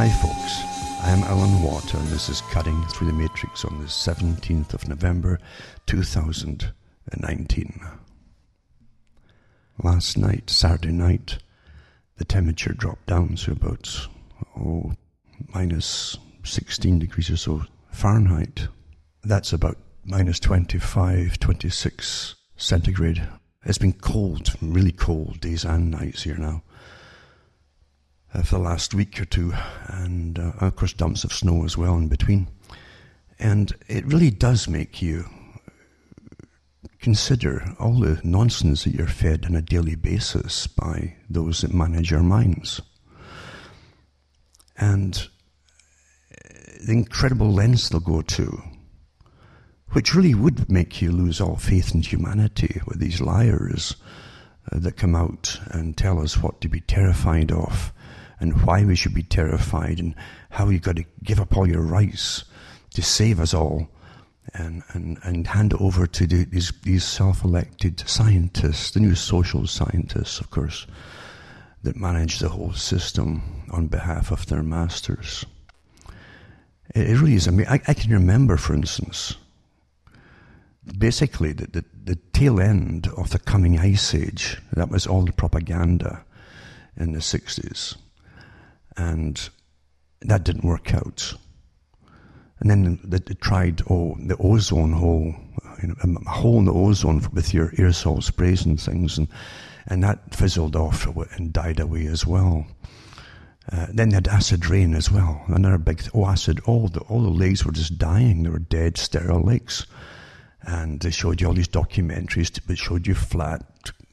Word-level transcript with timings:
Hi, 0.00 0.06
folks. 0.08 0.62
I 1.02 1.10
am 1.10 1.24
Alan 1.24 1.60
Watt, 1.60 1.92
and 1.92 2.06
this 2.06 2.28
is 2.28 2.40
Cutting 2.52 2.80
Through 2.84 3.08
the 3.08 3.12
Matrix 3.12 3.64
on 3.64 3.80
the 3.80 3.86
17th 3.86 4.72
of 4.72 4.88
November 4.88 5.40
2019. 5.86 7.80
Last 9.82 10.16
night, 10.16 10.50
Saturday 10.50 10.92
night, 10.92 11.38
the 12.16 12.24
temperature 12.24 12.74
dropped 12.74 13.06
down 13.06 13.34
to 13.38 13.50
about 13.50 14.06
oh, 14.56 14.92
minus 15.52 16.16
16 16.44 17.00
degrees 17.00 17.28
or 17.30 17.36
so 17.36 17.64
Fahrenheit. 17.90 18.68
That's 19.24 19.52
about 19.52 19.78
minus 20.04 20.38
25, 20.38 21.40
26 21.40 22.36
centigrade. 22.56 23.26
It's 23.64 23.78
been 23.78 23.94
cold, 23.94 24.54
really 24.62 24.92
cold 24.92 25.40
days 25.40 25.64
and 25.64 25.90
nights 25.90 26.22
here 26.22 26.38
now 26.38 26.62
uh, 28.34 28.42
for 28.42 28.56
the 28.56 28.62
last 28.62 28.94
week 28.94 29.20
or 29.20 29.24
two, 29.24 29.52
and 29.86 30.38
uh, 30.38 30.52
of 30.60 30.76
course 30.76 30.92
dumps 30.92 31.24
of 31.24 31.32
snow 31.32 31.64
as 31.64 31.76
well 31.76 31.94
in 31.96 32.08
between. 32.08 32.48
And 33.38 33.72
it 33.86 34.04
really 34.06 34.30
does 34.30 34.68
make 34.68 35.00
you 35.00 35.26
consider 37.00 37.74
all 37.78 38.00
the 38.00 38.20
nonsense 38.24 38.84
that 38.84 38.94
you're 38.94 39.06
fed 39.06 39.46
on 39.46 39.54
a 39.54 39.62
daily 39.62 39.94
basis 39.94 40.66
by 40.66 41.14
those 41.30 41.60
that 41.60 41.72
manage 41.72 42.10
your 42.10 42.22
minds. 42.22 42.80
And 44.76 45.28
the 46.84 46.92
incredible 46.92 47.52
lengths 47.52 47.88
they'll 47.88 48.00
go 48.00 48.22
to, 48.22 48.62
which 49.90 50.14
really 50.14 50.34
would 50.34 50.70
make 50.70 51.00
you 51.00 51.10
lose 51.10 51.40
all 51.40 51.56
faith 51.56 51.94
in 51.94 52.02
humanity 52.02 52.80
with 52.86 52.98
these 53.00 53.20
liars 53.20 53.96
uh, 54.70 54.78
that 54.78 54.96
come 54.96 55.14
out 55.14 55.58
and 55.70 55.96
tell 55.96 56.20
us 56.20 56.42
what 56.42 56.60
to 56.60 56.68
be 56.68 56.80
terrified 56.80 57.50
of 57.50 57.92
and 58.40 58.62
why 58.62 58.84
we 58.84 58.96
should 58.96 59.14
be 59.14 59.22
terrified 59.22 59.98
and 59.98 60.14
how 60.50 60.68
you've 60.68 60.82
got 60.82 60.96
to 60.96 61.04
give 61.22 61.40
up 61.40 61.56
all 61.56 61.68
your 61.68 61.82
rights 61.82 62.44
to 62.94 63.02
save 63.02 63.40
us 63.40 63.52
all 63.52 63.88
and, 64.54 64.82
and, 64.90 65.18
and 65.22 65.46
hand 65.46 65.72
it 65.72 65.80
over 65.80 66.06
to 66.06 66.26
the, 66.26 66.44
these, 66.44 66.72
these 66.82 67.04
self-elected 67.04 68.02
scientists, 68.08 68.92
the 68.92 69.00
new 69.00 69.14
social 69.14 69.66
scientists, 69.66 70.40
of 70.40 70.50
course, 70.50 70.86
that 71.82 71.96
manage 71.96 72.38
the 72.38 72.48
whole 72.48 72.72
system 72.72 73.66
on 73.70 73.86
behalf 73.86 74.30
of 74.30 74.46
their 74.46 74.62
masters. 74.62 75.44
It, 76.94 77.10
it 77.10 77.20
really 77.20 77.34
is. 77.34 77.46
I 77.46 77.50
mean, 77.50 77.66
I, 77.68 77.80
I, 77.86 77.94
can 77.94 78.12
remember, 78.12 78.56
for 78.56 78.74
instance, 78.74 79.36
basically 80.96 81.52
the, 81.52 81.66
the, 81.66 81.84
the 82.04 82.16
tail 82.32 82.60
end 82.60 83.08
of 83.16 83.30
the 83.30 83.38
coming 83.38 83.78
ice 83.78 84.14
age. 84.14 84.58
That 84.72 84.88
was 84.88 85.06
all 85.06 85.22
the 85.24 85.32
propaganda 85.32 86.24
in 86.96 87.12
the 87.12 87.20
60s 87.20 87.96
and 88.98 89.48
that 90.20 90.44
didn't 90.44 90.64
work 90.64 90.92
out. 90.92 91.34
And 92.60 92.70
then 92.70 92.98
they, 93.04 93.18
tried 93.18 93.82
oh 93.88 94.16
the 94.18 94.36
ozone 94.38 94.92
hole, 94.92 95.34
you 95.80 95.88
know, 95.88 95.94
a 96.04 96.28
hole 96.28 96.58
in 96.58 96.64
the 96.64 96.74
ozone 96.74 97.26
with 97.32 97.54
your 97.54 97.68
aerosol 97.70 98.22
sprays 98.22 98.66
and 98.66 98.80
things, 98.80 99.16
and 99.16 99.28
and 99.86 100.02
that 100.02 100.34
fizzled 100.34 100.74
off 100.74 101.06
and 101.36 101.52
died 101.52 101.78
away 101.78 102.06
as 102.06 102.26
well. 102.26 102.66
Uh, 103.70 103.86
then 103.92 104.08
they 104.08 104.16
had 104.16 104.28
acid 104.28 104.68
rain 104.68 104.94
as 104.94 105.10
well, 105.10 105.44
another 105.46 105.78
big 105.78 106.02
oh 106.12 106.26
acid. 106.26 106.58
All 106.66 106.88
the 106.88 107.00
all 107.02 107.22
the 107.22 107.28
lakes 107.28 107.64
were 107.64 107.72
just 107.72 107.96
dying; 107.96 108.42
they 108.42 108.50
were 108.50 108.58
dead, 108.58 108.98
sterile 108.98 109.42
lakes. 109.42 109.86
And 110.62 111.00
they 111.00 111.10
showed 111.10 111.40
you 111.40 111.46
all 111.46 111.54
these 111.54 111.68
documentaries 111.68 112.50
that 112.66 112.76
showed 112.76 113.06
you 113.06 113.14
flat 113.14 113.64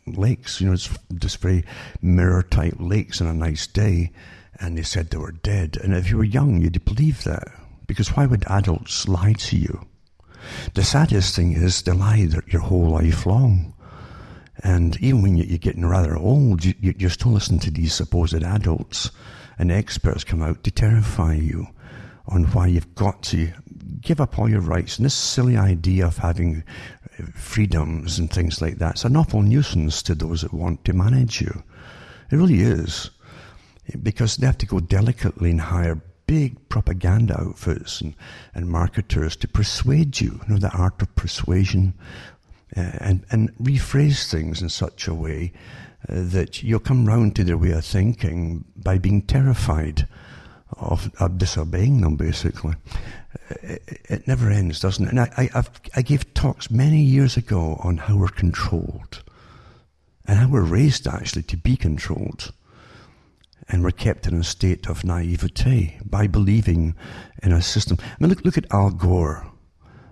lakes, 0.05 0.61
you 0.61 0.67
know, 0.67 0.73
it's 0.73 0.89
just 1.15 1.41
very 1.41 1.65
mirror 2.01 2.43
type 2.43 2.75
lakes 2.79 3.19
on 3.19 3.27
a 3.27 3.33
nice 3.33 3.65
day 3.67 4.11
and 4.59 4.77
they 4.77 4.83
said 4.83 5.09
they 5.09 5.17
were 5.17 5.31
dead. 5.31 5.77
And 5.83 5.93
if 5.93 6.09
you 6.09 6.17
were 6.17 6.23
young, 6.23 6.61
you'd 6.61 6.85
believe 6.85 7.23
that. 7.23 7.47
Because 7.87 8.15
why 8.15 8.25
would 8.25 8.45
adults 8.47 9.07
lie 9.07 9.33
to 9.33 9.57
you? 9.57 9.85
The 10.73 10.83
saddest 10.83 11.35
thing 11.35 11.53
is 11.53 11.81
they 11.81 11.91
lie 11.91 12.27
your 12.47 12.61
whole 12.61 12.89
life 12.89 13.25
long. 13.25 13.73
And 14.63 14.97
even 15.01 15.21
when 15.21 15.37
you're 15.37 15.57
getting 15.57 15.85
rather 15.85 16.15
old, 16.15 16.63
you, 16.63 16.73
you 16.79 17.09
still 17.09 17.31
listen 17.31 17.59
to 17.59 17.71
these 17.71 17.93
supposed 17.93 18.41
adults 18.43 19.11
and 19.57 19.71
experts 19.71 20.23
come 20.23 20.41
out 20.41 20.63
to 20.63 20.71
terrify 20.71 21.33
you 21.33 21.67
on 22.27 22.45
why 22.45 22.67
you've 22.67 22.95
got 22.95 23.21
to 23.23 23.51
give 24.01 24.21
up 24.21 24.39
all 24.39 24.49
your 24.49 24.61
rights. 24.61 24.97
And 24.97 25.05
this 25.05 25.13
silly 25.13 25.57
idea 25.57 26.07
of 26.07 26.17
having 26.17 26.63
freedoms 27.33 28.17
and 28.17 28.31
things 28.31 28.61
like 28.61 28.77
that, 28.77 28.91
it's 28.91 29.05
an 29.05 29.15
awful 29.15 29.41
nuisance 29.41 30.01
to 30.03 30.15
those 30.15 30.41
that 30.41 30.53
want 30.53 30.83
to 30.85 30.93
manage 30.93 31.41
you. 31.41 31.63
It 32.31 32.37
really 32.37 32.61
is 32.61 33.11
because 34.01 34.37
they 34.37 34.45
have 34.45 34.57
to 34.59 34.65
go 34.65 34.79
delicately 34.79 35.51
and 35.51 35.61
hire 35.61 36.01
big 36.27 36.69
propaganda 36.69 37.39
outfits 37.39 38.01
and, 38.01 38.15
and 38.53 38.67
marketers 38.67 39.35
to 39.37 39.47
persuade 39.47 40.19
you, 40.19 40.39
you 40.47 40.53
know, 40.53 40.59
the 40.59 40.71
art 40.71 41.01
of 41.01 41.15
persuasion, 41.15 41.93
uh, 42.75 42.91
and, 42.99 43.25
and 43.31 43.55
rephrase 43.57 44.29
things 44.29 44.61
in 44.61 44.69
such 44.69 45.07
a 45.07 45.13
way 45.13 45.51
uh, 46.09 46.15
that 46.15 46.63
you'll 46.63 46.79
come 46.79 47.05
round 47.05 47.35
to 47.35 47.43
their 47.43 47.57
way 47.57 47.71
of 47.71 47.85
thinking 47.85 48.65
by 48.75 48.97
being 48.97 49.21
terrified 49.21 50.07
of, 50.77 51.11
of 51.19 51.37
disobeying 51.37 52.01
them, 52.01 52.15
basically. 52.15 52.73
It, 53.61 53.83
uh, 53.89 53.95
it, 54.09 54.27
never 54.27 54.49
ends, 54.49 54.79
doesn't 54.79 55.05
it? 55.05 55.11
And 55.11 55.19
I, 55.19 55.49
I, 55.53 55.63
I 55.95 56.01
gave 56.01 56.33
talks 56.33 56.71
many 56.71 57.01
years 57.01 57.37
ago 57.37 57.79
on 57.83 57.97
how 57.97 58.17
we're 58.17 58.27
controlled 58.29 59.23
and 60.25 60.39
how 60.39 60.49
we're 60.49 60.61
raised 60.61 61.07
actually 61.07 61.43
to 61.43 61.57
be 61.57 61.77
controlled 61.77 62.51
and 63.69 63.83
we're 63.83 63.91
kept 63.91 64.27
in 64.27 64.35
a 64.35 64.43
state 64.43 64.87
of 64.87 65.03
naivete 65.03 65.99
by 66.05 66.27
believing 66.27 66.95
in 67.41 67.51
a 67.51 67.61
system. 67.61 67.97
I 68.01 68.15
mean, 68.19 68.29
look, 68.29 68.45
look 68.45 68.57
at 68.57 68.71
Al 68.71 68.91
Gore. 68.91 69.51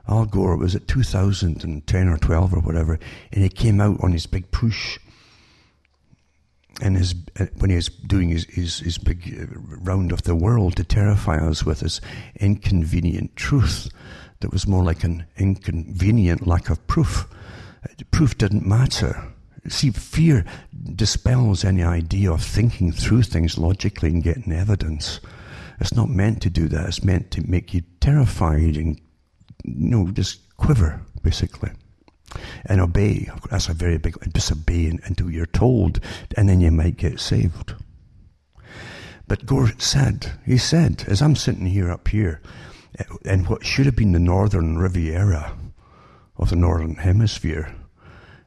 Al 0.08 0.25
Gore 0.25 0.58
was 0.58 0.75
at 0.75 0.88
2010 0.88 2.08
or 2.08 2.18
12 2.18 2.53
or 2.53 2.59
whatever, 2.59 3.00
and 3.31 3.44
he 3.44 3.50
came 3.50 3.80
out 3.80 4.03
on 4.03 4.12
his 4.12 4.25
big 4.25 4.52
push. 4.52 5.00
And 6.81 6.97
his, 6.97 7.13
when 7.59 7.69
he 7.69 7.75
was 7.75 7.88
doing 7.88 8.30
his, 8.30 8.46
his, 8.46 8.80
his 8.80 8.97
big 8.97 9.38
uh, 9.40 9.46
round 9.81 10.12
of 10.12 10.24
the 10.24 10.36
world 10.36 10.75
to 10.78 10.84
terrify 10.84 11.38
us 11.38 11.63
with 11.63 11.81
his 11.81 12.02
inconvenient 12.40 13.36
truth 13.36 13.90
that 14.40 14.52
was 14.52 14.68
more 14.68 14.84
like 14.84 15.03
an 15.03 15.25
inconvenient 15.38 16.47
lack 16.47 16.69
of 16.69 16.86
proof. 16.88 17.28
Proof 18.12 18.38
didn't 18.38 18.66
matter. 18.66 19.32
See, 19.68 19.91
fear 19.91 20.44
dispels 20.96 21.63
any 21.63 21.84
idea 21.84 22.31
of 22.31 22.44
thinking 22.44 22.91
through 22.91 23.24
things 23.24 23.57
logically 23.57 24.09
and 24.09 24.22
getting 24.22 24.51
evidence. 24.51 25.22
It's 25.79 25.96
not 25.96 26.09
meant 26.09 26.41
to 26.41 26.50
do 26.50 26.68
that. 26.68 26.88
It's 26.88 27.03
meant 27.03 27.31
to 27.31 27.50
make 27.50 27.74
you 27.74 27.81
terrified 28.01 28.75
and, 28.75 29.00
you 29.63 29.90
know, 29.90 30.12
just 30.12 30.56
quiver, 30.57 31.01
basically. 31.22 31.72
And 32.66 32.81
obey. 32.81 33.29
That's 33.50 33.69
a 33.69 33.74
very 33.74 33.97
big, 33.97 34.19
disobey 34.34 34.88
until 35.06 35.29
you're 35.29 35.46
told, 35.46 36.00
and 36.35 36.50
then 36.50 36.59
you 36.59 36.72
might 36.72 36.97
get 36.97 37.19
saved. 37.19 37.74
But 39.28 39.45
Gore 39.45 39.72
said, 39.78 40.31
he 40.45 40.57
said, 40.57 41.06
as 41.07 41.22
I'm 41.22 41.35
sitting 41.35 41.68
here 41.68 41.90
up 41.90 42.09
here, 42.09 42.41
eh, 43.00 43.03
in 43.25 43.45
what 43.45 43.66
should 43.66 43.85
have 43.85 43.95
been 43.95 44.12
the 44.12 44.19
northern 44.19 44.78
Riviera 44.78 45.57
of 46.38 46.50
the 46.50 46.56
northern 46.56 46.95
hemisphere, 46.95 47.74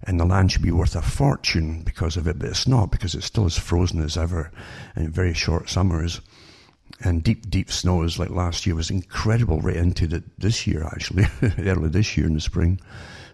and 0.06 0.20
the 0.20 0.24
land 0.24 0.52
should 0.52 0.62
be 0.62 0.70
worth 0.70 0.94
a 0.94 1.02
fortune 1.02 1.82
because 1.82 2.16
of 2.16 2.26
it, 2.26 2.38
but 2.38 2.48
it's 2.48 2.68
not 2.68 2.90
because 2.90 3.14
it's 3.14 3.26
still 3.26 3.44
as 3.44 3.58
frozen 3.58 4.00
as 4.02 4.16
ever 4.16 4.52
and 4.94 5.12
very 5.12 5.34
short 5.34 5.68
summers 5.68 6.20
and 7.00 7.22
deep, 7.22 7.50
deep 7.50 7.70
snows 7.70 8.18
like 8.18 8.30
last 8.30 8.66
year 8.66 8.74
was 8.74 8.90
incredible 8.90 9.60
right 9.60 9.76
into 9.76 10.06
the, 10.06 10.22
this 10.38 10.66
year 10.66 10.84
actually, 10.84 11.26
early 11.58 11.88
this 11.88 12.16
year 12.16 12.26
in 12.26 12.34
the 12.34 12.40
spring. 12.40 12.80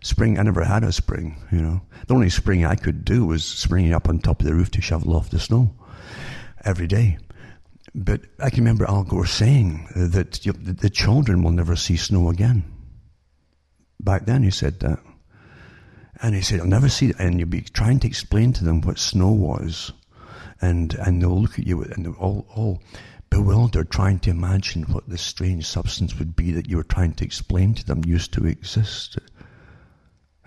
Spring, 0.03 0.39
I 0.39 0.43
never 0.43 0.65
had 0.65 0.83
a 0.83 0.91
spring, 0.91 1.37
you 1.53 1.61
know. 1.61 1.81
The 2.09 2.15
only 2.15 2.31
spring 2.31 2.65
I 2.65 2.75
could 2.75 3.05
do 3.05 3.25
was 3.27 3.45
springing 3.45 3.93
up 3.93 4.09
on 4.09 4.19
top 4.19 4.41
of 4.41 4.47
the 4.47 4.55
roof 4.55 4.71
to 4.73 4.81
shovel 4.81 5.15
off 5.15 5.31
the 5.31 5.39
snow 5.39 5.71
every 6.65 6.89
day. 6.89 7.19
But 7.95 8.23
I 8.41 8.51
can 8.51 8.61
remember 8.61 8.89
Al 8.89 9.05
Gore 9.05 9.27
saying 9.27 9.89
that 9.95 10.45
you 10.45 10.53
know, 10.53 10.59
the 10.59 10.91
children 10.91 11.43
will 11.43 11.53
never 11.53 11.77
see 11.77 11.97
snow 11.97 12.31
again. 12.31 12.65
Back 14.01 14.27
then 14.27 14.43
he 14.43 14.51
said 14.51 14.81
that. 14.81 14.99
And 16.23 16.37
he 16.37 16.41
said, 16.41 16.61
I'll 16.61 16.67
never 16.67 16.89
see 16.89 17.09
it. 17.09 17.17
And 17.19 17.41
you'll 17.41 17.49
be 17.49 17.63
trying 17.63 17.99
to 18.01 18.07
explain 18.07 18.53
to 18.55 18.65
them 18.65 18.81
what 18.81 18.99
snow 18.99 19.33
was. 19.33 19.93
And, 20.61 20.95
and 20.95 21.21
they'll 21.21 21.43
look 21.43 21.59
at 21.59 21.67
you 21.67 21.83
and 21.83 22.07
they're 22.07 22.13
all, 22.13 22.47
all 22.55 22.81
bewildered, 23.29 23.91
trying 23.91 24.21
to 24.21 24.31
imagine 24.31 24.85
what 24.85 25.09
this 25.09 25.21
strange 25.21 25.67
substance 25.67 26.17
would 26.21 26.37
be 26.37 26.53
that 26.53 26.69
you 26.69 26.77
were 26.77 26.85
trying 26.85 27.15
to 27.15 27.25
explain 27.25 27.75
to 27.75 27.85
them 27.85 28.05
used 28.05 28.33
to 28.35 28.47
exist. 28.47 29.19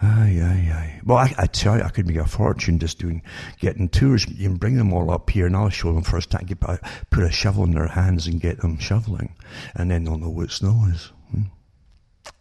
Aye, 0.01 0.39
aye, 0.41 0.71
aye. 0.73 1.01
Well, 1.03 1.17
I, 1.17 1.33
I 1.37 1.45
tell 1.47 1.77
you, 1.77 1.83
I 1.83 1.89
could 1.89 2.07
make 2.07 2.15
a 2.17 2.25
fortune 2.25 2.79
just 2.79 2.99
doing, 2.99 3.21
getting 3.59 3.89
tours. 3.89 4.25
You 4.29 4.47
can 4.47 4.57
bring 4.57 4.77
them 4.77 4.93
all 4.93 5.11
up 5.11 5.29
here 5.29 5.45
and 5.45 5.57
I'll 5.57 5.69
show 5.69 5.91
them 5.91 6.03
first. 6.03 6.33
I 6.35 6.43
get, 6.43 6.61
put 6.61 7.23
a 7.23 7.31
shovel 7.31 7.65
in 7.65 7.71
their 7.71 7.87
hands 7.87 8.27
and 8.27 8.39
get 8.39 8.61
them 8.61 8.77
shoveling. 8.77 9.35
And 9.73 9.91
then 9.91 10.05
they'll 10.05 10.17
know 10.17 10.29
what 10.29 10.51
snow 10.51 10.85
is. 10.89 11.11
Hmm. 11.31 12.31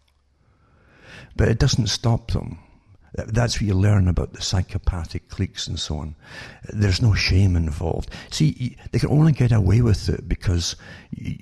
But 1.35 1.49
it 1.49 1.59
doesn't 1.59 1.89
stop 1.89 2.31
them 2.31 2.59
That's 3.15 3.57
what 3.57 3.69
you 3.69 3.75
learn 3.75 4.09
about 4.09 4.33
the 4.33 4.43
psychopathic 4.43 5.29
cliques 5.29 5.69
and 5.69 5.79
so 5.79 5.99
on. 5.99 6.17
There's 6.73 7.01
no 7.01 7.15
shame 7.15 7.55
involved. 7.55 8.11
See, 8.31 8.77
they 8.91 8.99
can 8.99 9.11
only 9.11 9.33
get 9.33 9.53
away 9.53 9.83
with 9.83 10.09
it 10.09 10.29
because 10.29 10.75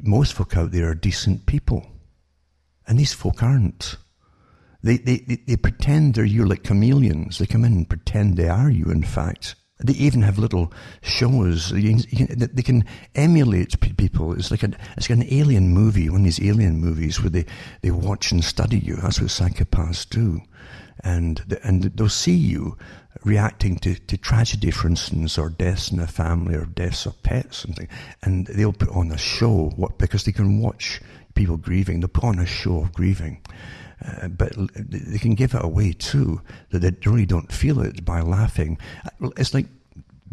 most 0.02 0.34
folk 0.34 0.54
out 0.56 0.72
there 0.72 0.90
are 0.90 0.94
decent 0.94 1.46
people. 1.46 1.86
And 2.86 2.98
these 2.98 3.14
folk 3.14 3.42
aren't. 3.42 3.96
They, 4.82 4.98
they, 4.98 5.18
they, 5.18 5.36
they 5.46 5.56
pretend 5.56 6.14
they're 6.14 6.24
you 6.24 6.44
like 6.44 6.64
chameleons. 6.64 7.38
They 7.38 7.46
come 7.46 7.64
in 7.64 7.72
and 7.72 7.88
pretend 7.88 8.36
they 8.36 8.48
are 8.48 8.70
you, 8.70 8.90
in 8.90 9.02
fact. 9.02 9.54
They 9.78 9.94
even 9.94 10.22
have 10.22 10.38
little 10.38 10.72
shows. 11.00 11.70
They 11.70 12.62
can 12.62 12.84
emulate 13.14 13.80
people. 13.80 14.34
It's 14.34 14.50
like, 14.50 14.62
a, 14.62 14.72
it's 14.96 15.08
like 15.08 15.18
an 15.18 15.32
alien 15.32 15.68
movie, 15.70 16.10
one 16.10 16.20
of 16.20 16.24
these 16.24 16.42
alien 16.42 16.80
movies 16.80 17.20
where 17.20 17.30
they, 17.30 17.46
they 17.80 17.90
watch 17.90 18.30
and 18.30 18.44
study 18.44 18.78
you. 18.78 18.96
That's 18.96 19.20
what 19.20 19.30
psychopaths 19.30 20.08
do. 20.08 20.42
And, 21.00 21.58
and 21.62 21.84
they'll 21.84 22.08
see 22.08 22.36
you 22.36 22.76
reacting 23.24 23.78
to, 23.78 23.94
to 23.94 24.16
tragedy, 24.16 24.70
for 24.70 24.88
instance, 24.88 25.38
or 25.38 25.48
deaths 25.48 25.90
in 25.90 26.00
a 26.00 26.06
family, 26.06 26.54
or 26.54 26.64
deaths 26.64 27.06
of 27.06 27.22
pets, 27.22 27.64
and, 27.64 27.88
and 28.22 28.46
they'll 28.48 28.72
put 28.72 28.88
on 28.90 29.10
a 29.10 29.18
show 29.18 29.70
what, 29.76 29.98
because 29.98 30.24
they 30.24 30.32
can 30.32 30.60
watch 30.60 31.00
people 31.34 31.56
grieving. 31.56 32.00
They'll 32.00 32.08
put 32.08 32.24
on 32.24 32.38
a 32.38 32.46
show 32.46 32.82
of 32.82 32.92
grieving. 32.92 33.40
Uh, 34.04 34.28
but 34.28 34.52
they 34.74 35.18
can 35.18 35.34
give 35.34 35.54
it 35.54 35.64
away 35.64 35.92
too, 35.92 36.40
that 36.70 36.80
they 36.80 36.92
really 37.08 37.26
don't 37.26 37.52
feel 37.52 37.80
it 37.80 38.04
by 38.04 38.20
laughing. 38.20 38.78
It's 39.36 39.54
like 39.54 39.66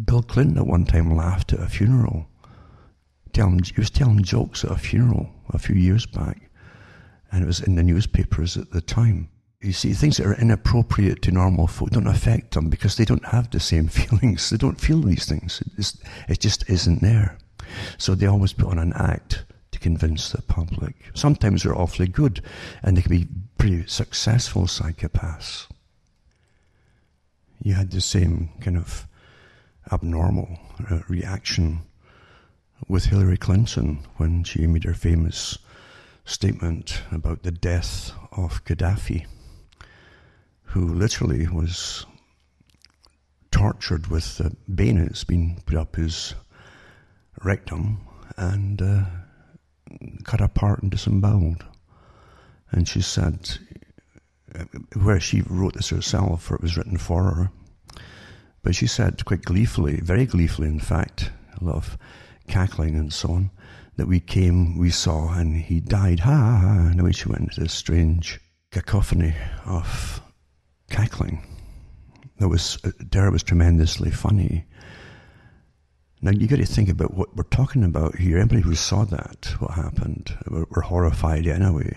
Bill 0.04 0.22
Clinton 0.22 0.58
at 0.58 0.66
one 0.66 0.84
time 0.84 1.16
laughed 1.16 1.52
at 1.52 1.60
a 1.60 1.68
funeral. 1.68 2.26
Telling, 3.32 3.62
he 3.62 3.72
was 3.76 3.90
telling 3.90 4.22
jokes 4.22 4.64
at 4.64 4.72
a 4.72 4.76
funeral 4.76 5.30
a 5.50 5.58
few 5.58 5.76
years 5.76 6.04
back, 6.04 6.50
and 7.30 7.44
it 7.44 7.46
was 7.46 7.60
in 7.60 7.76
the 7.76 7.82
newspapers 7.84 8.56
at 8.56 8.72
the 8.72 8.80
time. 8.80 9.28
You 9.62 9.72
see, 9.72 9.92
things 9.92 10.16
that 10.16 10.26
are 10.26 10.40
inappropriate 10.40 11.20
to 11.22 11.32
normal 11.32 11.66
folk 11.66 11.90
don't 11.90 12.06
affect 12.06 12.54
them 12.54 12.70
because 12.70 12.96
they 12.96 13.04
don't 13.04 13.26
have 13.26 13.50
the 13.50 13.60
same 13.60 13.88
feelings. 14.00 14.48
They 14.48 14.56
don't 14.56 14.80
feel 14.80 15.00
these 15.00 15.26
things. 15.26 15.62
It's, 15.76 15.98
it 16.28 16.40
just 16.40 16.68
isn't 16.70 17.02
there. 17.02 17.36
So 17.98 18.14
they 18.14 18.26
always 18.26 18.54
put 18.54 18.68
on 18.68 18.78
an 18.78 18.92
act 18.94 19.44
to 19.72 19.78
convince 19.78 20.30
the 20.30 20.42
public. 20.42 20.94
Sometimes 21.14 21.62
they're 21.62 21.76
awfully 21.76 22.08
good 22.08 22.42
and 22.82 22.96
they 22.96 23.02
can 23.02 23.10
be 23.10 23.28
pretty 23.58 23.86
successful 23.86 24.62
psychopaths. 24.62 25.66
You 27.62 27.74
had 27.74 27.90
the 27.90 28.00
same 28.00 28.50
kind 28.60 28.78
of 28.78 29.06
abnormal 29.92 30.58
uh, 30.90 31.00
reaction 31.08 31.80
with 32.88 33.06
Hillary 33.06 33.36
Clinton 33.36 34.00
when 34.16 34.44
she 34.44 34.66
made 34.66 34.84
her 34.84 34.94
famous 34.94 35.58
statement 36.24 37.02
about 37.12 37.42
the 37.42 37.50
death 37.50 38.12
of 38.32 38.64
Gaddafi, 38.64 39.26
who 40.70 40.94
literally 40.94 41.48
was 41.48 42.06
tortured 43.50 44.06
with 44.06 44.40
uh, 44.40 44.50
bayonets 44.72 45.24
being 45.24 45.60
put 45.66 45.76
up 45.76 45.96
his 45.96 46.34
rectum 47.42 47.98
and 48.36 48.80
uh, 48.80 49.02
cut 50.24 50.40
apart 50.40 50.80
and 50.82 50.90
disemboweled. 50.90 51.64
And 52.70 52.88
she 52.88 53.02
said, 53.02 53.58
where 55.02 55.18
she 55.18 55.42
wrote 55.42 55.74
this 55.74 55.88
herself, 55.88 56.50
or 56.50 56.54
it 56.54 56.62
was 56.62 56.76
written 56.76 56.98
for 56.98 57.24
her, 57.24 57.50
but 58.62 58.74
she 58.76 58.86
said 58.86 59.24
quite 59.24 59.42
gleefully, 59.42 60.00
very 60.00 60.26
gleefully, 60.26 60.68
in 60.68 60.80
fact, 60.80 61.32
a 61.60 61.64
lot 61.64 61.76
of 61.76 61.98
cackling 62.46 62.94
and 62.94 63.12
so 63.12 63.30
on, 63.30 63.50
that 63.96 64.06
we 64.06 64.20
came, 64.20 64.78
we 64.78 64.90
saw, 64.90 65.32
and 65.32 65.56
he 65.56 65.80
died. 65.80 66.20
Ha 66.20 66.30
ha 66.30 66.58
ha. 66.58 66.88
And 66.90 67.00
away 67.00 67.12
she 67.12 67.28
went 67.28 67.42
into 67.42 67.60
this 67.60 67.72
strange 67.72 68.40
cacophony 68.70 69.34
of 69.66 70.22
cackling. 70.90 71.42
That 72.38 72.48
was, 72.48 72.78
uh, 72.84 72.90
Dara 73.08 73.30
was 73.30 73.42
tremendously 73.42 74.10
funny. 74.10 74.66
Now 76.22 76.32
you 76.32 76.46
got 76.46 76.56
to 76.56 76.66
think 76.66 76.90
about 76.90 77.14
what 77.14 77.34
we're 77.34 77.44
talking 77.44 77.84
about 77.84 78.16
here. 78.16 78.36
Everybody 78.36 78.62
who 78.62 78.74
saw 78.74 79.04
that, 79.06 79.54
what 79.58 79.72
happened, 79.72 80.36
were, 80.48 80.66
were 80.70 80.82
horrified 80.82 81.46
anyway. 81.46 81.96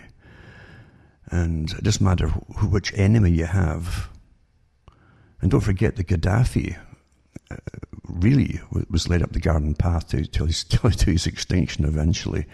And 1.28 1.72
it 1.72 1.84
doesn't 1.84 2.04
matter 2.04 2.28
who, 2.28 2.68
which 2.68 2.94
enemy 2.94 3.31
you 3.31 3.45
have. 3.45 4.10
And 5.42 5.51
don't 5.51 5.62
forget 5.62 5.98
that 5.98 6.07
Gaddafi 6.07 6.78
uh, 7.51 7.56
really 8.04 8.62
was 8.89 9.10
led 9.10 9.22
up 9.22 9.34
the 9.34 9.39
garden 9.39 9.74
path 9.74 10.07
to, 10.10 10.25
to, 10.25 10.46
his, 10.46 10.63
to 10.66 11.12
his 11.12 11.28
extinction 11.28 11.84
eventually. 11.84 12.46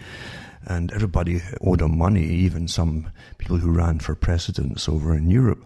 And 0.64 0.92
everybody 0.92 1.40
owed 1.60 1.80
him 1.80 1.98
money, 1.98 2.24
even 2.24 2.68
some 2.68 3.10
people 3.38 3.58
who 3.58 3.70
ran 3.70 4.00
for 4.00 4.14
presidents 4.14 4.88
over 4.88 5.16
in 5.16 5.30
Europe 5.30 5.64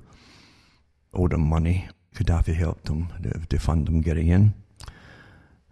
owed 1.15 1.33
him 1.33 1.43
money. 1.43 1.89
Gaddafi 2.15 2.55
helped 2.55 2.85
them 2.85 3.09
to 3.49 3.59
fund 3.59 3.87
them 3.87 4.01
getting 4.01 4.29
in 4.29 4.55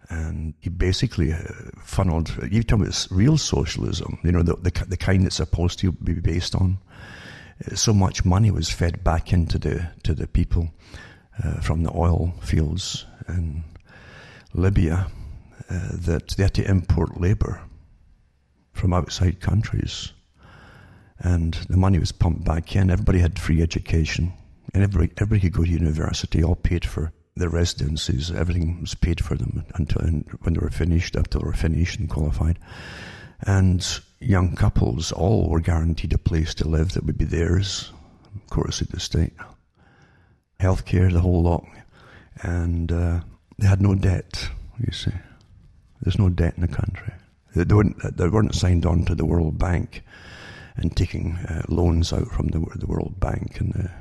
and 0.09 0.53
he 0.59 0.69
basically 0.69 1.33
uh, 1.33 1.37
funneled. 1.81 2.35
You 2.49 2.63
talk 2.63 2.79
about 2.79 3.07
real 3.09 3.37
socialism, 3.37 4.19
you 4.23 4.31
know, 4.31 4.43
the, 4.43 4.55
the, 4.55 4.85
the 4.87 4.97
kind 4.97 5.25
that's 5.25 5.35
supposed 5.35 5.79
to 5.79 5.91
be 5.91 6.13
based 6.13 6.55
on. 6.55 6.77
Uh, 7.65 7.75
so 7.75 7.93
much 7.93 8.25
money 8.25 8.51
was 8.51 8.69
fed 8.69 9.03
back 9.03 9.33
into 9.33 9.57
the 9.57 9.89
to 10.03 10.13
the 10.13 10.27
people 10.27 10.69
uh, 11.43 11.61
from 11.61 11.83
the 11.83 11.91
oil 11.95 12.33
fields 12.41 13.05
in 13.27 13.63
Libya 14.53 15.07
uh, 15.69 15.89
that 15.91 16.29
they 16.29 16.43
had 16.43 16.53
to 16.55 16.69
import 16.69 17.19
labour 17.19 17.61
from 18.73 18.93
outside 18.93 19.39
countries, 19.39 20.11
and 21.19 21.53
the 21.69 21.77
money 21.77 21.99
was 21.99 22.11
pumped 22.11 22.43
back 22.43 22.75
in. 22.75 22.89
Everybody 22.89 23.19
had 23.19 23.39
free 23.39 23.61
education, 23.61 24.33
and 24.73 24.83
everybody, 24.83 25.13
everybody 25.17 25.41
could 25.41 25.57
go 25.57 25.63
to 25.63 25.69
university, 25.69 26.43
all 26.43 26.55
paid 26.55 26.85
for 26.85 27.11
the 27.35 27.49
residencies, 27.49 28.31
everything 28.31 28.81
was 28.81 28.95
paid 28.95 29.23
for 29.23 29.35
them 29.35 29.65
until 29.75 30.01
when 30.01 30.53
they 30.53 30.59
were 30.59 30.69
finished, 30.69 31.13
till 31.13 31.23
they 31.23 31.45
were 31.45 31.53
finished 31.53 31.99
and 31.99 32.09
qualified. 32.09 32.59
And 33.41 33.85
young 34.19 34.55
couples 34.55 35.11
all 35.11 35.49
were 35.49 35.59
guaranteed 35.59 36.13
a 36.13 36.17
place 36.17 36.53
to 36.55 36.67
live 36.67 36.93
that 36.93 37.05
would 37.05 37.17
be 37.17 37.25
theirs, 37.25 37.91
of 38.35 38.49
course, 38.49 38.81
at 38.81 38.89
the 38.89 38.99
state. 38.99 39.33
Healthcare, 40.59 41.11
the 41.11 41.21
whole 41.21 41.43
lot. 41.43 41.65
And 42.41 42.91
uh, 42.91 43.21
they 43.57 43.67
had 43.67 43.81
no 43.81 43.95
debt, 43.95 44.49
you 44.79 44.91
see. 44.93 45.11
There's 46.01 46.19
no 46.19 46.29
debt 46.29 46.53
in 46.55 46.61
the 46.61 46.67
country. 46.67 47.13
They, 47.55 47.63
they, 47.63 47.73
weren't, 47.73 48.17
they 48.17 48.27
weren't 48.27 48.55
signed 48.55 48.85
on 48.85 49.05
to 49.05 49.15
the 49.15 49.25
World 49.25 49.57
Bank 49.57 50.03
and 50.75 50.95
taking 50.95 51.35
uh, 51.35 51.63
loans 51.67 52.13
out 52.13 52.27
from 52.29 52.47
the, 52.47 52.59
the 52.75 52.87
World 52.87 53.19
Bank 53.19 53.59
and 53.59 53.73
the, 53.73 53.91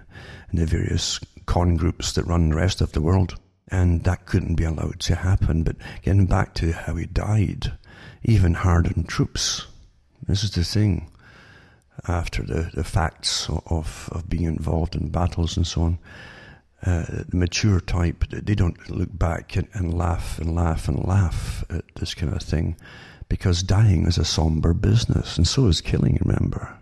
and 0.50 0.59
the 0.59 0.66
various 0.66 1.21
con 1.47 1.76
groups 1.76 2.12
that 2.12 2.26
run 2.26 2.50
the 2.50 2.57
rest 2.57 2.81
of 2.81 2.92
the 2.92 3.00
world. 3.00 3.35
And 3.69 4.04
that 4.04 4.26
couldn't 4.26 4.57
be 4.57 4.64
allowed 4.64 5.00
to 5.00 5.14
happen. 5.14 5.62
But 5.62 5.76
getting 6.02 6.26
back 6.26 6.54
to 6.54 6.73
how 6.73 6.95
he 6.97 7.07
died, 7.07 7.73
even 8.23 8.54
hardened 8.54 9.09
troops. 9.09 9.66
This 10.26 10.45
is 10.45 10.50
the 10.50 10.64
thing. 10.64 11.11
After 12.09 12.42
the, 12.42 12.71
the 12.75 12.85
facts 12.85 13.49
of, 13.66 14.09
of 14.12 14.28
being 14.28 14.45
involved 14.45 14.95
in 14.95 15.09
battles 15.09 15.57
and 15.57 15.66
so 15.66 15.83
on, 15.83 15.99
uh, 16.85 17.04
the 17.28 17.37
mature 17.37 17.81
type, 17.81 18.25
they 18.31 18.54
don't 18.54 18.90
look 18.90 19.16
back 19.16 19.57
and, 19.57 19.69
and 19.73 19.95
laugh 19.95 20.38
and 20.38 20.54
laugh 20.54 20.88
and 20.88 21.04
laugh 21.04 21.64
at 21.71 21.85
this 21.95 22.14
kind 22.14 22.33
of 22.35 22.42
thing 22.42 22.76
because 23.28 23.62
dying 23.62 24.07
is 24.07 24.19
a 24.19 24.25
somber 24.25 24.75
business, 24.75 25.38
and 25.38 25.47
so 25.47 25.66
is 25.66 25.81
killing, 25.81 26.19
remember. 26.23 26.76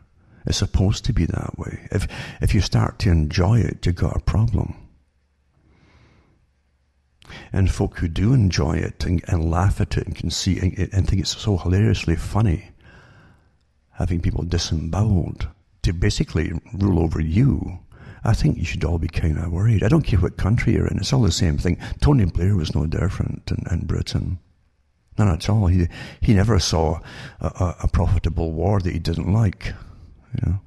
It's 0.46 0.58
supposed 0.58 1.04
to 1.04 1.12
be 1.12 1.26
that 1.26 1.58
way. 1.58 1.88
If, 1.90 2.08
if 2.40 2.54
you 2.54 2.60
start 2.60 2.98
to 3.00 3.10
enjoy 3.10 3.60
it, 3.60 3.84
you've 3.84 3.96
got 3.96 4.16
a 4.16 4.20
problem. 4.20 4.74
And 7.52 7.70
folk 7.70 7.98
who 7.98 8.08
do 8.08 8.32
enjoy 8.32 8.78
it 8.78 9.04
and, 9.04 9.22
and 9.28 9.50
laugh 9.50 9.80
at 9.80 9.96
it 9.96 10.06
and 10.06 10.16
can 10.16 10.30
see 10.30 10.58
and, 10.58 10.76
and 10.92 11.06
think 11.06 11.20
it's 11.20 11.36
so 11.36 11.56
hilariously 11.56 12.16
funny, 12.16 12.70
having 13.92 14.20
people 14.20 14.44
disemboweled 14.44 15.48
to 15.82 15.92
basically 15.92 16.52
rule 16.74 17.00
over 17.00 17.20
you, 17.20 17.80
I 18.24 18.34
think 18.34 18.58
you 18.58 18.64
should 18.64 18.84
all 18.84 18.98
be 18.98 19.08
kind 19.08 19.38
of 19.38 19.52
worried. 19.52 19.82
I 19.82 19.88
don't 19.88 20.02
care 20.02 20.18
what 20.18 20.36
country 20.36 20.74
you're 20.74 20.86
in, 20.86 20.98
it's 20.98 21.12
all 21.12 21.22
the 21.22 21.30
same 21.30 21.58
thing. 21.58 21.78
Tony 22.00 22.24
Blair 22.24 22.56
was 22.56 22.74
no 22.74 22.86
different 22.86 23.50
in, 23.50 23.64
in 23.70 23.86
Britain. 23.86 24.38
None 25.18 25.28
at 25.28 25.48
all. 25.48 25.66
He, 25.66 25.88
he 26.20 26.34
never 26.34 26.58
saw 26.58 27.00
a, 27.40 27.46
a, 27.46 27.76
a 27.84 27.88
profitable 27.88 28.52
war 28.52 28.80
that 28.80 28.92
he 28.92 28.98
didn't 28.98 29.32
like 29.32 29.74
you 30.34 30.50
know. 30.50 30.60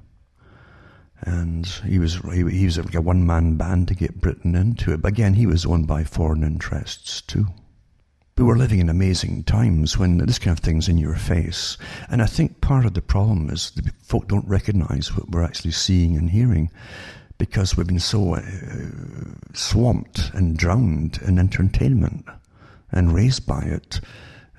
And 1.20 1.66
he 1.66 1.98
was 1.98 2.16
he, 2.32 2.48
he 2.50 2.64
was 2.66 2.78
like 2.78 2.94
a 2.94 3.00
one 3.00 3.26
man 3.26 3.56
band 3.56 3.88
to 3.88 3.94
get 3.94 4.20
Britain 4.20 4.54
into 4.54 4.92
it. 4.92 5.00
But 5.00 5.12
again, 5.12 5.34
he 5.34 5.46
was 5.46 5.64
owned 5.64 5.86
by 5.86 6.04
foreign 6.04 6.42
interests 6.42 7.22
too. 7.22 7.46
But 8.36 8.46
we're 8.46 8.56
living 8.56 8.80
in 8.80 8.88
amazing 8.88 9.44
times 9.44 9.96
when 9.96 10.18
this 10.18 10.40
kind 10.40 10.58
of 10.58 10.62
thing's 10.62 10.88
in 10.88 10.98
your 10.98 11.14
face. 11.14 11.78
And 12.10 12.20
I 12.20 12.26
think 12.26 12.60
part 12.60 12.84
of 12.84 12.94
the 12.94 13.00
problem 13.00 13.48
is 13.48 13.70
the 13.70 13.92
folk 14.02 14.26
don't 14.26 14.48
recognize 14.48 15.16
what 15.16 15.30
we're 15.30 15.44
actually 15.44 15.70
seeing 15.70 16.16
and 16.16 16.30
hearing 16.30 16.70
because 17.38 17.76
we've 17.76 17.86
been 17.86 18.00
so 18.00 18.34
uh, 18.34 18.40
swamped 19.52 20.30
and 20.34 20.56
drowned 20.56 21.20
in 21.26 21.38
entertainment 21.38 22.26
and 22.90 23.14
raised 23.14 23.46
by 23.46 23.60
it 23.60 24.00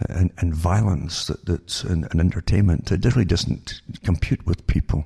and, 0.09 0.31
and 0.37 0.53
violence 0.53 1.27
that, 1.27 1.45
that's 1.45 1.83
an, 1.83 2.07
an 2.11 2.19
entertainment. 2.19 2.91
It 2.91 3.05
really 3.05 3.25
doesn't 3.25 3.81
compute 4.03 4.45
with 4.45 4.67
people. 4.67 5.05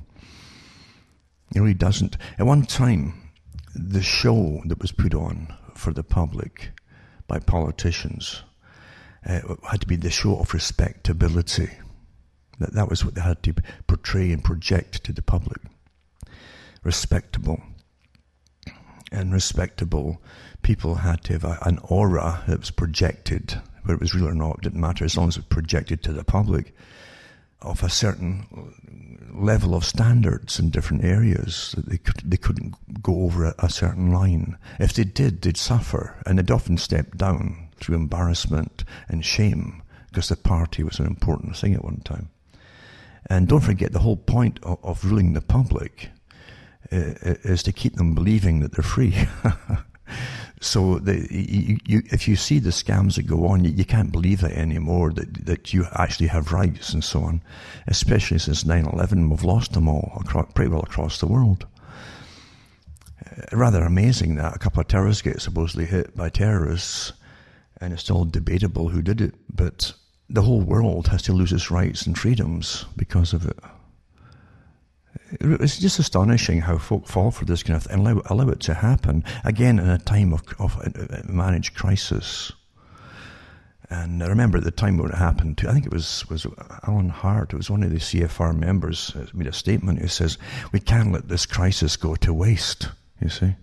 It 1.55 1.59
really 1.59 1.73
doesn't. 1.73 2.17
At 2.37 2.45
one 2.45 2.65
time, 2.65 3.31
the 3.75 4.01
show 4.01 4.61
that 4.65 4.81
was 4.81 4.91
put 4.91 5.13
on 5.13 5.53
for 5.75 5.93
the 5.93 6.03
public 6.03 6.71
by 7.27 7.39
politicians 7.39 8.43
uh, 9.25 9.41
had 9.69 9.81
to 9.81 9.87
be 9.87 9.95
the 9.95 10.09
show 10.09 10.39
of 10.39 10.53
respectability. 10.53 11.69
That, 12.59 12.73
that 12.73 12.89
was 12.89 13.05
what 13.05 13.15
they 13.15 13.21
had 13.21 13.43
to 13.43 13.53
portray 13.87 14.31
and 14.31 14.43
project 14.43 15.03
to 15.05 15.13
the 15.13 15.21
public. 15.21 15.61
Respectable. 16.83 17.61
And 19.11 19.33
respectable 19.33 20.21
people 20.61 20.95
had 20.95 21.23
to 21.25 21.33
have 21.33 21.43
a, 21.43 21.57
an 21.63 21.79
aura 21.83 22.43
that 22.47 22.59
was 22.59 22.71
projected, 22.71 23.61
whether 23.89 23.97
it 23.97 24.01
was 24.01 24.13
real 24.13 24.27
or 24.27 24.35
not, 24.35 24.61
didn't 24.61 24.79
matter 24.79 25.03
as 25.03 25.17
long 25.17 25.29
as 25.29 25.37
it 25.37 25.49
projected 25.49 26.03
to 26.03 26.13
the 26.13 26.23
public, 26.23 26.75
of 27.63 27.81
a 27.81 27.89
certain 27.89 28.45
level 29.33 29.73
of 29.73 29.83
standards 29.83 30.59
in 30.59 30.69
different 30.69 31.03
areas. 31.03 31.73
That 31.75 31.87
they, 31.87 31.97
could, 31.97 32.21
they 32.23 32.37
couldn't 32.37 33.01
go 33.01 33.23
over 33.23 33.45
a, 33.45 33.55
a 33.57 33.69
certain 33.69 34.11
line. 34.11 34.57
If 34.79 34.93
they 34.93 35.05
did, 35.05 35.41
they'd 35.41 35.57
suffer, 35.57 36.21
and 36.27 36.37
they'd 36.37 36.51
often 36.51 36.77
step 36.77 37.17
down 37.17 37.69
through 37.77 37.95
embarrassment 37.95 38.83
and 39.07 39.25
shame 39.25 39.81
because 40.09 40.29
the 40.29 40.35
party 40.35 40.83
was 40.83 40.99
an 40.99 41.07
important 41.07 41.57
thing 41.57 41.73
at 41.73 41.83
one 41.83 42.01
time. 42.01 42.29
And 43.27 43.47
don't 43.47 43.59
forget, 43.59 43.91
the 43.91 43.99
whole 43.99 44.17
point 44.17 44.59
of, 44.61 44.77
of 44.83 45.03
ruling 45.03 45.33
the 45.33 45.41
public 45.41 46.09
uh, 46.91 47.17
is 47.43 47.63
to 47.63 47.71
keep 47.71 47.95
them 47.95 48.13
believing 48.13 48.59
that 48.59 48.73
they're 48.73 48.83
free. 48.83 49.15
so 50.59 50.99
the, 50.99 51.25
you, 51.31 51.77
you, 51.85 52.01
if 52.07 52.27
you 52.27 52.35
see 52.35 52.59
the 52.59 52.71
scams 52.71 53.15
that 53.15 53.23
go 53.23 53.47
on, 53.47 53.63
you, 53.63 53.71
you, 53.71 53.85
can't 53.85 54.11
believe 54.11 54.41
that 54.41 54.51
anymore, 54.51 55.11
that, 55.11 55.45
that 55.45 55.73
you 55.73 55.85
actually 55.93 56.27
have 56.27 56.51
rights 56.51 56.93
and 56.93 57.03
so 57.03 57.23
on. 57.23 57.41
Especially 57.87 58.39
since 58.39 58.65
9-11, 58.65 59.29
we've 59.29 59.43
lost 59.43 59.71
them 59.71 59.87
all, 59.87 60.17
across, 60.19 60.51
pretty 60.53 60.69
well 60.69 60.81
across 60.81 61.19
the 61.19 61.27
world. 61.27 61.65
Uh, 63.25 63.55
rather 63.55 63.83
amazing 63.83 64.35
that 64.35 64.55
a 64.55 64.59
couple 64.59 64.81
of 64.81 64.87
terrorists 64.87 65.21
get 65.21 65.41
supposedly 65.41 65.85
hit 65.85 66.15
by 66.15 66.27
terrorists, 66.27 67.13
and 67.79 67.93
it's 67.93 68.03
still 68.03 68.25
debatable 68.25 68.89
who 68.89 69.01
did 69.01 69.21
it, 69.21 69.35
but 69.53 69.93
the 70.29 70.41
whole 70.41 70.61
world 70.61 71.07
has 71.07 71.21
to 71.21 71.33
lose 71.33 71.53
its 71.53 71.71
rights 71.71 72.05
and 72.05 72.17
freedoms 72.17 72.85
because 72.97 73.31
of 73.31 73.45
it. 73.45 73.57
It's 75.31 75.77
just 75.77 75.99
astonishing 75.99 76.61
how 76.61 76.77
folk 76.77 77.07
fall 77.07 77.31
for 77.31 77.45
this 77.45 77.63
kind 77.63 77.77
of 77.77 77.83
thing 77.83 77.99
and 77.99 78.07
allow, 78.07 78.21
allow 78.25 78.49
it 78.49 78.59
to 78.61 78.73
happen 78.73 79.23
again 79.43 79.79
in 79.79 79.89
a 79.89 79.97
time 79.97 80.33
of, 80.33 80.43
of 80.59 81.29
managed 81.29 81.75
crisis. 81.75 82.51
And 83.91 84.23
I 84.23 84.27
remember 84.27 84.59
at 84.59 84.63
the 84.63 84.71
time 84.71 84.97
when 84.97 85.11
it 85.11 85.17
happened, 85.17 85.57
to, 85.59 85.69
I 85.69 85.73
think 85.73 85.85
it 85.85 85.93
was, 85.93 86.27
was 86.29 86.45
Alan 86.87 87.09
Hart, 87.09 87.53
it 87.53 87.57
was 87.57 87.71
one 87.71 87.83
of 87.83 87.89
the 87.89 87.97
CFR 87.97 88.55
members, 88.55 89.15
uh, 89.15 89.25
made 89.33 89.47
a 89.47 89.53
statement 89.53 89.99
who 89.99 90.07
says, 90.07 90.37
We 90.71 90.79
can't 90.79 91.11
let 91.11 91.27
this 91.27 91.45
crisis 91.45 91.97
go 91.97 92.15
to 92.15 92.33
waste, 92.33 92.89
you 93.19 93.29
see 93.29 93.55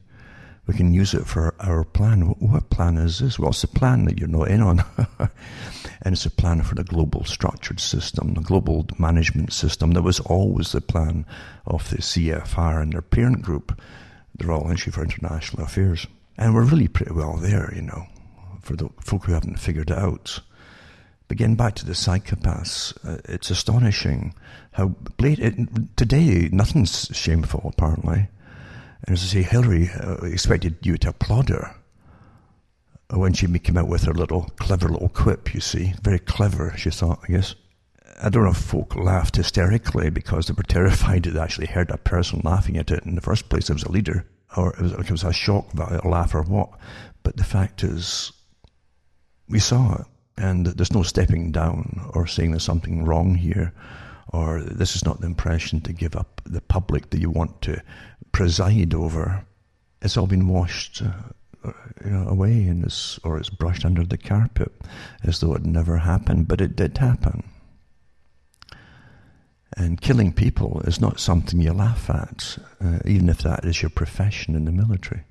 we 0.67 0.75
can 0.75 0.93
use 0.93 1.15
it 1.15 1.27
for 1.27 1.55
our 1.61 1.85
plan. 1.85 2.23
What 2.23 2.71
plan 2.71 2.97
is 2.97 3.21
this? 3.21 3.39
What's 3.39 3.63
the 3.63 3.69
plan 3.69 4.05
that 4.07 4.19
you're 4.19 4.29
not 4.29 4.49
in 4.49 4.61
on. 4.61 4.85
and 6.03 6.13
it's 6.13 6.27
a 6.27 6.31
plan 6.31 6.63
for 6.63 6.75
the 6.75 6.85
global 6.85 7.25
structured 7.25 7.81
system, 7.81 8.35
the 8.35 8.41
global 8.41 8.87
management 8.99 9.53
system. 9.53 9.93
That 9.93 10.03
was 10.03 10.21
always 10.21 10.73
the 10.73 10.81
plan 10.81 11.27
of 11.67 11.89
the 11.91 11.99
CFR 11.99 12.83
and 12.83 12.93
their 12.93 13.03
parent 13.03 13.43
group, 13.43 13.81
the 14.37 14.47
Royal 14.47 14.71
Institute 14.71 14.95
for 14.95 15.03
International 15.03 15.65
Affairs. 15.65 16.07
And 16.37 16.55
we're 16.55 16.65
really 16.65 16.89
pretty 16.89 17.13
well 17.13 17.37
there, 17.37 17.73
you 17.75 17.83
know, 17.83 18.07
for 18.61 18.77
the 18.77 18.91
folk 19.01 19.25
who 19.25 19.33
haven't 19.33 19.59
figured 19.59 19.91
it 19.91 19.99
out. 19.99 20.41
But 21.29 21.39
getting 21.39 21.57
back 21.57 21.75
to 21.77 21.87
the 21.87 21.93
psychopaths, 21.93 22.97
uh, 23.05 23.21
it's 23.25 23.51
astonishing 23.51 24.35
how 24.73 24.89
blatant, 25.17 25.97
today 25.97 26.49
nothing's 26.53 27.11
shameful 27.13 27.73
apparently. 27.73 28.29
And 29.07 29.17
as 29.17 29.23
I 29.23 29.27
say, 29.27 29.43
Hillary 29.43 29.91
uh, 29.91 30.17
expected 30.25 30.77
you 30.83 30.97
to 30.99 31.09
applaud 31.09 31.49
her 31.49 31.75
when 33.11 33.33
she 33.33 33.47
came 33.59 33.77
out 33.77 33.89
with 33.89 34.05
her 34.05 34.15
little 34.15 34.51
clever 34.59 34.89
little 34.89 35.09
quip, 35.09 35.55
you 35.55 35.61
see. 35.61 35.95
Very 36.03 36.19
clever, 36.19 36.75
she 36.77 36.91
thought, 36.91 37.21
I 37.25 37.33
guess. 37.33 37.55
I 38.23 38.31
don't 38.31 38.45
know 38.45 38.51
if 38.51 38.57
folk 38.57 38.97
laughed 38.97 39.37
hysterically 39.37 40.11
because 40.11 40.47
they 40.47 40.55
were 40.55 40.63
terrified 40.69 41.25
that 41.25 41.31
they 41.31 41.41
actually 41.41 41.67
heard 41.67 41.91
a 41.91 41.99
person 41.99 42.41
laughing 42.45 42.77
at 42.77 42.91
it 42.91 43.05
in 43.05 43.15
the 43.15 43.21
first 43.21 43.49
place. 43.49 43.69
It 43.71 43.75
was 43.75 43.85
a 43.85 43.93
leader, 43.93 44.27
or 44.57 44.73
it 44.75 44.81
was, 44.81 44.93
it 44.93 45.11
was 45.11 45.25
a 45.25 45.33
shock 45.33 45.73
a 45.75 46.09
laugh 46.09 46.35
or 46.35 46.43
what. 46.43 46.71
But 47.23 47.37
the 47.37 47.45
fact 47.45 47.85
is, 47.85 48.33
we 49.49 49.59
saw 49.59 49.97
it, 50.01 50.07
and 50.39 50.67
there's 50.67 50.93
no 50.93 51.03
stepping 51.03 51.53
down 51.53 52.11
or 52.15 52.27
saying 52.27 52.51
there's 52.51 52.63
something 52.63 53.05
wrong 53.05 53.35
here, 53.35 53.73
or 54.33 54.61
this 54.63 54.97
is 54.97 55.05
not 55.05 55.21
the 55.21 55.27
impression 55.27 55.81
to 55.83 55.93
give 55.93 56.17
up 56.17 56.41
the 56.45 56.61
public 56.61 57.11
that 57.11 57.21
you 57.21 57.31
want 57.31 57.63
to 57.63 57.83
preside 58.33 58.93
over, 58.93 59.45
it's 60.03 60.17
all 60.17 60.27
been 60.27 60.47
washed 60.47 61.03
uh, 61.03 61.11
you 61.65 62.11
know, 62.11 62.29
away 62.29 62.65
and 62.65 62.85
it's, 62.85 63.19
or 63.25 63.39
it's 63.39 63.51
brushed 63.51 63.85
under 63.85 64.05
the 64.05 64.19
carpet 64.19 64.73
as 65.23 65.41
though 65.41 65.55
it 65.55 65.65
never 65.65 65.99
happened, 65.99 66.49
but 66.49 66.61
it 66.61 66.77
did 66.77 66.99
happen. 66.99 67.43
And 69.77 70.01
killing 70.01 70.33
people 70.33 70.81
is 70.85 71.01
not 71.01 71.21
something 71.21 71.61
you 71.61 71.73
laugh 71.73 72.09
at, 72.09 72.59
uh, 72.81 73.01
even 73.05 73.29
if 73.29 73.39
that 73.39 73.65
is 73.65 73.83
your 73.83 73.91
profession 73.91 74.55
in 74.55 74.65
the 74.65 74.73
military. 74.73 75.25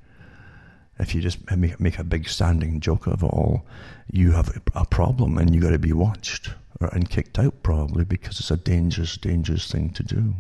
If 0.99 1.15
you 1.15 1.21
just 1.21 1.49
make, 1.51 1.79
make 1.79 1.99
a 1.99 2.03
big 2.03 2.29
standing 2.29 2.79
joke 2.79 3.07
of 3.07 3.23
it 3.23 3.25
all, 3.25 3.65
you 4.11 4.31
have 4.33 4.61
a 4.75 4.85
problem 4.85 5.37
and 5.37 5.53
you 5.53 5.61
got 5.61 5.71
to 5.71 5.79
be 5.79 5.93
watched 5.93 6.51
or, 6.79 6.87
and 6.89 7.09
kicked 7.09 7.39
out 7.39 7.63
probably 7.63 8.05
because 8.05 8.39
it's 8.39 8.51
a 8.51 8.57
dangerous, 8.57 9.17
dangerous 9.17 9.69
thing 9.71 9.89
to 9.91 10.03
do. 10.03 10.35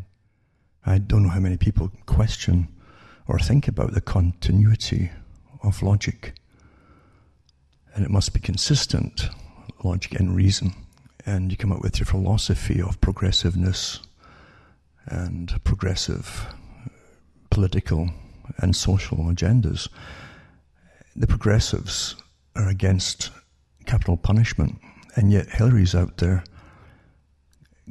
I 0.85 0.99
don't 0.99 1.23
know 1.23 1.29
how 1.29 1.39
many 1.39 1.57
people 1.57 1.91
question 2.05 2.67
or 3.27 3.39
think 3.39 3.67
about 3.67 3.93
the 3.93 4.01
continuity 4.01 5.09
of 5.65 5.81
logic. 5.81 6.33
And 7.93 8.05
it 8.05 8.11
must 8.11 8.33
be 8.33 8.39
consistent, 8.39 9.29
logic 9.83 10.19
and 10.19 10.35
reason. 10.35 10.73
And 11.25 11.51
you 11.51 11.57
come 11.57 11.71
up 11.71 11.81
with 11.81 11.99
your 11.99 12.05
philosophy 12.05 12.81
of 12.81 13.01
progressiveness 13.01 13.99
and 15.07 15.59
progressive 15.63 16.53
political 17.49 18.09
and 18.57 18.75
social 18.75 19.17
agendas. 19.17 19.87
The 21.15 21.27
progressives 21.27 22.15
are 22.55 22.67
against 22.67 23.31
capital 23.85 24.17
punishment, 24.17 24.79
and 25.15 25.31
yet 25.31 25.49
Hillary's 25.49 25.95
out 25.95 26.17
there 26.17 26.43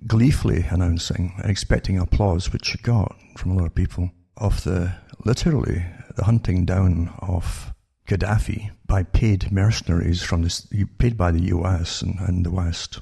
gleefully 0.07 0.67
announcing 0.69 1.33
and 1.39 1.51
expecting 1.51 1.99
applause, 1.99 2.53
which 2.53 2.67
she 2.67 2.79
got 2.79 3.17
from 3.37 3.53
a 3.53 3.55
lot 3.55 3.67
of 3.67 3.75
people, 3.75 4.11
of 4.37 4.63
the 4.65 4.95
literally 5.25 5.85
the 6.15 6.25
hunting 6.25 6.65
down 6.65 7.13
of 7.19 7.73
Gaddafi 8.07 8.71
by 8.87 9.03
paid 9.03 9.51
mercenaries 9.51 10.23
from 10.23 10.43
this, 10.43 10.67
paid 10.99 11.17
by 11.17 11.31
the 11.31 11.45
US 11.45 12.03
and, 12.03 12.19
and 12.21 12.45
the 12.45 12.51
West 12.51 13.01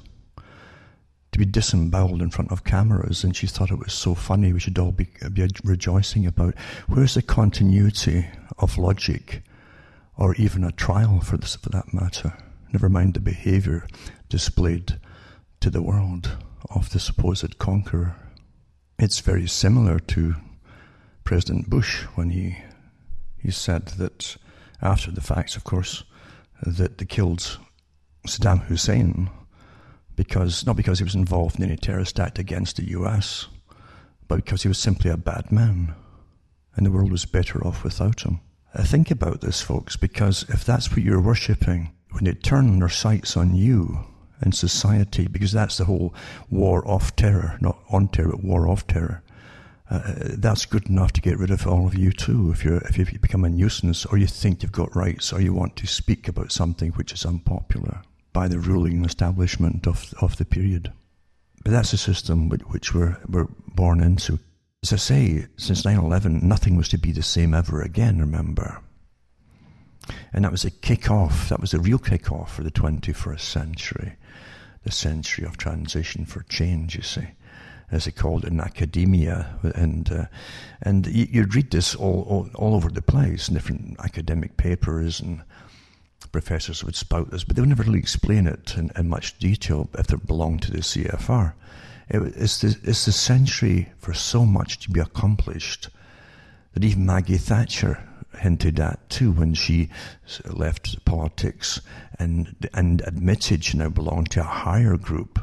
to 1.33 1.39
be 1.39 1.45
disemboweled 1.45 2.21
in 2.21 2.29
front 2.29 2.51
of 2.51 2.63
cameras, 2.63 3.23
and 3.23 3.35
she 3.35 3.47
thought 3.47 3.71
it 3.71 3.79
was 3.79 3.91
so 3.91 4.13
funny. 4.13 4.53
We 4.53 4.59
should 4.59 4.77
all 4.77 4.91
be, 4.91 5.07
be 5.33 5.47
rejoicing 5.63 6.27
about. 6.27 6.53
Where's 6.87 7.15
the 7.15 7.23
continuity 7.23 8.27
of 8.59 8.77
logic, 8.77 9.43
or 10.15 10.35
even 10.35 10.63
a 10.63 10.71
trial 10.71 11.19
for 11.21 11.37
this, 11.37 11.55
for 11.55 11.69
that 11.69 11.91
matter? 11.91 12.37
Never 12.71 12.87
mind 12.87 13.15
the 13.15 13.19
behaviour 13.19 13.87
displayed 14.29 14.99
to 15.59 15.71
the 15.71 15.81
world 15.81 16.37
of 16.69 16.91
the 16.91 16.99
supposed 16.99 17.57
conqueror. 17.57 18.15
It's 18.99 19.19
very 19.19 19.47
similar 19.47 19.99
to 19.99 20.35
President 21.23 21.67
Bush 21.67 22.03
when 22.13 22.29
he 22.29 22.57
he 23.43 23.51
said 23.51 23.87
that 23.99 24.37
after 24.81 25.11
the 25.11 25.21
facts, 25.21 25.55
of 25.55 25.63
course, 25.63 26.03
that 26.65 26.97
they 26.97 27.05
killed 27.05 27.59
Saddam 28.27 28.63
Hussein 28.63 29.29
because 30.15 30.65
not 30.65 30.75
because 30.75 30.99
he 30.99 31.03
was 31.03 31.15
involved 31.15 31.57
in 31.57 31.65
any 31.65 31.75
terrorist 31.75 32.19
act 32.19 32.39
against 32.39 32.77
the 32.77 32.89
U.S., 32.91 33.47
but 34.27 34.37
because 34.37 34.63
he 34.63 34.69
was 34.69 34.77
simply 34.77 35.11
a 35.11 35.17
bad 35.17 35.51
man, 35.51 35.93
and 36.75 36.85
the 36.85 36.91
world 36.91 37.11
was 37.11 37.25
better 37.25 37.65
off 37.65 37.83
without 37.83 38.21
him. 38.21 38.39
Uh, 38.73 38.83
think 38.83 39.11
about 39.11 39.41
this, 39.41 39.61
folks, 39.61 39.95
because 39.95 40.43
if 40.49 40.63
that's 40.63 40.89
what 40.89 41.01
you're 41.01 41.21
worshipping, 41.21 41.91
when 42.11 42.23
they 42.23 42.33
turn 42.33 42.79
their 42.79 42.89
sights 42.89 43.35
on 43.35 43.55
you, 43.55 44.05
and 44.43 44.53
society, 44.53 45.27
because 45.27 45.51
that's 45.51 45.77
the 45.77 45.85
whole 45.85 46.13
war 46.49 46.85
of 46.87 47.15
terror, 47.15 47.57
not 47.61 47.77
on 47.89 48.07
terror, 48.09 48.31
but 48.31 48.43
war 48.43 48.69
of 48.69 48.85
terror. 48.87 49.23
Uh, 49.93 50.01
that's 50.39 50.65
good 50.65 50.89
enough 50.89 51.13
to 51.13 51.21
get 51.21 51.37
rid 51.37 51.51
of 51.51 51.67
all 51.67 51.85
of 51.85 51.93
you 51.93 52.11
too. 52.11 52.49
If 52.51 52.65
you 52.65 52.77
if 52.89 52.97
you 52.97 53.05
become 53.19 53.45
a 53.45 53.49
nuisance, 53.49 54.07
or 54.07 54.17
you 54.17 54.25
think 54.25 54.63
you've 54.63 54.71
got 54.71 54.95
rights, 54.95 55.31
or 55.31 55.39
you 55.39 55.53
want 55.53 55.75
to 55.75 55.85
speak 55.85 56.27
about 56.27 56.51
something 56.51 56.91
which 56.93 57.13
is 57.13 57.27
unpopular 57.27 58.01
by 58.33 58.47
the 58.47 58.57
ruling 58.57 59.05
establishment 59.05 59.85
of 59.85 60.11
of 60.19 60.37
the 60.37 60.45
period. 60.45 60.91
But 61.63 61.73
that's 61.73 61.91
the 61.91 61.97
system 61.97 62.49
which 62.49 62.95
we're 62.95 63.17
we're 63.29 63.47
born 63.75 64.01
into. 64.01 64.39
As 64.81 64.93
I 64.93 64.95
say, 64.95 65.45
since 65.57 65.83
9/11, 65.83 66.41
nothing 66.41 66.75
was 66.75 66.87
to 66.89 66.97
be 66.97 67.11
the 67.11 67.21
same 67.21 67.53
ever 67.53 67.79
again. 67.79 68.17
Remember, 68.17 68.81
and 70.33 70.43
that 70.43 70.51
was 70.51 70.65
a 70.65 70.71
kick-off. 70.71 71.49
That 71.49 71.61
was 71.61 71.75
a 71.75 71.79
real 71.79 71.99
kick-off 71.99 72.55
for 72.55 72.63
the 72.63 72.71
21st 72.71 73.41
century 73.41 74.13
the 74.83 74.91
century 74.91 75.45
of 75.45 75.57
transition 75.57 76.25
for 76.25 76.43
change, 76.43 76.95
you 76.95 77.01
see. 77.01 77.27
As 77.93 78.05
they 78.05 78.11
called 78.11 78.43
it 78.43 78.51
in 78.51 78.59
academia, 78.59 79.59
and 79.75 80.11
uh, 80.11 80.25
and 80.81 81.05
you, 81.07 81.41
would 81.41 81.55
read 81.55 81.71
this 81.71 81.95
all, 81.95 82.25
all, 82.27 82.49
all 82.55 82.75
over 82.75 82.89
the 82.89 83.01
place, 83.01 83.47
in 83.47 83.53
different 83.53 83.99
academic 83.99 84.57
papers, 84.57 85.19
and 85.19 85.43
professors 86.31 86.83
would 86.83 86.95
spout 86.95 87.29
this, 87.29 87.43
but 87.43 87.55
they 87.55 87.61
would 87.61 87.69
never 87.69 87.83
really 87.83 87.99
explain 87.99 88.47
it 88.47 88.75
in, 88.75 88.91
in 88.97 89.07
much 89.07 89.37
detail 89.37 89.87
if 89.97 90.07
they 90.07 90.17
belonged 90.17 90.63
to 90.63 90.71
the 90.71 90.79
CFR. 90.79 91.53
It, 92.09 92.21
it's 92.35 92.61
the 92.61 92.77
it's 92.83 93.05
the 93.05 93.11
century 93.11 93.91
for 93.99 94.13
so 94.13 94.45
much 94.45 94.79
to 94.79 94.91
be 94.91 94.99
accomplished 94.99 95.89
that 96.73 96.83
even 96.83 97.05
Maggie 97.05 97.37
Thatcher 97.37 98.03
hinted 98.39 98.79
at 98.79 99.07
too 99.09 99.31
when 99.31 99.53
she 99.53 99.89
left 100.45 101.05
politics 101.05 101.79
and 102.17 102.67
and 102.73 103.01
admitted 103.05 103.63
she 103.63 103.77
now 103.77 103.89
belonged 103.89 104.31
to 104.31 104.39
a 104.39 104.43
higher 104.43 104.97
group 104.97 105.39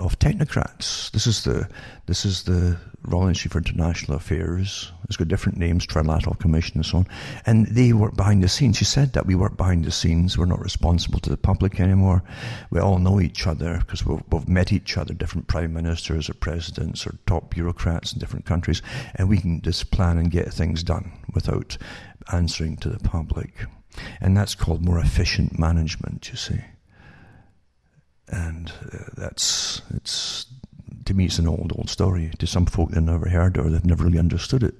of 0.00 0.18
technocrats. 0.18 1.10
This 1.10 1.26
is 1.26 1.44
the 1.44 1.68
this 2.06 2.24
is 2.24 2.44
the 2.44 2.76
Royal 3.02 3.28
Institute 3.28 3.52
for 3.52 3.58
International 3.58 4.16
Affairs. 4.16 4.92
It's 5.04 5.16
got 5.16 5.28
different 5.28 5.58
names, 5.58 5.86
Trilateral 5.86 6.38
Commission 6.38 6.78
and 6.78 6.86
so 6.86 6.98
on. 6.98 7.06
And 7.46 7.66
they 7.66 7.92
work 7.92 8.16
behind 8.16 8.42
the 8.42 8.48
scenes. 8.48 8.76
She 8.76 8.84
said 8.84 9.12
that 9.12 9.26
we 9.26 9.34
work 9.34 9.56
behind 9.56 9.84
the 9.84 9.90
scenes. 9.90 10.36
We're 10.36 10.46
not 10.46 10.60
responsible 10.60 11.18
to 11.20 11.30
the 11.30 11.36
public 11.36 11.80
anymore. 11.80 12.22
We 12.70 12.80
all 12.80 12.98
know 12.98 13.20
each 13.20 13.46
other 13.46 13.78
because 13.78 14.04
we've, 14.04 14.22
we've 14.30 14.48
met 14.48 14.72
each 14.72 14.96
other, 14.96 15.14
different 15.14 15.46
prime 15.46 15.72
ministers 15.72 16.28
or 16.28 16.34
presidents 16.34 17.06
or 17.06 17.16
top 17.26 17.50
bureaucrats 17.54 18.12
in 18.12 18.18
different 18.18 18.44
countries, 18.44 18.82
and 19.14 19.28
we 19.28 19.38
can 19.38 19.62
just 19.62 19.90
plan 19.90 20.18
and 20.18 20.30
get 20.30 20.52
things 20.52 20.82
done 20.82 21.12
without 21.32 21.78
answering 22.32 22.76
to 22.78 22.88
the 22.88 23.00
public. 23.00 23.66
And 24.20 24.36
that's 24.36 24.54
called 24.54 24.84
more 24.84 24.98
efficient 24.98 25.58
management, 25.58 26.28
you 26.30 26.36
see 26.36 26.60
and 28.30 28.72
uh, 28.92 28.98
that's 29.16 29.82
it's 29.94 30.46
to 31.04 31.14
me 31.14 31.26
it's 31.26 31.38
an 31.38 31.48
old 31.48 31.72
old 31.76 31.90
story. 31.90 32.30
To 32.38 32.46
some 32.46 32.66
folk 32.66 32.90
they've 32.90 33.02
never 33.02 33.28
heard 33.28 33.58
or 33.58 33.68
they've 33.68 33.84
never 33.84 34.04
really 34.04 34.18
understood 34.18 34.62
it. 34.62 34.74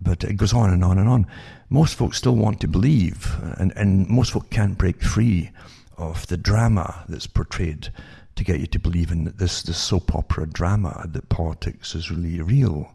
But 0.00 0.22
it 0.22 0.36
goes 0.36 0.52
on 0.52 0.70
and 0.70 0.84
on 0.84 0.98
and 0.98 1.08
on. 1.08 1.26
Most 1.68 1.96
folks 1.96 2.18
still 2.18 2.36
want 2.36 2.60
to 2.60 2.68
believe, 2.68 3.36
and, 3.58 3.72
and 3.76 4.08
most 4.08 4.32
folk 4.32 4.48
can't 4.50 4.78
break 4.78 5.02
free 5.02 5.50
of 5.98 6.26
the 6.28 6.36
drama 6.36 7.04
that's 7.08 7.26
portrayed 7.26 7.92
to 8.36 8.44
get 8.44 8.60
you 8.60 8.66
to 8.66 8.78
believe 8.78 9.10
in 9.10 9.24
this, 9.36 9.62
this 9.62 9.78
soap 9.78 10.14
opera 10.14 10.46
drama 10.46 11.04
that 11.08 11.28
politics 11.28 11.94
is 11.94 12.10
really 12.10 12.40
real. 12.40 12.94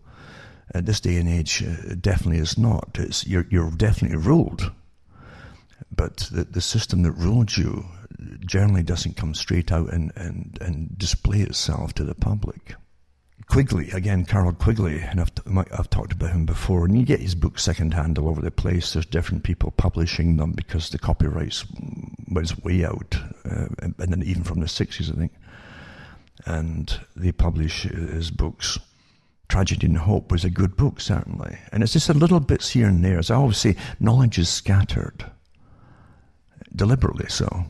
At 0.74 0.86
this 0.88 1.00
day 1.00 1.18
and 1.18 1.30
age, 1.30 1.64
uh, 1.64 1.92
it 1.92 2.02
definitely 2.02 2.40
is 2.40 2.58
not. 2.58 2.90
It's, 2.96 3.28
you're, 3.28 3.46
you're 3.52 3.70
definitely 3.72 4.18
ruled. 4.18 4.72
But 5.96 6.30
the, 6.32 6.46
the 6.46 6.62
system 6.62 7.04
that 7.04 7.12
ruled 7.12 7.56
you 7.56 7.86
generally 8.46 8.84
doesn't 8.84 9.18
come 9.18 9.34
straight 9.34 9.72
out 9.72 9.92
and, 9.92 10.12
and, 10.16 10.58
and 10.62 10.98
display 10.98 11.42
itself 11.42 11.94
to 11.94 12.04
the 12.04 12.16
public. 12.16 12.76
Quigley, 13.48 13.92
again, 13.92 14.26
Carroll 14.26 14.54
Quigley, 14.54 15.00
and 15.02 15.22
I've, 15.22 15.32
I've 15.72 15.90
talked 15.90 16.14
about 16.14 16.32
him 16.32 16.46
before, 16.46 16.86
and 16.86 16.98
you 16.98 17.06
get 17.06 17.20
his 17.20 17.36
books 17.36 17.64
secondhand 17.64 18.18
all 18.18 18.30
over 18.30 18.42
the 18.42 18.50
place. 18.50 18.94
There's 18.94 19.06
different 19.06 19.44
people 19.44 19.72
publishing 19.72 20.38
them 20.38 20.54
because 20.54 20.90
the 20.90 20.98
copyrights 20.98 21.66
was 22.32 22.58
way 22.64 22.84
out, 22.84 23.16
uh, 23.46 23.68
and 23.82 23.96
then 23.98 24.24
even 24.24 24.44
from 24.44 24.62
the 24.62 24.66
60s, 24.66 25.12
I 25.12 25.16
think. 25.16 25.32
And 26.46 27.00
they 27.16 27.32
publish 27.32 27.84
his 27.84 28.32
books. 28.32 28.80
Tragedy 29.48 29.86
and 29.86 29.98
Hope 29.98 30.32
was 30.32 30.44
a 30.44 30.50
good 30.50 30.76
book, 30.76 31.00
certainly. 31.00 31.58
And 31.72 31.84
it's 31.84 31.94
just 31.94 32.10
a 32.10 32.14
little 32.14 32.40
bits 32.40 32.72
here 32.72 32.88
and 32.88 33.06
there. 33.06 33.20
As 33.20 33.30
I 33.30 33.36
always 33.36 33.58
say, 33.58 33.76
knowledge 34.00 34.40
is 34.40 34.50
scattered, 34.50 35.24
deliberately 36.76 37.28
so 37.30 37.66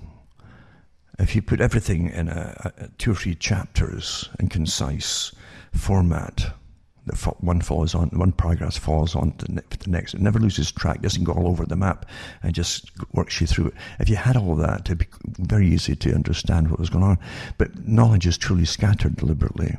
if 1.20 1.36
you 1.36 1.42
put 1.42 1.62
everything 1.62 2.10
in 2.10 2.28
a, 2.28 2.74
a 2.78 2.88
two 2.98 3.12
or 3.12 3.16
three 3.16 3.36
chapters 3.36 4.30
in 4.40 4.50
concise 4.50 5.32
format, 5.72 6.54
that 7.06 7.16
one 7.42 7.62
follows 7.62 7.94
on, 7.94 8.10
one 8.10 8.32
paragraph 8.32 8.78
follows 8.78 9.16
on 9.16 9.32
to 9.34 9.46
the 9.46 9.64
next. 9.90 10.14
It 10.14 10.22
never 10.22 10.40
loses 10.40 10.72
track, 10.72 11.02
doesn't 11.02 11.24
go 11.24 11.34
all 11.34 11.48
over 11.48 11.66
the 11.66 11.76
map, 11.76 12.06
and 12.42 12.54
just 12.54 12.92
works 13.14 13.40
you 13.40 13.48
through 13.48 13.68
it. 13.68 13.74
If 14.00 14.10
you 14.10 14.16
had 14.16 14.36
all 14.36 14.56
that, 14.56 14.82
it'd 14.82 14.98
be 14.98 15.08
very 15.24 15.68
easy 15.68 15.96
to 15.96 16.16
understand 16.16 16.70
what 16.70 16.80
was 16.80 16.90
going 16.90 17.04
on. 17.04 17.20
But 17.58 17.88
knowledge 17.88 18.26
is 18.26 18.38
truly 18.38 18.66
scattered 18.66 19.18
deliberately, 19.18 19.78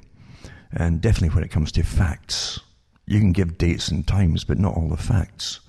and 0.72 1.00
definitely 1.00 1.34
when 1.34 1.44
it 1.44 1.50
comes 1.50 1.72
to 1.72 1.82
facts, 1.82 2.60
you 3.06 3.18
can 3.18 3.32
give 3.32 3.58
dates 3.58 3.88
and 3.88 4.06
times, 4.06 4.44
but 4.44 4.58
not 4.58 4.74
all 4.74 4.88
the 4.88 4.96
facts. 4.96 5.60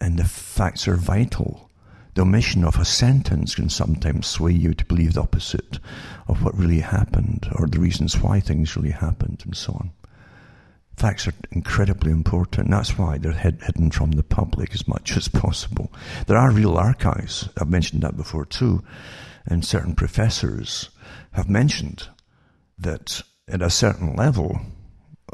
And 0.00 0.18
the 0.18 0.24
facts 0.24 0.86
are 0.86 0.96
vital 0.96 1.65
the 2.16 2.22
omission 2.22 2.64
of 2.64 2.78
a 2.78 2.84
sentence 2.84 3.54
can 3.54 3.68
sometimes 3.68 4.26
sway 4.26 4.50
you 4.50 4.72
to 4.72 4.86
believe 4.86 5.12
the 5.12 5.20
opposite 5.20 5.78
of 6.26 6.42
what 6.42 6.56
really 6.56 6.80
happened 6.80 7.46
or 7.56 7.66
the 7.66 7.78
reasons 7.78 8.18
why 8.22 8.40
things 8.40 8.74
really 8.74 8.90
happened 8.90 9.42
and 9.44 9.54
so 9.54 9.74
on. 9.74 9.90
Facts 10.96 11.28
are 11.28 11.34
incredibly 11.52 12.10
important. 12.10 12.70
That's 12.70 12.96
why 12.96 13.18
they're 13.18 13.32
hid- 13.32 13.60
hidden 13.60 13.90
from 13.90 14.12
the 14.12 14.22
public 14.22 14.74
as 14.74 14.88
much 14.88 15.14
as 15.14 15.28
possible. 15.28 15.92
There 16.26 16.38
are 16.38 16.50
real 16.50 16.78
archives. 16.78 17.50
I've 17.60 17.68
mentioned 17.68 18.00
that 18.00 18.16
before 18.16 18.46
too. 18.46 18.82
And 19.44 19.62
certain 19.62 19.94
professors 19.94 20.88
have 21.32 21.50
mentioned 21.50 22.08
that 22.78 23.20
at 23.46 23.60
a 23.60 23.68
certain 23.68 24.16
level, 24.16 24.58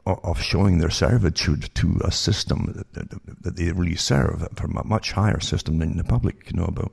of 0.07 0.41
showing 0.41 0.79
their 0.79 0.91
servitude 0.91 1.75
to 1.75 2.01
a 2.03 2.11
system 2.11 2.73
that, 2.75 3.11
that, 3.43 3.57
they 3.57 3.71
really 3.73 3.95
serve 3.95 4.47
from 4.57 4.77
a 4.77 4.85
much 4.85 5.13
higher 5.13 5.41
system 5.41 5.79
than 5.79 5.97
the 5.97 6.05
public 6.05 6.55
know 6.55 6.65
about. 6.65 6.93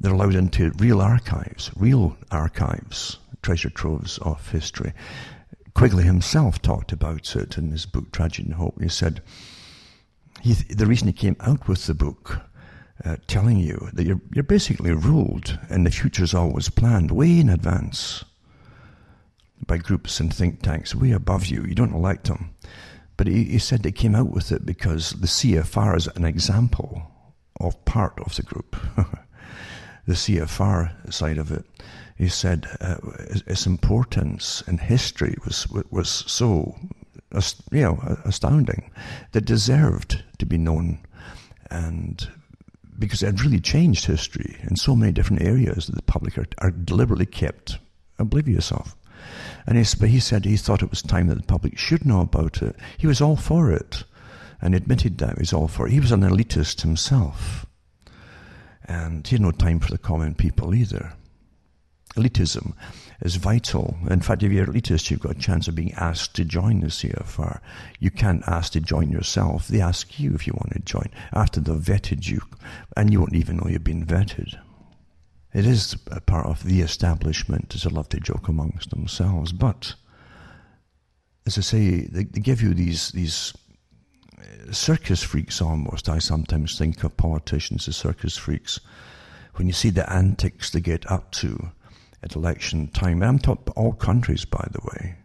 They're 0.00 0.12
allowed 0.12 0.34
into 0.34 0.72
real 0.78 1.00
archives, 1.00 1.70
real 1.76 2.16
archives, 2.30 3.18
treasure 3.40 3.70
troves 3.70 4.18
of 4.18 4.50
history. 4.50 4.92
Quigley 5.74 6.04
himself 6.04 6.60
talked 6.60 6.92
about 6.92 7.34
it 7.36 7.56
in 7.56 7.70
his 7.70 7.86
book 7.86 8.10
Tragedy 8.12 8.48
and 8.48 8.54
Hope. 8.54 8.82
He 8.82 8.88
said 8.88 9.22
he, 10.40 10.54
the 10.54 10.86
reason 10.86 11.06
he 11.06 11.12
came 11.12 11.36
out 11.40 11.68
with 11.68 11.86
the 11.86 11.94
book 11.94 12.40
uh, 13.04 13.16
telling 13.26 13.58
you 13.58 13.88
that 13.92 14.04
you're, 14.04 14.20
you're 14.34 14.42
basically 14.42 14.92
ruled 14.92 15.58
and 15.70 15.86
the 15.86 15.90
future's 15.90 16.34
always 16.34 16.68
planned 16.68 17.10
way 17.10 17.38
in 17.38 17.48
advance 17.48 18.24
by 19.66 19.78
groups 19.78 20.20
and 20.20 20.32
think 20.32 20.62
tanks 20.62 20.94
way 20.94 21.12
above 21.12 21.46
you. 21.46 21.64
You 21.64 21.74
don't 21.74 21.94
elect 21.94 22.26
them. 22.26 22.54
But 23.16 23.26
he, 23.26 23.44
he 23.44 23.58
said 23.58 23.82
they 23.82 23.92
came 23.92 24.14
out 24.14 24.30
with 24.30 24.52
it 24.52 24.66
because 24.66 25.10
the 25.12 25.26
CFR 25.26 25.96
is 25.96 26.08
an 26.08 26.24
example 26.24 27.02
of 27.60 27.84
part 27.84 28.18
of 28.20 28.34
the 28.36 28.42
group. 28.42 28.76
the 30.06 30.14
CFR 30.14 31.12
side 31.12 31.38
of 31.38 31.52
it. 31.52 31.64
He 32.16 32.28
said 32.28 32.66
uh, 32.80 32.96
its 33.46 33.66
importance 33.66 34.62
in 34.66 34.78
history 34.78 35.36
was 35.44 35.66
was 35.90 36.08
so 36.08 36.76
you 37.32 37.82
know 37.82 38.18
astounding 38.24 38.90
that 39.32 39.44
deserved 39.44 40.22
to 40.38 40.46
be 40.46 40.58
known, 40.58 41.00
and 41.70 42.28
because 42.98 43.22
it 43.22 43.26
had 43.26 43.40
really 43.40 43.60
changed 43.60 44.04
history 44.04 44.56
in 44.62 44.76
so 44.76 44.94
many 44.94 45.12
different 45.12 45.42
areas 45.42 45.86
that 45.86 45.96
the 45.96 46.02
public 46.02 46.38
are, 46.38 46.46
are 46.58 46.70
deliberately 46.70 47.26
kept 47.26 47.78
oblivious 48.18 48.70
of. 48.70 48.94
And 49.66 49.78
he, 49.78 50.06
he 50.06 50.20
said 50.20 50.44
he 50.44 50.56
thought 50.56 50.82
it 50.82 50.90
was 50.90 51.02
time 51.02 51.28
that 51.28 51.36
the 51.36 51.42
public 51.42 51.78
should 51.78 52.04
know 52.04 52.20
about 52.20 52.62
it. 52.62 52.76
He 52.98 53.06
was 53.06 53.20
all 53.20 53.36
for 53.36 53.70
it 53.70 54.04
and 54.60 54.74
admitted 54.74 55.18
that 55.18 55.36
he 55.36 55.40
was 55.40 55.52
all 55.52 55.68
for 55.68 55.86
it. 55.86 55.92
He 55.92 56.00
was 56.00 56.12
an 56.12 56.22
elitist 56.22 56.82
himself. 56.82 57.66
And 58.84 59.26
he 59.26 59.34
had 59.34 59.42
no 59.42 59.50
time 59.50 59.80
for 59.80 59.90
the 59.90 59.98
common 59.98 60.34
people 60.34 60.74
either. 60.74 61.12
Elitism 62.16 62.74
is 63.22 63.36
vital. 63.36 63.96
In 64.10 64.20
fact, 64.20 64.42
if 64.42 64.52
you're 64.52 64.66
elitist, 64.66 65.10
you've 65.10 65.20
got 65.20 65.36
a 65.36 65.40
chance 65.40 65.66
of 65.66 65.74
being 65.74 65.94
asked 65.94 66.34
to 66.34 66.44
join 66.44 66.80
the 66.80 66.88
CFR. 66.88 67.60
You 68.00 68.10
can't 68.10 68.46
ask 68.46 68.72
to 68.72 68.80
join 68.80 69.10
yourself. 69.10 69.68
They 69.68 69.80
ask 69.80 70.20
you 70.20 70.34
if 70.34 70.46
you 70.46 70.52
want 70.52 70.72
to 70.72 70.80
join 70.80 71.10
after 71.32 71.60
they've 71.60 71.74
vetted 71.74 72.28
you, 72.28 72.42
and 72.96 73.12
you 73.12 73.20
won't 73.20 73.34
even 73.34 73.56
know 73.56 73.68
you've 73.68 73.84
been 73.84 74.04
vetted. 74.04 74.58
It 75.54 75.66
is 75.66 75.96
a 76.10 76.20
part 76.20 76.46
of 76.46 76.64
the 76.64 76.80
establishment, 76.80 77.74
as 77.74 77.86
I 77.86 77.90
love 77.90 78.08
to 78.10 78.20
joke 78.20 78.48
amongst 78.48 78.90
themselves. 78.90 79.52
But 79.52 79.94
as 81.46 81.58
I 81.58 81.60
say, 81.60 82.06
they, 82.06 82.24
they 82.24 82.40
give 82.40 82.62
you 82.62 82.72
these 82.72 83.10
these 83.10 83.52
uh, 84.38 84.72
circus 84.72 85.22
freaks 85.22 85.60
almost. 85.60 86.08
I 86.08 86.20
sometimes 86.20 86.78
think 86.78 87.04
of 87.04 87.16
politicians 87.16 87.86
as 87.86 87.96
circus 87.96 88.36
freaks. 88.36 88.80
When 89.56 89.66
you 89.66 89.74
see 89.74 89.90
the 89.90 90.10
antics 90.10 90.70
they 90.70 90.80
get 90.80 91.10
up 91.10 91.30
to 91.32 91.70
at 92.22 92.34
election 92.34 92.88
time, 92.88 93.20
and 93.20 93.28
I'm 93.28 93.38
talking 93.38 93.74
all 93.76 93.92
countries, 93.92 94.46
by 94.46 94.66
the 94.70 94.80
way. 94.94 95.16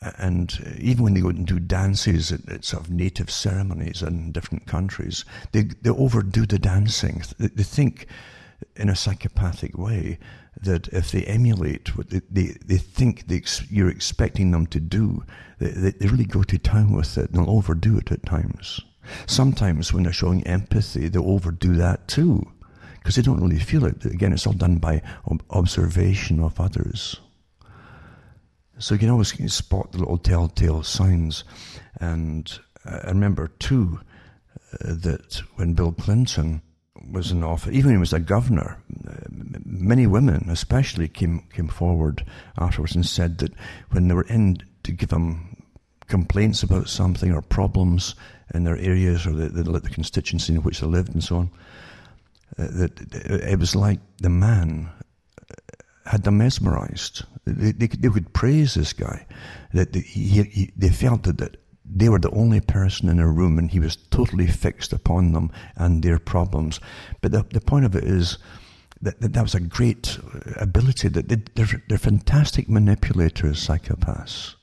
And 0.00 0.76
even 0.78 1.04
when 1.04 1.14
they 1.14 1.20
go 1.20 1.28
and 1.28 1.46
do 1.46 1.58
dances 1.58 2.30
at, 2.30 2.48
at 2.48 2.64
sort 2.64 2.84
of 2.84 2.90
native 2.90 3.30
ceremonies 3.30 4.00
in 4.00 4.30
different 4.30 4.66
countries, 4.66 5.24
they, 5.50 5.64
they 5.82 5.90
overdo 5.90 6.46
the 6.46 6.58
dancing. 6.58 7.22
They, 7.38 7.48
they 7.48 7.64
think 7.64 8.06
in 8.76 8.88
a 8.88 8.96
psychopathic 8.96 9.76
way 9.76 10.18
that 10.60 10.88
if 10.88 11.10
they 11.12 11.22
emulate 11.24 11.96
what 11.96 12.10
they, 12.10 12.20
they, 12.30 12.56
they 12.64 12.78
think 12.78 13.26
they 13.28 13.36
ex- 13.36 13.70
you're 13.70 13.90
expecting 13.90 14.50
them 14.50 14.66
to 14.66 14.80
do, 14.80 15.24
they, 15.58 15.90
they 15.90 16.06
really 16.08 16.24
go 16.24 16.42
to 16.42 16.58
town 16.58 16.92
with 16.92 17.16
it 17.16 17.30
and 17.30 17.34
they'll 17.34 17.56
overdo 17.56 17.98
it 17.98 18.10
at 18.10 18.26
times. 18.26 18.80
Sometimes 19.26 19.92
when 19.92 20.02
they're 20.02 20.12
showing 20.12 20.46
empathy, 20.46 21.08
they'll 21.08 21.30
overdo 21.30 21.76
that 21.76 22.08
too 22.08 22.46
because 22.98 23.16
they 23.16 23.22
don't 23.22 23.40
really 23.40 23.58
feel 23.58 23.84
it. 23.84 24.04
Again, 24.04 24.32
it's 24.32 24.46
all 24.46 24.52
done 24.52 24.76
by 24.76 25.02
observation 25.50 26.40
of 26.40 26.60
others. 26.60 27.16
So 28.78 28.94
you 28.94 28.98
can 28.98 29.10
always 29.10 29.32
spot 29.52 29.92
the 29.92 29.98
little 29.98 30.18
telltale 30.18 30.82
signs. 30.82 31.44
And 32.00 32.58
I 32.84 33.08
remember 33.08 33.48
too 33.58 34.00
uh, 34.72 34.94
that 34.94 35.42
when 35.56 35.74
Bill 35.74 35.92
Clinton 35.92 36.62
was 37.10 37.30
in 37.30 37.42
office, 37.42 37.72
even 37.72 37.86
when 37.86 37.94
he 37.96 38.00
was 38.00 38.12
a 38.12 38.20
governor, 38.20 38.82
many 39.64 40.06
women 40.06 40.48
especially 40.50 41.08
came, 41.08 41.40
came 41.52 41.68
forward 41.68 42.24
afterwards 42.58 42.94
and 42.94 43.06
said 43.06 43.38
that 43.38 43.52
when 43.90 44.08
they 44.08 44.14
were 44.14 44.26
in 44.28 44.58
to 44.82 44.92
give 44.92 45.10
him 45.10 45.62
complaints 46.06 46.62
about 46.62 46.88
something 46.88 47.32
or 47.32 47.42
problems 47.42 48.14
in 48.54 48.64
their 48.64 48.78
areas 48.78 49.26
or 49.26 49.32
the, 49.32 49.48
the, 49.48 49.62
the 49.62 49.90
constituency 49.90 50.54
in 50.54 50.62
which 50.62 50.80
they 50.80 50.86
lived 50.86 51.12
and 51.12 51.22
so 51.22 51.36
on, 51.36 51.50
uh, 52.58 52.66
that 52.70 53.14
it 53.24 53.58
was 53.58 53.76
like 53.76 54.00
the 54.18 54.30
man 54.30 54.90
had 56.06 56.24
them 56.24 56.38
mesmerized. 56.38 57.24
They, 57.44 57.72
they, 57.72 57.86
they 57.86 58.08
could 58.08 58.32
praise 58.32 58.74
this 58.74 58.92
guy. 58.92 59.26
That 59.74 59.94
he, 59.94 60.42
he, 60.42 60.72
they 60.76 60.88
felt 60.88 61.24
that, 61.24 61.38
that 61.38 61.58
they 61.90 62.08
were 62.08 62.18
the 62.18 62.30
only 62.30 62.60
person 62.60 63.08
in 63.08 63.18
a 63.18 63.28
room 63.28 63.58
and 63.58 63.70
he 63.70 63.80
was 63.80 63.96
totally 63.96 64.46
fixed 64.46 64.92
upon 64.92 65.32
them 65.32 65.50
and 65.76 66.02
their 66.02 66.18
problems. 66.18 66.80
But 67.20 67.32
the, 67.32 67.44
the 67.50 67.60
point 67.60 67.84
of 67.84 67.96
it 67.96 68.04
is 68.04 68.38
that, 69.00 69.20
that, 69.20 69.32
that 69.32 69.42
was 69.42 69.54
a 69.54 69.60
great 69.60 70.18
ability 70.56 71.08
that 71.08 71.28
they, 71.28 71.36
they're, 71.54 71.82
they're 71.88 71.98
fantastic 71.98 72.68
manipulators, 72.68 73.66
psychopaths. 73.66 74.54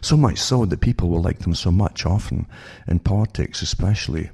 So 0.00 0.16
much 0.16 0.38
so 0.38 0.66
that 0.66 0.80
people 0.80 1.08
will 1.08 1.22
like 1.22 1.40
them 1.40 1.54
so 1.54 1.70
much 1.70 2.04
often 2.04 2.46
in 2.86 2.98
politics, 2.98 3.62
especially, 3.62 4.30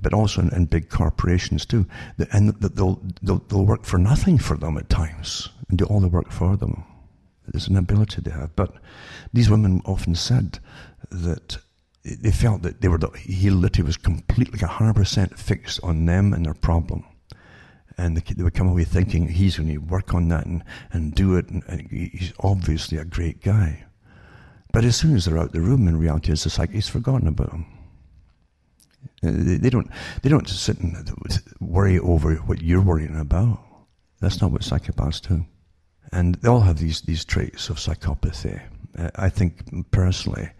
but 0.00 0.12
also 0.12 0.42
in, 0.42 0.52
in 0.52 0.64
big 0.66 0.88
corporations 0.88 1.64
too. 1.64 1.86
And 2.32 2.54
they'll, 2.60 3.00
they'll, 3.22 3.38
they'll 3.38 3.66
work 3.66 3.84
for 3.84 3.98
nothing 3.98 4.38
for 4.38 4.56
them 4.56 4.76
at 4.76 4.88
times 4.88 5.48
and 5.68 5.78
do 5.78 5.84
all 5.84 6.00
the 6.00 6.08
work 6.08 6.32
for 6.32 6.56
them. 6.56 6.84
It's 7.52 7.68
an 7.68 7.76
ability 7.76 8.20
they 8.20 8.30
have. 8.30 8.54
But 8.56 8.74
these 9.32 9.50
women 9.50 9.80
often 9.84 10.14
said 10.14 10.58
that 11.10 11.58
they 12.04 12.30
felt 12.30 12.62
that 12.62 12.80
they 12.80 12.88
were 12.88 12.98
the, 12.98 13.10
he 13.10 13.50
literally 13.50 13.86
was 13.86 13.96
completely 13.96 14.58
like 14.58 14.70
hundred 14.70 14.94
percent 14.94 15.38
fixed 15.38 15.80
on 15.82 16.06
them 16.06 16.32
and 16.32 16.46
their 16.46 16.54
problem. 16.54 17.04
And 17.98 18.16
they, 18.16 18.34
they 18.34 18.42
would 18.42 18.54
come 18.54 18.68
away 18.68 18.84
thinking 18.84 19.28
he's 19.28 19.58
going 19.58 19.68
to 19.68 19.78
work 19.78 20.14
on 20.14 20.28
that 20.28 20.46
and, 20.46 20.64
and 20.92 21.14
do 21.14 21.36
it. 21.36 21.48
And, 21.50 21.62
and 21.68 21.90
he's 21.90 22.32
obviously 22.40 22.96
a 22.96 23.04
great 23.04 23.42
guy. 23.42 23.84
But 24.72 24.84
as 24.84 24.96
soon 24.96 25.14
as 25.16 25.24
they're 25.24 25.36
out 25.36 25.52
the 25.52 25.60
room, 25.60 25.88
in 25.88 25.98
reality, 25.98 26.32
it's 26.32 26.44
just 26.44 26.58
like 26.58 26.70
he's 26.70 26.88
forgotten 26.88 27.28
about 27.28 27.50
them. 27.50 27.66
Uh, 29.22 29.58
they 29.60 29.68
don't, 29.68 29.90
they 30.22 30.30
don't 30.30 30.48
sit 30.48 30.78
and 30.78 31.10
worry 31.60 31.98
over 31.98 32.36
what 32.36 32.62
you're 32.62 32.80
worrying 32.80 33.18
about. 33.18 33.60
That's 34.20 34.40
not 34.40 34.52
what 34.52 34.62
psychopaths 34.62 35.26
do. 35.28 35.44
And 36.12 36.36
they 36.36 36.48
all 36.48 36.60
have 36.60 36.78
these, 36.78 37.02
these 37.02 37.24
traits 37.24 37.68
of 37.68 37.76
psychopathy. 37.76 38.62
I 39.16 39.28
think 39.28 39.90
personally 39.90 40.50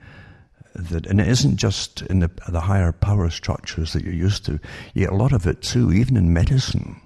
that, 0.75 1.07
and 1.07 1.21
it 1.21 1.29
isn't 1.29 1.57
just 1.57 2.03
in 2.03 2.21
the, 2.21 2.31
the 2.49 2.61
higher 2.61 2.93
power 2.93 3.31
structures 3.31 3.93
that 3.93 4.05
you're 4.05 4.13
used 4.13 4.45
to. 4.47 4.61
You 4.95 5.05
get 5.05 5.13
a 5.13 5.17
lot 5.17 5.33
of 5.33 5.47
it 5.47 5.63
too, 5.63 5.93
even 5.93 6.17
in 6.17 6.33
medicine 6.33 7.01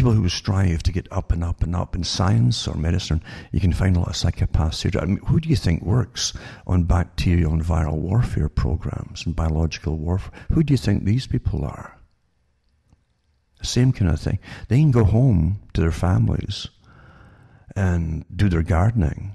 people 0.00 0.12
who 0.12 0.28
strive 0.30 0.82
to 0.82 0.92
get 0.92 1.06
up 1.12 1.30
and 1.30 1.44
up 1.44 1.62
and 1.62 1.76
up 1.76 1.94
in 1.94 2.02
science 2.02 2.66
or 2.66 2.74
medicine, 2.74 3.22
you 3.52 3.60
can 3.60 3.70
find 3.70 3.94
a 3.94 3.98
lot 3.98 4.08
of 4.08 4.14
psychopaths 4.14 4.80
here. 4.80 4.90
I 4.98 5.04
mean, 5.04 5.18
who 5.26 5.38
do 5.40 5.50
you 5.50 5.56
think 5.56 5.82
works 5.82 6.32
on 6.66 6.84
bacterial 6.84 7.52
and 7.52 7.62
viral 7.62 7.98
warfare 7.98 8.48
programs 8.48 9.26
and 9.26 9.36
biological 9.36 9.98
warfare? 9.98 10.32
Who 10.52 10.62
do 10.62 10.72
you 10.72 10.78
think 10.78 11.04
these 11.04 11.26
people 11.26 11.66
are? 11.66 11.98
Same 13.62 13.92
kind 13.92 14.10
of 14.10 14.18
thing. 14.18 14.38
They 14.68 14.78
can 14.78 14.90
go 14.90 15.04
home 15.04 15.60
to 15.74 15.82
their 15.82 15.92
families 15.92 16.68
and 17.76 18.24
do 18.34 18.48
their 18.48 18.62
gardening 18.62 19.32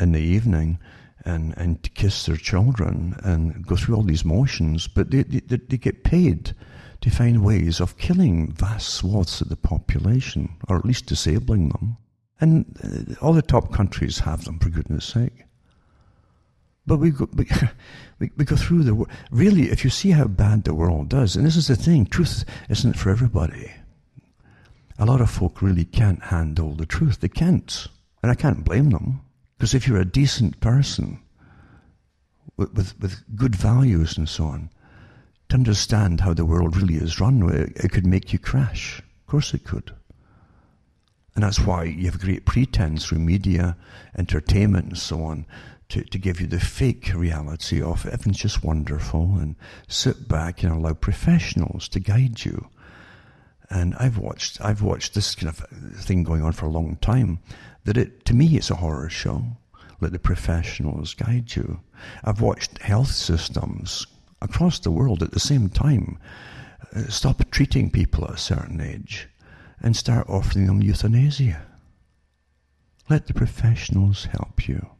in 0.00 0.10
the 0.10 0.20
evening 0.20 0.80
and, 1.24 1.54
and 1.56 1.94
kiss 1.94 2.26
their 2.26 2.36
children 2.36 3.18
and 3.22 3.66
go 3.66 3.76
through 3.76 3.96
all 3.96 4.02
these 4.02 4.24
motions, 4.24 4.88
but 4.88 5.10
they, 5.10 5.22
they, 5.22 5.56
they 5.56 5.76
get 5.76 6.04
paid 6.04 6.54
to 7.00 7.10
find 7.10 7.44
ways 7.44 7.80
of 7.80 7.98
killing 7.98 8.52
vast 8.52 8.88
swaths 8.88 9.40
of 9.40 9.48
the 9.48 9.56
population, 9.56 10.56
or 10.68 10.76
at 10.76 10.84
least 10.84 11.06
disabling 11.06 11.68
them. 11.68 11.96
And 12.40 12.76
uh, 12.82 13.24
all 13.24 13.32
the 13.32 13.42
top 13.42 13.72
countries 13.72 14.20
have 14.20 14.44
them, 14.44 14.58
for 14.58 14.70
goodness 14.70 15.04
sake. 15.04 15.44
But 16.86 16.98
we 16.98 17.10
go, 17.10 17.28
we, 18.18 18.30
we 18.36 18.44
go 18.44 18.56
through 18.56 18.84
the 18.84 18.94
world. 18.94 19.10
really. 19.30 19.70
If 19.70 19.84
you 19.84 19.90
see 19.90 20.10
how 20.10 20.26
bad 20.26 20.64
the 20.64 20.74
world 20.74 21.08
does, 21.08 21.36
and 21.36 21.44
this 21.44 21.56
is 21.56 21.68
the 21.68 21.76
thing, 21.76 22.06
truth 22.06 22.44
isn't 22.68 22.94
for 22.94 23.10
everybody. 23.10 23.72
A 24.98 25.06
lot 25.06 25.20
of 25.20 25.30
folk 25.30 25.62
really 25.62 25.84
can't 25.84 26.22
handle 26.24 26.74
the 26.74 26.86
truth. 26.86 27.20
They 27.20 27.28
can't, 27.28 27.86
and 28.22 28.32
I 28.32 28.34
can't 28.34 28.64
blame 28.64 28.90
them 28.90 29.20
because 29.58 29.74
if 29.74 29.88
you're 29.88 30.00
a 30.00 30.04
decent 30.04 30.60
person 30.60 31.18
with, 32.56 32.72
with, 32.74 33.00
with 33.00 33.36
good 33.36 33.56
values 33.56 34.16
and 34.16 34.28
so 34.28 34.44
on, 34.44 34.70
to 35.48 35.56
understand 35.56 36.20
how 36.20 36.32
the 36.32 36.44
world 36.44 36.76
really 36.76 36.94
is 36.94 37.18
run, 37.18 37.42
it 37.74 37.90
could 37.90 38.06
make 38.06 38.32
you 38.32 38.38
crash. 38.38 39.00
Of 39.00 39.26
course 39.26 39.52
it 39.54 39.64
could. 39.64 39.92
And 41.34 41.42
that's 41.42 41.60
why 41.60 41.84
you 41.84 42.04
have 42.06 42.20
great 42.20 42.44
pretense 42.44 43.06
through 43.06 43.18
media, 43.18 43.76
entertainment, 44.16 44.86
and 44.86 44.98
so 44.98 45.22
on, 45.22 45.46
to, 45.88 46.04
to 46.04 46.18
give 46.18 46.40
you 46.40 46.46
the 46.46 46.60
fake 46.60 47.12
reality 47.14 47.82
of 47.82 48.06
everything's 48.06 48.38
just 48.38 48.62
wonderful 48.62 49.38
and 49.38 49.56
sit 49.88 50.28
back 50.28 50.62
and 50.62 50.72
allow 50.72 50.92
professionals 50.92 51.88
to 51.88 52.00
guide 52.00 52.44
you. 52.44 52.68
And 53.70 53.94
I've 53.98 54.18
watched, 54.18 54.60
I've 54.60 54.82
watched 54.82 55.14
this 55.14 55.34
kind 55.34 55.48
of 55.48 55.58
thing 56.00 56.22
going 56.22 56.42
on 56.42 56.52
for 56.52 56.66
a 56.66 56.70
long 56.70 56.96
time. 56.96 57.40
That 57.88 57.96
it, 57.96 58.26
to 58.26 58.34
me, 58.34 58.54
it's 58.58 58.70
a 58.70 58.74
horror 58.74 59.08
show. 59.08 59.56
Let 59.98 60.12
the 60.12 60.18
professionals 60.18 61.14
guide 61.14 61.56
you. 61.56 61.80
I've 62.22 62.42
watched 62.42 62.82
health 62.82 63.12
systems 63.12 64.06
across 64.42 64.78
the 64.78 64.90
world 64.90 65.22
at 65.22 65.30
the 65.30 65.40
same 65.40 65.70
time 65.70 66.18
uh, 66.94 67.04
stop 67.08 67.42
treating 67.50 67.90
people 67.90 68.26
at 68.26 68.34
a 68.34 68.36
certain 68.36 68.82
age 68.82 69.26
and 69.80 69.96
start 69.96 70.28
offering 70.28 70.66
them 70.66 70.82
euthanasia. 70.82 71.64
Let 73.08 73.26
the 73.26 73.32
professionals 73.32 74.26
help 74.26 74.68
you. 74.68 74.90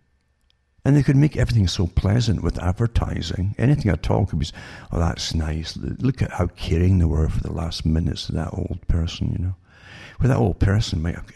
And 0.82 0.96
they 0.96 1.02
could 1.02 1.16
make 1.16 1.36
everything 1.36 1.68
so 1.68 1.88
pleasant 1.88 2.42
with 2.42 2.58
advertising. 2.58 3.54
Anything 3.58 3.92
at 3.92 4.08
all 4.08 4.24
could 4.24 4.38
be, 4.38 4.46
oh, 4.92 4.98
that's 4.98 5.34
nice. 5.34 5.76
Look 5.76 6.22
at 6.22 6.30
how 6.30 6.46
caring 6.46 7.00
they 7.00 7.04
were 7.04 7.28
for 7.28 7.42
the 7.42 7.52
last 7.52 7.84
minutes 7.84 8.30
of 8.30 8.36
that 8.36 8.54
old 8.54 8.78
person, 8.88 9.36
you 9.38 9.44
know. 9.44 9.56
Well, 10.18 10.30
that 10.30 10.38
old 10.38 10.58
person 10.58 11.02
might 11.02 11.16
have, 11.16 11.26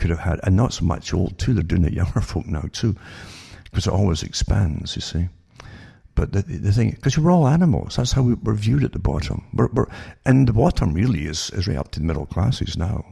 could 0.00 0.10
have 0.10 0.18
had, 0.18 0.40
and 0.42 0.56
not 0.56 0.72
so 0.72 0.84
much 0.84 1.14
old 1.14 1.38
too, 1.38 1.54
they're 1.54 1.62
doing 1.62 1.84
it 1.84 1.92
younger 1.92 2.20
folk 2.32 2.46
now 2.46 2.64
too, 2.72 2.96
because 3.64 3.86
it 3.86 3.92
always 3.92 4.22
expands, 4.22 4.96
you 4.96 5.02
see. 5.02 5.28
But 6.14 6.32
the, 6.32 6.42
the 6.42 6.72
thing, 6.72 6.90
because 6.90 7.16
we're 7.16 7.30
all 7.30 7.46
animals, 7.46 7.96
that's 7.96 8.12
how 8.12 8.22
we, 8.22 8.32
are 8.32 8.54
viewed 8.54 8.84
at 8.84 8.92
the 8.92 8.98
bottom. 8.98 9.44
We're, 9.54 9.68
we're, 9.68 9.86
and 10.26 10.48
the 10.48 10.52
bottom 10.52 10.92
really 10.92 11.26
is, 11.26 11.50
is 11.50 11.68
right 11.68 11.76
up 11.76 11.92
to 11.92 12.00
the 12.00 12.06
middle 12.06 12.26
classes 12.26 12.76
now. 12.76 13.04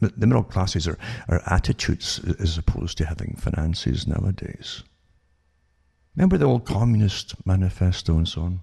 The 0.00 0.26
middle 0.26 0.44
classes 0.44 0.86
are, 0.86 0.98
are 1.28 1.42
attitudes 1.46 2.20
as 2.38 2.56
opposed 2.56 2.98
to 2.98 3.06
having 3.06 3.34
finances 3.36 4.06
nowadays. 4.06 4.84
Remember 6.14 6.38
the 6.38 6.44
old 6.44 6.64
communist 6.64 7.34
manifesto 7.44 8.16
and 8.16 8.28
so 8.28 8.42
on? 8.42 8.60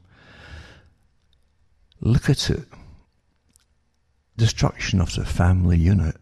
Look 2.00 2.30
at 2.30 2.50
it. 2.50 2.66
Destruction 4.38 5.02
of 5.02 5.14
the 5.16 5.26
family 5.26 5.78
unit. 5.78 6.16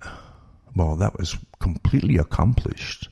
Well, 0.75 0.95
that 0.95 1.17
was 1.17 1.37
completely 1.59 2.17
accomplished 2.17 3.09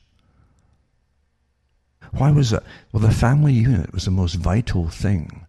why 2.12 2.30
was 2.30 2.50
that? 2.50 2.64
Well, 2.92 3.02
the 3.02 3.10
family 3.10 3.54
unit 3.54 3.92
was 3.92 4.04
the 4.04 4.10
most 4.10 4.34
vital 4.34 4.88
thing 4.88 5.46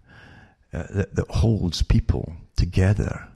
uh, 0.74 0.84
that, 0.92 1.16
that 1.16 1.30
holds 1.30 1.84
people 1.84 2.34
together 2.56 3.28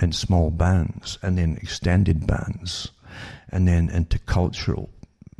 in 0.00 0.12
small 0.12 0.50
bands 0.50 1.18
and 1.20 1.36
then 1.36 1.58
extended 1.60 2.26
bands 2.26 2.92
and 3.50 3.66
then 3.66 3.90
into 3.90 4.18
cultural 4.20 4.88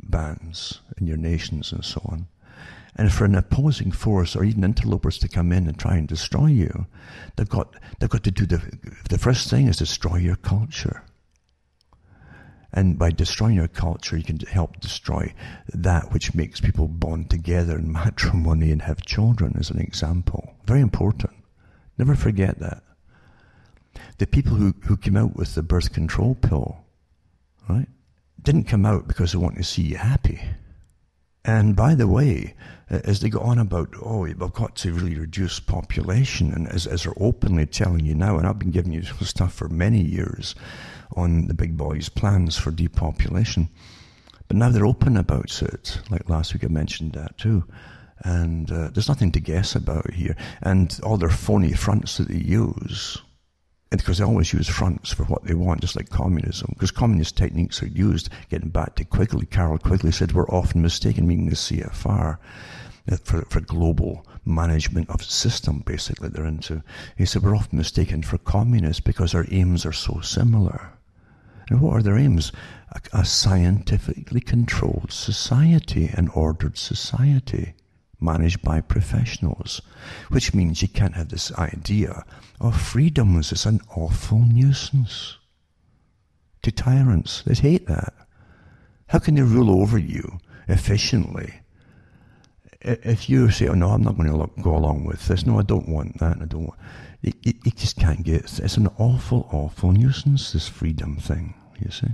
bands 0.03 0.81
in 0.97 1.07
your 1.07 1.17
nations 1.17 1.71
and 1.71 1.85
so 1.85 2.01
on. 2.05 2.27
And 2.97 3.11
for 3.11 3.25
an 3.25 3.35
opposing 3.35 3.91
force 3.91 4.35
or 4.35 4.43
even 4.43 4.63
interlopers 4.63 5.17
to 5.19 5.27
come 5.27 5.51
in 5.51 5.67
and 5.67 5.77
try 5.77 5.95
and 5.95 6.07
destroy 6.07 6.47
you, 6.47 6.85
they've 7.35 7.49
got, 7.49 7.75
they've 7.99 8.09
got 8.09 8.23
to 8.23 8.31
do 8.31 8.45
the, 8.45 8.61
the 9.09 9.17
first 9.17 9.49
thing 9.49 9.67
is 9.67 9.77
destroy 9.77 10.17
your 10.17 10.37
culture. 10.37 11.03
And 12.75 12.99
by 12.99 13.11
destroying 13.11 13.55
your 13.55 13.69
culture, 13.69 14.17
you 14.17 14.23
can 14.23 14.37
help 14.39 14.81
destroy 14.81 15.33
that 15.73 16.11
which 16.11 16.35
makes 16.35 16.59
people 16.59 16.89
bond 16.89 17.29
together 17.29 17.77
in 17.77 17.91
matrimony 18.03 18.69
and 18.69 18.81
have 18.81 19.05
children, 19.05 19.55
as 19.57 19.69
an 19.69 19.79
example. 19.79 20.53
Very 20.65 20.81
important. 20.81 21.33
Never 21.97 22.15
forget 22.15 22.59
that. 22.59 22.83
The 24.17 24.27
people 24.27 24.55
who, 24.55 24.75
who 24.83 24.97
came 24.97 25.15
out 25.15 25.37
with 25.37 25.55
the 25.55 25.63
birth 25.63 25.93
control 25.93 26.35
pill, 26.35 26.83
right, 27.69 27.87
didn't 28.41 28.65
come 28.65 28.85
out 28.85 29.07
because 29.07 29.31
they 29.31 29.37
want 29.37 29.55
to 29.55 29.63
see 29.63 29.83
you 29.83 29.95
happy. 29.95 30.41
And 31.45 31.75
by 31.75 31.95
the 31.95 32.07
way, 32.07 32.55
as 32.89 33.21
they 33.21 33.29
go 33.29 33.39
on 33.39 33.59
about, 33.59 33.93
oh, 34.01 34.19
we've 34.19 34.37
got 34.37 34.75
to 34.77 34.93
really 34.93 35.17
reduce 35.17 35.59
population, 35.59 36.51
and 36.53 36.67
as, 36.67 36.87
as 36.87 37.03
they're 37.03 37.13
openly 37.17 37.65
telling 37.65 38.05
you 38.05 38.15
now, 38.15 38.37
and 38.37 38.45
I've 38.45 38.59
been 38.59 38.71
giving 38.71 38.91
you 38.91 39.03
stuff 39.21 39.53
for 39.53 39.69
many 39.69 40.01
years, 40.01 40.55
on 41.15 41.47
the 41.47 41.53
big 41.53 41.77
boys' 41.77 42.09
plans 42.09 42.57
for 42.57 42.71
depopulation. 42.71 43.69
But 44.47 44.57
now 44.57 44.69
they're 44.69 44.85
open 44.85 45.17
about 45.17 45.61
it. 45.61 45.99
Like 46.09 46.29
last 46.29 46.53
week 46.53 46.63
I 46.63 46.67
mentioned 46.67 47.13
that 47.13 47.37
too. 47.37 47.63
And 48.19 48.71
uh, 48.71 48.89
there's 48.89 49.09
nothing 49.09 49.31
to 49.33 49.39
guess 49.39 49.75
about 49.75 50.13
here. 50.13 50.35
And 50.61 50.97
all 51.03 51.17
their 51.17 51.29
phony 51.29 51.73
fronts 51.73 52.17
that 52.17 52.29
they 52.29 52.37
use, 52.37 53.21
and 53.91 54.01
because 54.01 54.17
they 54.17 54.25
always 54.25 54.51
use 54.51 54.67
fronts 54.67 55.13
for 55.13 55.23
what 55.25 55.43
they 55.43 55.53
want, 55.53 55.81
just 55.81 55.95
like 55.95 56.09
communism. 56.09 56.69
Because 56.73 56.91
communist 56.91 57.37
techniques 57.37 57.81
are 57.83 57.87
used, 57.87 58.29
getting 58.49 58.69
back 58.69 58.95
to 58.95 59.05
Quigley, 59.05 59.45
Carroll 59.45 59.77
Quigley 59.77 60.11
said, 60.11 60.31
we're 60.31 60.49
often 60.49 60.81
mistaken, 60.81 61.27
meaning 61.27 61.49
the 61.49 61.55
CFR, 61.55 62.37
uh, 63.11 63.17
for, 63.23 63.45
for 63.45 63.61
global 63.61 64.25
management 64.43 65.09
of 65.09 65.23
system, 65.23 65.79
basically, 65.85 66.29
they're 66.29 66.45
into. 66.45 66.83
He 67.17 67.25
said, 67.25 67.43
we're 67.43 67.55
often 67.55 67.77
mistaken 67.77 68.23
for 68.23 68.37
communists 68.39 68.99
because 69.01 69.35
our 69.35 69.45
aims 69.49 69.85
are 69.85 69.93
so 69.93 70.19
similar. 70.21 70.94
And 71.69 71.81
what 71.81 71.93
are 71.93 72.03
their 72.03 72.17
aims? 72.17 72.51
A, 72.91 73.19
a 73.19 73.25
scientifically 73.25 74.41
controlled 74.41 75.11
society, 75.11 76.09
an 76.13 76.29
ordered 76.29 76.77
society 76.77 77.73
managed 78.19 78.61
by 78.61 78.81
professionals, 78.81 79.81
which 80.29 80.53
means 80.53 80.81
you 80.81 80.87
can't 80.87 81.15
have 81.15 81.29
this 81.29 81.51
idea 81.53 82.23
of 82.59 82.79
freedoms 82.79 83.51
as 83.51 83.65
an 83.65 83.81
awful 83.95 84.39
nuisance 84.39 85.37
to 86.61 86.71
tyrants. 86.71 87.43
They 87.43 87.53
hate 87.53 87.87
that. 87.87 88.13
How 89.07 89.19
can 89.19 89.35
they 89.35 89.41
rule 89.41 89.81
over 89.81 89.97
you 89.97 90.39
efficiently? 90.67 91.61
If 92.81 93.29
you 93.29 93.49
say, 93.51 93.67
"Oh 93.67 93.73
no, 93.73 93.89
I'm 93.89 94.03
not 94.03 94.17
going 94.17 94.31
to 94.31 94.61
go 94.61 94.75
along 94.75 95.05
with 95.05 95.27
this. 95.27 95.45
No, 95.45 95.59
I 95.59 95.63
don't 95.63 95.89
want 95.89 96.19
that. 96.19 96.37
I 96.41 96.45
don't 96.45 96.65
want," 96.65 96.79
you, 97.21 97.33
you, 97.43 97.53
you 97.63 97.71
just 97.71 97.97
can't 97.97 98.23
get. 98.23 98.35
It. 98.43 98.59
It's 98.59 98.77
an 98.77 98.89
awful, 98.97 99.47
awful 99.51 99.91
nuisance. 99.91 100.53
This 100.53 100.67
freedom 100.67 101.17
thing, 101.17 101.55
you 101.79 101.91
see. 101.91 102.07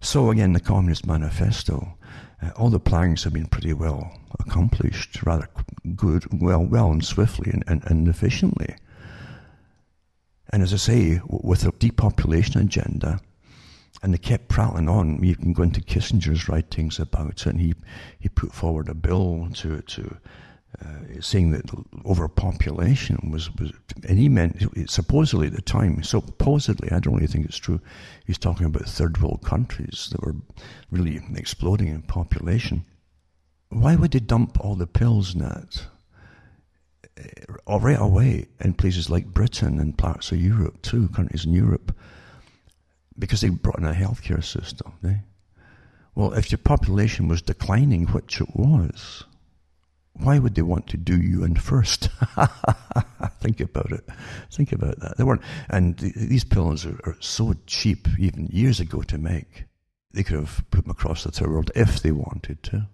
So 0.00 0.30
again, 0.30 0.52
the 0.52 0.60
Communist 0.60 1.06
Manifesto 1.06 1.96
uh, 2.42 2.50
all 2.56 2.68
the 2.68 2.78
planks 2.78 3.24
have 3.24 3.32
been 3.32 3.46
pretty 3.46 3.72
well 3.72 4.12
accomplished, 4.38 5.22
rather 5.22 5.48
good, 5.94 6.26
well, 6.40 6.64
well 6.64 6.90
and 6.90 7.04
swiftly 7.04 7.50
and, 7.50 7.64
and, 7.66 7.82
and 7.86 8.08
efficiently. 8.08 8.76
And 10.50 10.62
as 10.62 10.72
I 10.72 10.76
say, 10.76 11.20
with 11.26 11.62
the 11.62 11.72
depopulation 11.78 12.60
agenda, 12.60 13.20
and 14.02 14.12
they 14.12 14.18
kept 14.18 14.48
prattling 14.48 14.90
on. 14.90 15.22
You 15.24 15.34
can 15.34 15.54
go 15.54 15.62
into 15.62 15.80
Kissinger's 15.80 16.48
writings 16.48 16.98
about 16.98 17.30
it, 17.30 17.46
and 17.46 17.60
he, 17.60 17.74
he 18.18 18.28
put 18.28 18.52
forward 18.52 18.88
a 18.88 18.94
bill 18.94 19.48
to 19.54 19.80
to 19.80 20.16
uh, 20.84 21.20
saying 21.20 21.52
that 21.52 21.70
overpopulation 22.04 23.30
was, 23.32 23.54
was, 23.56 23.72
and 24.06 24.18
he 24.18 24.28
meant 24.28 24.62
supposedly 24.90 25.46
at 25.46 25.54
the 25.54 25.62
time, 25.62 26.02
supposedly, 26.02 26.90
I 26.90 27.00
don't 27.00 27.14
really 27.14 27.26
think 27.26 27.46
it's 27.46 27.56
true, 27.56 27.80
he's 28.26 28.38
talking 28.38 28.66
about 28.66 28.86
third 28.86 29.22
world 29.22 29.42
countries 29.44 30.08
that 30.12 30.22
were 30.22 30.36
really 30.90 31.20
exploding 31.34 31.88
in 31.88 32.02
population. 32.02 32.84
Why 33.70 33.96
would 33.96 34.10
they 34.10 34.20
dump 34.20 34.60
all 34.60 34.74
the 34.74 34.86
pills 34.86 35.34
net 35.34 35.86
uh, 37.18 37.78
right 37.78 37.98
away 37.98 38.48
in 38.60 38.74
places 38.74 39.08
like 39.08 39.32
Britain 39.32 39.80
and 39.80 39.96
parts 39.96 40.30
of 40.30 40.40
Europe 40.40 40.82
too, 40.82 41.08
countries 41.08 41.46
in 41.46 41.52
Europe? 41.52 41.96
Because 43.18 43.40
they 43.40 43.48
brought 43.48 43.78
in 43.78 43.86
a 43.86 43.94
healthcare 43.94 44.44
system. 44.44 44.92
Eh? 45.04 45.14
Well, 46.14 46.34
if 46.34 46.50
your 46.50 46.58
population 46.58 47.28
was 47.28 47.40
declining, 47.40 48.06
which 48.08 48.40
it 48.40 48.54
was, 48.54 49.24
why 50.18 50.38
would 50.38 50.54
they 50.54 50.62
want 50.62 50.86
to 50.88 50.96
do 50.96 51.20
you 51.20 51.44
in 51.44 51.56
first? 51.56 52.08
Think 53.40 53.60
about 53.60 53.92
it. 53.92 54.04
Think 54.50 54.72
about 54.72 54.98
that. 55.00 55.16
They 55.16 55.24
weren't, 55.24 55.42
and 55.68 55.96
these 55.98 56.44
pills 56.44 56.86
are, 56.86 56.98
are, 57.04 57.16
so 57.20 57.54
cheap, 57.66 58.08
even 58.18 58.46
years 58.46 58.80
ago, 58.80 59.02
to 59.02 59.18
make. 59.18 59.64
They 60.12 60.22
could 60.22 60.36
have 60.36 60.64
put 60.70 60.82
them 60.82 60.90
across 60.90 61.24
the 61.24 61.30
third 61.30 61.50
world 61.50 61.70
if 61.74 62.02
they 62.02 62.12
wanted 62.12 62.62
to. 62.64 62.88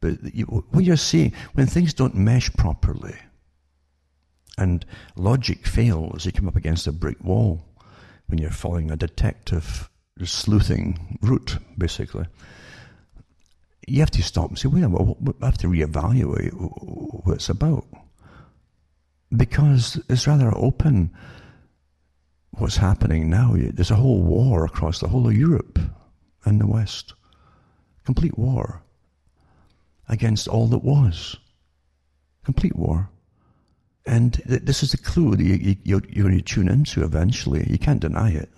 But 0.00 0.34
you, 0.34 0.44
what 0.46 0.84
you're 0.84 0.96
seeing, 0.96 1.32
when 1.54 1.66
things 1.66 1.92
don't 1.92 2.14
mesh 2.14 2.52
properly, 2.52 3.16
and 4.56 4.84
logic 5.16 5.66
fails, 5.66 6.24
you 6.24 6.32
come 6.32 6.48
up 6.48 6.56
against 6.56 6.86
a 6.86 6.92
brick 6.92 7.22
wall 7.22 7.64
when 8.26 8.38
you're 8.38 8.50
following 8.50 8.90
a 8.90 8.96
detective 8.96 9.90
sleuthing 10.24 11.18
route, 11.22 11.58
basically 11.76 12.26
you 13.90 14.00
have 14.00 14.10
to 14.12 14.22
stop 14.22 14.48
and 14.48 14.58
say, 14.58 14.68
wait 14.68 14.84
a 14.84 14.88
minute, 14.88 15.16
we 15.20 15.32
have 15.42 15.58
to 15.58 15.68
reevaluate 15.68 16.52
what 17.24 17.34
it's 17.34 17.48
about. 17.48 17.86
Because 19.34 20.00
it's 20.08 20.26
rather 20.26 20.56
open 20.56 21.10
what's 22.52 22.76
happening 22.76 23.28
now. 23.28 23.54
There's 23.56 23.90
a 23.90 23.96
whole 23.96 24.22
war 24.22 24.64
across 24.64 25.00
the 25.00 25.08
whole 25.08 25.26
of 25.26 25.34
Europe 25.34 25.78
and 26.44 26.60
the 26.60 26.66
West. 26.66 27.14
Complete 28.04 28.38
war 28.38 28.82
against 30.08 30.48
all 30.48 30.66
that 30.68 30.78
was. 30.84 31.36
Complete 32.44 32.76
war. 32.76 33.10
And 34.06 34.34
th- 34.48 34.62
this 34.62 34.82
is 34.82 34.92
the 34.92 34.96
clue 34.96 35.36
that 35.36 35.44
you, 35.44 35.76
you, 35.84 36.00
you're 36.08 36.24
going 36.28 36.38
to 36.38 36.42
tune 36.42 36.68
into 36.68 37.04
eventually. 37.04 37.66
You 37.68 37.78
can't 37.78 38.00
deny 38.00 38.30
it. 38.30 38.48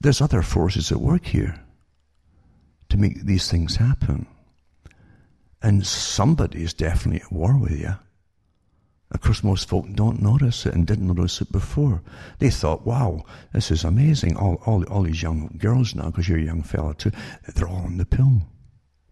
There's 0.00 0.20
other 0.20 0.42
forces 0.42 0.92
at 0.92 1.00
work 1.00 1.26
here 1.26 1.60
to 2.90 2.96
make 2.96 3.24
these 3.24 3.50
things 3.50 3.76
happen. 3.76 4.26
And 5.62 5.86
somebody 5.86 6.62
is 6.62 6.74
definitely 6.74 7.22
at 7.22 7.32
war 7.32 7.58
with 7.58 7.78
you. 7.78 7.94
Of 9.12 9.20
course, 9.22 9.42
most 9.42 9.68
folk 9.68 9.86
don't 9.94 10.22
notice 10.22 10.66
it 10.66 10.74
and 10.74 10.86
didn't 10.86 11.08
notice 11.08 11.40
it 11.40 11.50
before. 11.50 12.00
They 12.38 12.50
thought, 12.50 12.86
wow, 12.86 13.24
this 13.52 13.70
is 13.70 13.82
amazing. 13.82 14.36
All, 14.36 14.62
all, 14.66 14.84
all 14.84 15.02
these 15.02 15.22
young 15.22 15.56
girls 15.58 15.94
now, 15.94 16.06
because 16.06 16.28
you're 16.28 16.38
a 16.38 16.42
young 16.42 16.62
fella 16.62 16.94
too, 16.94 17.10
they're 17.54 17.68
all 17.68 17.84
on 17.84 17.96
the 17.96 18.06
pill. 18.06 18.42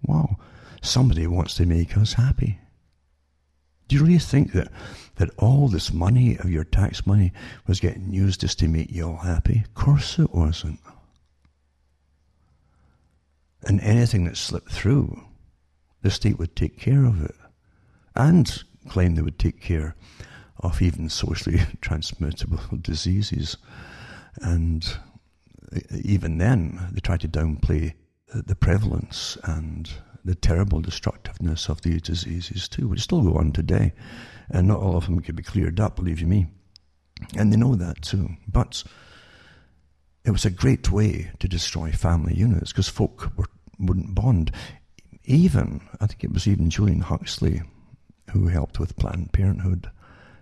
Wow, 0.02 0.36
somebody 0.80 1.26
wants 1.26 1.54
to 1.54 1.66
make 1.66 1.96
us 1.96 2.12
happy. 2.12 2.58
Do 3.88 3.96
you 3.96 4.02
really 4.04 4.18
think 4.18 4.52
that, 4.52 4.68
that 5.16 5.30
all 5.38 5.66
this 5.66 5.92
money 5.92 6.36
of 6.38 6.50
your 6.50 6.64
tax 6.64 7.06
money 7.06 7.32
was 7.66 7.80
getting 7.80 8.12
used 8.12 8.42
just 8.42 8.58
to 8.60 8.68
make 8.68 8.92
you 8.92 9.08
all 9.08 9.16
happy? 9.16 9.64
Of 9.64 9.74
course 9.74 10.18
it 10.18 10.32
wasn't. 10.32 10.78
And 13.68 13.83
anything 13.83 14.24
that 14.24 14.38
slipped 14.38 14.72
through, 14.72 15.22
the 16.00 16.11
state 16.11 16.38
would 16.38 16.57
take 16.57 16.78
care 16.78 17.04
of 17.04 17.22
it 17.22 17.37
and 18.16 18.64
claim 18.88 19.14
they 19.14 19.22
would 19.22 19.38
take 19.38 19.61
care 19.61 19.94
of 20.61 20.81
even 20.81 21.11
socially 21.11 21.61
transmittable 21.83 22.61
diseases. 22.81 23.59
And 24.38 24.98
uh, 25.70 25.81
even 26.02 26.38
then, 26.38 26.88
they 26.92 27.00
try 27.00 27.18
to 27.18 27.28
downplay 27.28 27.92
uh, 28.35 28.40
the 28.46 28.57
prevalence 28.57 29.37
and 29.44 29.90
the 30.24 30.35
terrible 30.35 30.81
destructiveness 30.81 31.68
of 31.68 31.83
these 31.83 32.00
diseases 32.00 32.68
too, 32.68 32.88
which 32.88 33.02
still 33.02 33.22
go 33.22 33.35
on 33.35 33.52
today. 33.52 33.92
And 34.48 34.66
not 34.66 34.81
all 34.81 34.96
of 34.96 35.04
them 35.04 35.20
can 35.20 35.37
be 35.37 35.42
cleared 35.42 35.78
up, 35.78 35.96
believe 35.96 36.20
you 36.20 36.26
me. 36.26 36.46
And 37.37 37.52
they 37.52 37.59
know 37.59 37.74
that 37.74 38.00
too. 38.00 38.31
But 38.50 38.83
it 40.24 40.31
was 40.31 40.44
a 40.44 40.50
great 40.50 40.90
way 40.90 41.31
to 41.38 41.48
destroy 41.48 41.92
family 41.92 42.35
units 42.35 42.72
because 42.72 42.88
folk 42.88 43.31
were, 43.37 43.46
wouldn't 43.78 44.14
bond. 44.14 44.50
Even, 45.24 45.80
I 46.00 46.06
think 46.06 46.24
it 46.24 46.32
was 46.32 46.46
even 46.46 46.70
Julian 46.70 47.00
Huxley 47.00 47.62
who 48.30 48.48
helped 48.48 48.78
with 48.78 48.96
Planned 48.96 49.32
Parenthood 49.32 49.90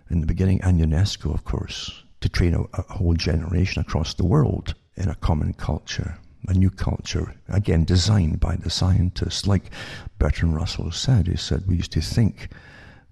in 0.09 0.21
the 0.21 0.27
beginning, 0.27 0.61
and 0.61 0.79
UNESCO, 0.79 1.33
of 1.33 1.43
course, 1.43 2.03
to 2.21 2.29
train 2.29 2.53
a, 2.53 2.61
a 2.73 2.93
whole 2.93 3.13
generation 3.13 3.81
across 3.81 4.13
the 4.13 4.25
world 4.25 4.73
in 4.95 5.09
a 5.09 5.15
common 5.15 5.53
culture, 5.53 6.17
a 6.47 6.53
new 6.53 6.69
culture, 6.69 7.35
again 7.49 7.83
designed 7.83 8.39
by 8.39 8.55
the 8.55 8.69
scientists. 8.69 9.45
Like 9.45 9.71
Bertrand 10.17 10.55
Russell 10.55 10.91
said, 10.91 11.27
he 11.27 11.35
said, 11.35 11.67
we 11.67 11.75
used 11.75 11.91
to 11.93 12.01
think 12.01 12.49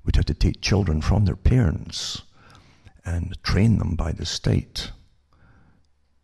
we'd 0.03 0.15
have 0.15 0.25
to 0.25 0.33
take 0.33 0.61
children 0.61 1.01
from 1.01 1.25
their 1.25 1.35
parents 1.35 2.21
and 3.03 3.37
train 3.43 3.77
them 3.77 3.95
by 3.95 4.11
the 4.11 4.25
state 4.25 4.91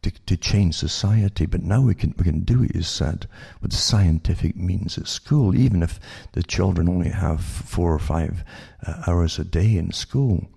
to, 0.02 0.12
to 0.26 0.38
change 0.38 0.76
society. 0.76 1.46
But 1.46 1.64
now 1.64 1.82
we 1.82 1.94
can, 1.94 2.16
we 2.18 2.24
can 2.24 2.42
do 2.42 2.64
it, 2.64 2.76
he 2.76 2.82
said, 2.82 3.28
with 3.62 3.74
scientific 3.74 4.56
means 4.56 4.98
at 4.98 5.08
school, 5.08 5.56
even 5.56 5.84
if 5.84 6.00
the 6.34 6.44
children 6.44 6.90
only 6.90 7.10
have 7.10 7.44
four 7.44 7.94
or 7.94 8.00
five 8.00 8.44
uh, 8.86 9.04
hours 9.08 9.38
a 9.38 9.44
day 9.44 9.76
in 9.76 9.92
school. 9.92 10.48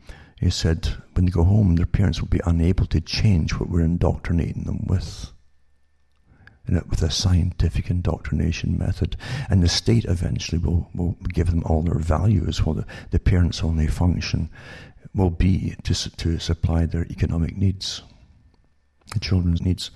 He 0.40 0.50
said, 0.50 0.88
when 1.12 1.26
they 1.26 1.30
go 1.30 1.44
home, 1.44 1.76
their 1.76 1.86
parents 1.86 2.20
will 2.20 2.28
be 2.28 2.40
unable 2.44 2.86
to 2.86 3.00
change 3.00 3.52
what 3.52 3.68
we're 3.68 3.80
indoctrinating 3.80 4.64
them 4.64 4.84
with. 4.86 5.30
With 6.66 7.02
a 7.02 7.10
scientific 7.10 7.90
indoctrination 7.90 8.78
method. 8.78 9.18
And 9.50 9.62
the 9.62 9.68
state 9.68 10.06
eventually 10.06 10.58
will, 10.58 10.88
will 10.94 11.16
give 11.28 11.48
them 11.48 11.62
all 11.64 11.82
their 11.82 11.98
values 11.98 12.64
while 12.64 12.76
the, 12.76 12.86
the 13.10 13.18
parents' 13.18 13.62
only 13.62 13.86
function 13.86 14.48
will 15.14 15.30
be 15.30 15.76
to, 15.82 16.16
to 16.16 16.38
supply 16.38 16.86
their 16.86 17.04
economic 17.04 17.56
needs 17.56 18.02
children's 19.20 19.62
needs. 19.62 19.90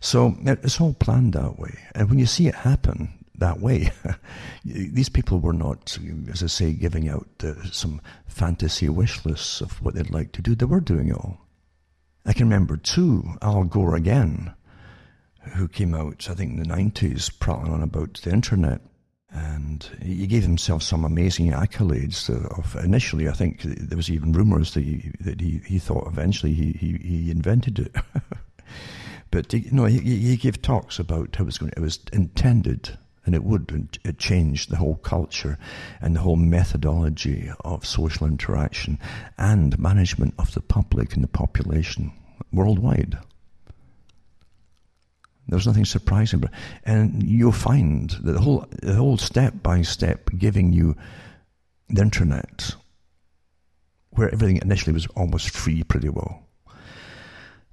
So 0.00 0.36
it's 0.44 0.80
all 0.80 0.94
planned 0.94 1.34
that 1.34 1.58
way. 1.58 1.78
And 1.94 2.08
when 2.08 2.18
you 2.18 2.26
see 2.26 2.48
it 2.48 2.54
happen 2.54 3.12
that 3.38 3.60
way, 3.60 3.90
these 4.64 5.08
people 5.08 5.38
were 5.38 5.52
not, 5.52 5.98
as 6.30 6.42
I 6.42 6.46
say, 6.46 6.72
giving 6.72 7.08
out 7.08 7.28
uh, 7.42 7.54
some 7.70 8.00
fantasy 8.26 8.88
wish 8.88 9.24
lists 9.24 9.60
of 9.60 9.82
what 9.82 9.94
they'd 9.94 10.10
like 10.10 10.32
to 10.32 10.42
do. 10.42 10.54
They 10.54 10.66
were 10.66 10.80
doing 10.80 11.08
it 11.08 11.16
all. 11.16 11.38
I 12.24 12.32
can 12.32 12.46
remember 12.46 12.76
too, 12.76 13.24
Al 13.42 13.64
Gore 13.64 13.96
again, 13.96 14.54
who 15.56 15.68
came 15.68 15.94
out, 15.94 16.28
I 16.30 16.34
think, 16.34 16.52
in 16.52 16.62
the 16.62 16.74
90s, 16.74 17.30
prattling 17.38 17.72
on 17.72 17.82
about 17.82 18.20
the 18.22 18.32
internet. 18.32 18.80
And 19.30 19.88
he 20.02 20.26
gave 20.26 20.42
himself 20.42 20.82
some 20.82 21.04
amazing 21.04 21.52
accolades. 21.52 22.28
Of 22.58 22.76
initially, 22.84 23.28
I 23.28 23.32
think 23.32 23.62
there 23.62 23.96
was 23.96 24.10
even 24.10 24.32
rumours 24.32 24.74
that 24.74 24.84
he, 24.84 25.10
that 25.20 25.40
he, 25.40 25.62
he 25.64 25.78
thought 25.78 26.06
eventually 26.06 26.52
he, 26.52 26.72
he, 26.72 26.98
he 26.98 27.30
invented 27.30 27.78
it. 27.78 27.96
but 29.30 29.52
you 29.52 29.70
know, 29.70 29.86
he, 29.86 29.98
he 29.98 30.36
gave 30.36 30.60
talks 30.62 30.98
about 30.98 31.34
how 31.36 31.44
it 31.44 31.46
was 31.46 31.58
going. 31.58 31.72
It 31.76 31.80
was 31.80 32.00
intended 32.12 32.98
and 33.24 33.34
it 33.34 33.44
would 33.44 33.70
it 34.04 34.08
uh, 34.08 34.12
changed 34.18 34.70
the 34.70 34.76
whole 34.76 34.96
culture 34.96 35.58
and 36.00 36.16
the 36.16 36.20
whole 36.20 36.36
methodology 36.36 37.50
of 37.64 37.86
social 37.86 38.26
interaction 38.26 38.98
and 39.38 39.78
management 39.78 40.34
of 40.38 40.52
the 40.54 40.60
public 40.60 41.14
and 41.14 41.22
the 41.22 41.28
population 41.28 42.12
worldwide. 42.52 43.16
There's 45.48 45.66
nothing 45.66 45.84
surprising, 45.84 46.40
but 46.40 46.50
and 46.84 47.22
you'll 47.22 47.52
find 47.52 48.10
that 48.10 48.32
the 48.32 48.40
whole 48.40 48.66
the 48.82 48.94
whole 48.94 49.18
step 49.18 49.62
by 49.62 49.82
step 49.82 50.30
giving 50.36 50.72
you 50.72 50.96
the 51.88 52.02
internet, 52.02 52.74
where 54.10 54.32
everything 54.32 54.58
initially 54.62 54.92
was 54.92 55.06
almost 55.08 55.50
free, 55.50 55.82
pretty 55.82 56.08
well, 56.08 56.41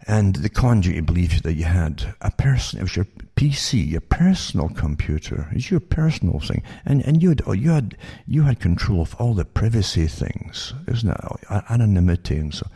and 0.08 0.38
the 0.38 0.50
conjugate 0.50 1.06
belief 1.06 1.42
that 1.44 1.54
you 1.54 1.66
had 1.66 2.16
a 2.22 2.32
person, 2.32 2.80
it 2.80 2.84
was 2.84 2.96
your 2.96 3.06
PC, 3.36 3.92
your 3.92 4.02
personal 4.02 4.70
computer, 4.70 5.48
it's 5.52 5.70
your 5.70 5.80
personal 5.80 6.40
thing, 6.40 6.64
and 6.86 7.06
and 7.06 7.22
you 7.22 7.30
had 7.30 7.42
oh, 7.46 7.52
you 7.54 7.72
had 7.72 7.98
you 8.26 8.44
had 8.44 8.60
control 8.60 9.02
of 9.02 9.16
all 9.16 9.34
the 9.34 9.46
privacy 9.46 10.08
things, 10.08 10.74
isn't 10.88 11.10
it? 11.10 11.18
Oh, 11.24 11.62
anonymity 11.70 12.38
and 12.38 12.54
so, 12.54 12.68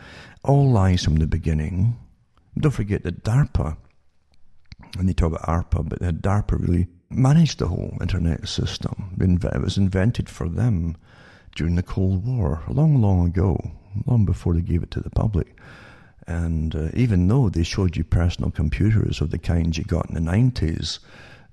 all 0.43 0.69
lies 0.69 1.03
from 1.03 1.15
the 1.15 1.27
beginning. 1.27 1.97
Don't 2.57 2.71
forget 2.71 3.03
that 3.03 3.23
DARPA, 3.23 3.77
when 4.97 5.07
they 5.07 5.13
talk 5.13 5.33
about 5.33 5.41
ARPA, 5.47 5.89
but 5.89 5.99
DARPA 6.21 6.59
really 6.59 6.87
managed 7.09 7.59
the 7.59 7.67
whole 7.67 7.97
internet 8.01 8.47
system. 8.47 9.15
It 9.19 9.61
was 9.61 9.77
invented 9.77 10.29
for 10.29 10.49
them 10.49 10.97
during 11.55 11.75
the 11.75 11.83
Cold 11.83 12.25
War, 12.25 12.63
long, 12.67 13.01
long 13.01 13.27
ago, 13.27 13.71
long 14.05 14.25
before 14.25 14.53
they 14.53 14.61
gave 14.61 14.83
it 14.83 14.91
to 14.91 14.99
the 14.99 15.09
public. 15.09 15.55
And 16.27 16.75
uh, 16.75 16.89
even 16.93 17.27
though 17.27 17.49
they 17.49 17.63
showed 17.63 17.97
you 17.97 18.03
personal 18.03 18.51
computers 18.51 19.19
of 19.19 19.31
the 19.31 19.37
kind 19.37 19.75
you 19.75 19.83
got 19.83 20.09
in 20.09 20.15
the 20.15 20.31
90s, 20.31 20.99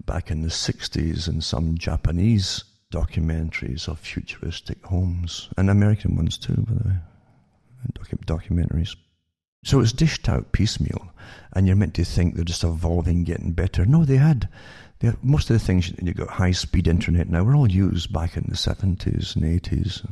back 0.07 0.31
in 0.31 0.43
the 0.43 0.49
60s, 0.49 1.29
and 1.29 1.43
some 1.43 1.77
Japanese 1.77 2.65
documentaries 2.93 3.89
of 3.89 3.99
futuristic 3.99 4.85
homes, 4.85 5.49
and 5.57 5.71
American 5.71 6.17
ones 6.17 6.39
too, 6.39 6.55
by 6.55 6.75
the 6.75 6.89
way, 6.89 6.97
docu- 7.95 8.25
documentaries. 8.25 8.97
So 9.65 9.81
it's 9.81 9.93
dished 9.93 10.29
out 10.29 10.53
piecemeal, 10.53 11.13
and 11.53 11.67
you're 11.67 11.77
meant 11.77 11.95
to 11.95 12.05
think 12.05 12.35
they're 12.35 12.45
just 12.45 12.65
evolving, 12.65 13.25
getting 13.25 13.53
better. 13.53 13.85
No, 13.85 14.05
they 14.05 14.17
had. 14.17 14.49
They 15.01 15.09
had 15.09 15.23
most 15.23 15.51
of 15.51 15.55
the 15.55 15.65
things 15.65 15.93
you 16.01 16.15
got 16.15 16.29
high 16.29 16.53
speed 16.53 16.87
internet 16.87 17.29
now 17.29 17.43
were 17.43 17.55
all 17.55 17.71
used 17.71 18.13
back 18.13 18.37
in 18.37 18.45
the 18.49 18.57
70s 18.57 19.35
and 19.37 19.45
80s 19.45 20.09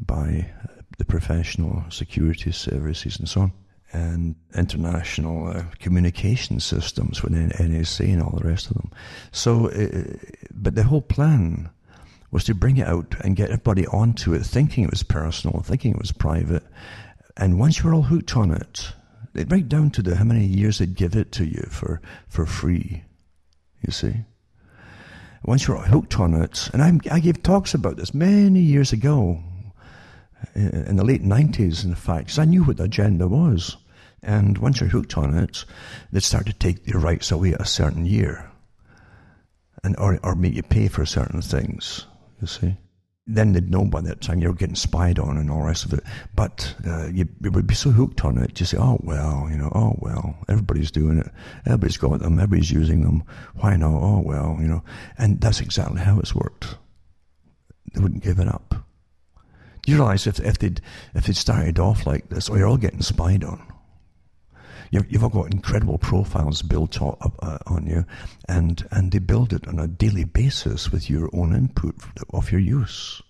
by 0.00 0.50
the 0.98 1.04
professional 1.04 1.84
security 1.90 2.52
services 2.52 3.18
and 3.18 3.28
so 3.28 3.42
on 3.42 3.52
and 3.92 4.34
international 4.54 5.48
uh, 5.48 5.64
communication 5.78 6.60
systems 6.60 7.22
within 7.22 7.50
NSA 7.50 8.12
and 8.12 8.22
all 8.22 8.38
the 8.38 8.48
rest 8.48 8.70
of 8.70 8.74
them. 8.74 8.90
So, 9.32 9.68
uh, 9.70 10.16
but 10.50 10.74
the 10.74 10.82
whole 10.82 11.00
plan 11.02 11.70
was 12.30 12.44
to 12.44 12.54
bring 12.54 12.76
it 12.76 12.86
out 12.86 13.14
and 13.22 13.36
get 13.36 13.50
everybody 13.50 13.86
onto 13.86 14.34
it, 14.34 14.44
thinking 14.44 14.84
it 14.84 14.90
was 14.90 15.02
personal, 15.02 15.62
thinking 15.62 15.92
it 15.92 15.98
was 15.98 16.12
private. 16.12 16.64
And 17.36 17.58
once 17.58 17.82
you're 17.82 17.94
all 17.94 18.02
hooked 18.02 18.36
on 18.36 18.50
it, 18.50 18.92
right 19.46 19.68
down 19.68 19.90
to 19.92 20.02
the 20.02 20.16
how 20.16 20.24
many 20.24 20.44
years 20.44 20.78
they'd 20.78 20.94
give 20.94 21.16
it 21.16 21.32
to 21.32 21.44
you 21.44 21.66
for, 21.70 22.02
for 22.28 22.44
free, 22.44 23.04
you 23.82 23.92
see. 23.92 24.14
Once 25.44 25.66
you're 25.66 25.78
hooked 25.78 26.18
on 26.18 26.34
it, 26.34 26.68
and 26.72 26.82
I, 26.82 26.98
I 27.14 27.20
gave 27.20 27.42
talks 27.42 27.72
about 27.72 27.96
this 27.96 28.12
many 28.12 28.60
years 28.60 28.92
ago, 28.92 29.40
in 30.54 30.96
the 30.96 31.04
late 31.04 31.22
90s, 31.22 31.84
in 31.84 31.94
fact, 31.94 32.26
because 32.26 32.38
I 32.38 32.44
knew 32.44 32.64
what 32.64 32.76
the 32.78 32.84
agenda 32.84 33.28
was. 33.28 33.76
And 34.22 34.58
once 34.58 34.80
you're 34.80 34.88
hooked 34.88 35.16
on 35.16 35.36
it, 35.36 35.64
they 36.12 36.20
start 36.20 36.46
to 36.46 36.52
take 36.52 36.86
your 36.86 37.00
rights 37.00 37.30
away 37.30 37.54
at 37.54 37.60
a 37.60 37.66
certain 37.66 38.04
year, 38.04 38.50
and 39.84 39.96
or, 39.98 40.18
or 40.22 40.34
make 40.34 40.54
you 40.54 40.62
pay 40.62 40.88
for 40.88 41.06
certain 41.06 41.40
things, 41.40 42.06
you 42.40 42.46
see. 42.46 42.76
Then 43.30 43.52
they'd 43.52 43.70
know 43.70 43.84
by 43.84 44.00
that 44.00 44.22
time 44.22 44.40
you're 44.40 44.54
getting 44.54 44.74
spied 44.74 45.18
on 45.18 45.36
and 45.36 45.50
all 45.50 45.60
the 45.60 45.66
rest 45.66 45.84
of 45.84 45.92
it. 45.92 46.02
But 46.34 46.74
uh, 46.86 47.08
you, 47.08 47.28
you, 47.42 47.50
would 47.50 47.66
be 47.66 47.74
so 47.74 47.90
hooked 47.90 48.24
on 48.24 48.38
it, 48.38 48.58
you 48.58 48.64
say, 48.64 48.78
oh, 48.80 48.98
well, 49.02 49.46
you 49.50 49.58
know, 49.58 49.70
oh, 49.74 49.94
well, 49.98 50.34
everybody's 50.48 50.90
doing 50.90 51.18
it. 51.18 51.30
Everybody's 51.66 51.98
got 51.98 52.20
them. 52.20 52.40
Everybody's 52.40 52.70
using 52.70 53.02
them. 53.02 53.22
Why 53.56 53.76
not? 53.76 53.92
Oh, 53.92 54.22
well, 54.24 54.56
you 54.58 54.66
know. 54.66 54.82
And 55.18 55.40
that's 55.42 55.60
exactly 55.60 56.00
how 56.00 56.18
it's 56.18 56.34
worked. 56.34 56.78
They 57.92 58.00
wouldn't 58.00 58.24
give 58.24 58.38
it 58.38 58.48
up. 58.48 58.87
You 59.88 59.94
realize 59.94 60.26
if, 60.26 60.38
if 60.40 60.58
they'd, 60.58 60.82
if 61.14 61.24
they'd 61.24 61.34
started 61.34 61.78
off 61.78 62.06
like 62.06 62.28
this, 62.28 62.50
oh, 62.50 62.56
you're 62.56 62.68
all 62.68 62.76
getting 62.76 63.00
spied 63.00 63.42
on. 63.42 63.72
You've, 64.90 65.10
you've 65.10 65.24
all 65.24 65.30
got 65.30 65.50
incredible 65.50 65.96
profiles 65.96 66.60
built 66.60 67.00
up, 67.00 67.34
uh, 67.40 67.56
on 67.66 67.86
you, 67.86 68.04
and, 68.46 68.86
and 68.90 69.10
they 69.10 69.18
build 69.18 69.54
it 69.54 69.66
on 69.66 69.78
a 69.78 69.88
daily 69.88 70.24
basis 70.24 70.92
with 70.92 71.08
your 71.08 71.30
own 71.32 71.54
input 71.54 71.94
of 72.34 72.52
your 72.52 72.60
use. 72.60 73.22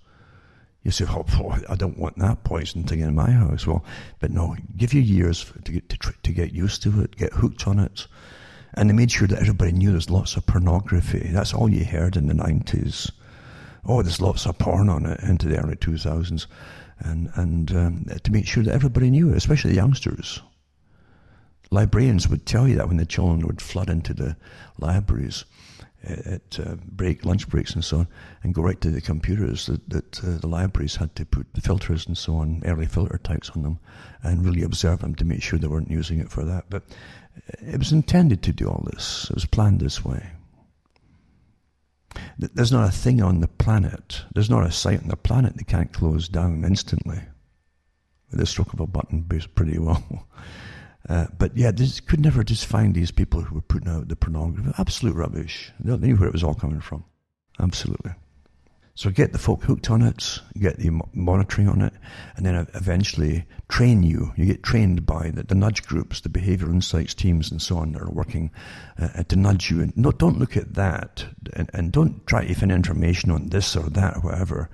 You 0.82 0.90
say, 0.90 1.04
oh, 1.08 1.22
boy, 1.22 1.60
I 1.68 1.76
don't 1.76 1.96
want 1.96 2.18
that 2.18 2.42
poison 2.42 2.82
thing 2.82 3.02
in 3.02 3.14
my 3.14 3.30
house. 3.30 3.64
Well, 3.64 3.84
but 4.18 4.32
no, 4.32 4.56
give 4.76 4.92
you 4.92 5.00
years 5.00 5.44
to 5.62 5.70
get, 5.70 5.88
to, 5.90 6.12
to 6.24 6.32
get 6.32 6.52
used 6.52 6.82
to 6.82 7.02
it, 7.02 7.14
get 7.14 7.34
hooked 7.34 7.68
on 7.68 7.78
it. 7.78 8.08
And 8.74 8.90
they 8.90 8.94
made 8.94 9.12
sure 9.12 9.28
that 9.28 9.38
everybody 9.38 9.70
knew 9.70 9.92
there's 9.92 10.10
lots 10.10 10.36
of 10.36 10.44
pornography. 10.46 11.30
That's 11.32 11.54
all 11.54 11.68
you 11.68 11.84
heard 11.84 12.16
in 12.16 12.26
the 12.26 12.34
90s 12.34 13.12
oh, 13.88 14.02
there's 14.02 14.20
lots 14.20 14.46
of 14.46 14.58
porn 14.58 14.88
on 14.88 15.06
it 15.06 15.20
into 15.20 15.48
the 15.48 15.58
early 15.58 15.76
2000s, 15.76 16.46
and 17.00 17.30
and 17.34 17.74
um, 17.74 18.06
to 18.22 18.32
make 18.32 18.46
sure 18.46 18.62
that 18.62 18.74
everybody 18.74 19.10
knew, 19.10 19.32
especially 19.32 19.70
the 19.70 19.76
youngsters. 19.76 20.40
Librarians 21.70 22.28
would 22.28 22.46
tell 22.46 22.66
you 22.66 22.76
that 22.76 22.88
when 22.88 22.96
the 22.96 23.06
children 23.06 23.46
would 23.46 23.60
flood 23.60 23.90
into 23.90 24.14
the 24.14 24.36
libraries 24.78 25.44
at 26.04 26.58
uh, 26.60 26.76
break, 26.86 27.24
lunch 27.24 27.48
breaks, 27.48 27.74
and 27.74 27.84
so 27.84 27.98
on, 27.98 28.08
and 28.42 28.54
go 28.54 28.62
right 28.62 28.80
to 28.80 28.90
the 28.90 29.00
computers. 29.00 29.66
That, 29.66 29.90
that 29.90 30.24
uh, 30.24 30.38
the 30.38 30.46
libraries 30.46 30.96
had 30.96 31.14
to 31.16 31.26
put 31.26 31.52
the 31.54 31.60
filters 31.60 32.06
and 32.06 32.16
so 32.16 32.36
on, 32.36 32.62
early 32.64 32.86
filter 32.86 33.18
types 33.18 33.50
on 33.50 33.62
them, 33.62 33.78
and 34.22 34.44
really 34.44 34.62
observe 34.62 35.00
them 35.00 35.14
to 35.16 35.24
make 35.24 35.42
sure 35.42 35.58
they 35.58 35.66
weren't 35.66 35.90
using 35.90 36.20
it 36.20 36.30
for 36.30 36.44
that. 36.44 36.66
But 36.70 36.84
it 37.60 37.78
was 37.78 37.92
intended 37.92 38.42
to 38.44 38.52
do 38.52 38.68
all 38.68 38.86
this. 38.92 39.26
It 39.30 39.34
was 39.34 39.46
planned 39.46 39.80
this 39.80 40.04
way. 40.04 40.30
There's 42.38 42.72
not 42.72 42.88
a 42.88 42.92
thing 42.92 43.22
on 43.22 43.40
the 43.40 43.48
planet, 43.48 44.22
there's 44.34 44.50
not 44.50 44.66
a 44.66 44.72
site 44.72 45.02
on 45.02 45.08
the 45.08 45.16
planet 45.16 45.56
that 45.56 45.66
can't 45.66 45.92
close 45.92 46.28
down 46.28 46.64
instantly 46.64 47.20
with 48.30 48.40
the 48.40 48.46
stroke 48.46 48.72
of 48.72 48.80
a 48.80 48.86
button, 48.86 49.24
pretty 49.54 49.78
well. 49.78 50.26
Uh, 51.08 51.26
but 51.38 51.56
yeah, 51.56 51.70
this 51.70 52.00
could 52.00 52.20
never 52.20 52.44
just 52.44 52.66
find 52.66 52.94
these 52.94 53.10
people 53.10 53.40
who 53.40 53.54
were 53.54 53.62
putting 53.62 53.88
out 53.88 54.08
the 54.08 54.16
pornography. 54.16 54.70
Absolute 54.76 55.14
rubbish. 55.14 55.72
They 55.80 55.96
knew 55.96 56.16
where 56.16 56.28
it 56.28 56.34
was 56.34 56.44
all 56.44 56.54
coming 56.54 56.80
from. 56.80 57.02
Absolutely. 57.58 58.12
So 58.98 59.10
get 59.10 59.30
the 59.30 59.38
folk 59.38 59.62
hooked 59.62 59.90
on 59.90 60.02
it, 60.02 60.40
get 60.58 60.78
the 60.78 60.90
monitoring 61.14 61.68
on 61.68 61.82
it, 61.82 61.92
and 62.34 62.44
then 62.44 62.66
eventually 62.74 63.44
train 63.68 64.02
you. 64.02 64.32
You 64.34 64.44
get 64.44 64.64
trained 64.64 65.06
by 65.06 65.30
the, 65.30 65.44
the 65.44 65.54
nudge 65.54 65.84
groups, 65.84 66.20
the 66.20 66.28
behavior 66.28 66.68
insights 66.68 67.14
teams, 67.14 67.48
and 67.48 67.62
so 67.62 67.76
on 67.76 67.92
that 67.92 68.02
are 68.02 68.10
working 68.10 68.50
uh, 69.00 69.22
to 69.22 69.36
nudge 69.36 69.70
you. 69.70 69.82
And 69.82 69.96
no, 69.96 70.10
don't 70.10 70.40
look 70.40 70.56
at 70.56 70.74
that, 70.74 71.24
and, 71.54 71.70
and 71.72 71.92
don't 71.92 72.26
try 72.26 72.44
to 72.44 72.54
find 72.54 72.72
information 72.72 73.30
on 73.30 73.50
this 73.50 73.76
or 73.76 73.88
that 73.90 74.16
or 74.16 74.20
whatever. 74.20 74.68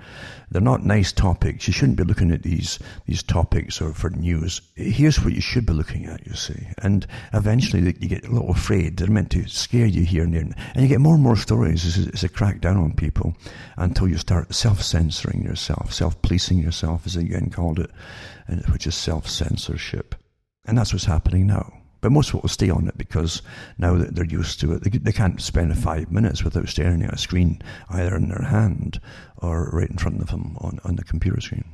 They're 0.50 0.62
not 0.62 0.84
nice 0.84 1.12
topics. 1.12 1.66
You 1.66 1.72
shouldn't 1.72 1.98
be 1.98 2.04
looking 2.04 2.30
at 2.30 2.44
these 2.44 2.78
these 3.06 3.22
topics 3.22 3.82
or 3.82 3.92
for 3.92 4.08
news. 4.10 4.62
Here's 4.76 5.20
what 5.20 5.34
you 5.34 5.40
should 5.40 5.66
be 5.66 5.72
looking 5.72 6.06
at. 6.06 6.26
You 6.26 6.34
see, 6.34 6.68
and 6.78 7.06
eventually 7.32 7.82
you 7.82 8.08
get 8.08 8.26
a 8.26 8.30
little 8.30 8.50
afraid. 8.50 8.96
They're 8.96 9.08
meant 9.08 9.32
to 9.32 9.46
scare 9.48 9.86
you 9.86 10.04
here 10.04 10.22
and 10.22 10.32
there, 10.32 10.42
and 10.42 10.82
you 10.82 10.88
get 10.88 11.00
more 11.00 11.14
and 11.14 11.22
more 11.22 11.36
stories 11.36 11.84
as, 11.84 12.08
as 12.08 12.24
a 12.24 12.28
crack 12.28 12.60
down 12.60 12.76
on 12.76 12.94
people 12.94 13.36
until 13.76 14.08
you 14.08 14.13
start 14.18 14.54
self 14.54 14.82
censoring 14.82 15.42
yourself, 15.42 15.92
self 15.92 16.20
policing 16.22 16.58
yourself, 16.58 17.06
as 17.06 17.16
again 17.16 17.50
called 17.50 17.78
it 17.78 17.90
which 18.70 18.86
is 18.86 18.94
self 18.94 19.28
censorship. 19.28 20.14
And 20.66 20.78
that's 20.78 20.92
what's 20.92 21.04
happening 21.04 21.46
now. 21.46 21.72
But 22.00 22.12
most 22.12 22.32
people 22.32 22.48
stay 22.48 22.68
on 22.68 22.86
it 22.86 22.98
because 22.98 23.40
now 23.78 23.96
that 23.96 24.14
they're 24.14 24.24
used 24.24 24.60
to 24.60 24.72
it, 24.72 24.84
they, 24.84 24.98
they 24.98 25.12
can't 25.12 25.40
spend 25.40 25.76
five 25.78 26.12
minutes 26.12 26.44
without 26.44 26.68
staring 26.68 27.02
at 27.02 27.14
a 27.14 27.18
screen, 27.18 27.62
either 27.88 28.14
in 28.16 28.28
their 28.28 28.46
hand 28.46 29.00
or 29.38 29.70
right 29.72 29.88
in 29.88 29.96
front 29.96 30.20
of 30.20 30.28
them 30.28 30.56
on, 30.60 30.80
on 30.84 30.96
the 30.96 31.04
computer 31.04 31.40
screen 31.40 31.64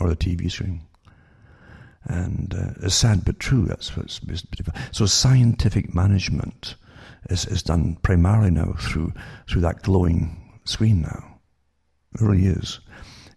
or 0.00 0.08
the 0.08 0.16
TV 0.16 0.50
screen. 0.50 0.82
And 2.04 2.54
uh, 2.54 2.86
it's 2.86 2.94
sad 2.94 3.24
but 3.24 3.40
true. 3.40 3.64
That's 3.66 3.96
what's. 3.96 4.20
So 4.92 5.06
scientific 5.06 5.94
management 5.94 6.76
is, 7.28 7.44
is 7.46 7.62
done 7.62 7.98
primarily 8.02 8.50
now 8.50 8.74
through 8.78 9.12
through 9.48 9.62
that 9.62 9.82
glowing 9.82 10.47
screen 10.68 11.02
now. 11.02 11.40
It 12.14 12.20
really 12.20 12.46
is 12.46 12.80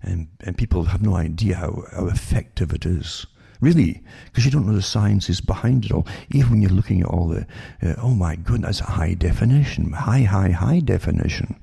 and, 0.03 0.27
and 0.41 0.57
people 0.57 0.85
have 0.85 1.01
no 1.01 1.15
idea 1.15 1.55
how, 1.55 1.83
how 1.91 2.07
effective 2.07 2.73
it 2.73 2.85
is. 2.85 3.25
Really, 3.59 4.01
because 4.25 4.43
you 4.43 4.49
don't 4.49 4.65
know 4.65 4.73
the 4.73 4.81
sciences 4.81 5.39
behind 5.39 5.85
it 5.85 5.91
all. 5.91 6.07
Even 6.31 6.49
when 6.49 6.61
you're 6.63 6.71
looking 6.71 7.01
at 7.01 7.07
all 7.07 7.27
the, 7.27 7.45
uh, 7.83 7.93
oh 7.99 8.15
my 8.15 8.35
goodness, 8.35 8.79
high 8.79 9.13
definition, 9.13 9.91
high, 9.91 10.23
high, 10.23 10.49
high 10.49 10.79
definition, 10.79 11.61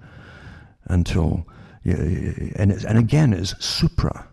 until, 0.85 1.45
yeah, 1.83 1.97
and 1.97 2.71
it's, 2.71 2.85
and 2.85 2.99
again, 2.99 3.33
it's 3.33 3.53
supra, 3.65 4.29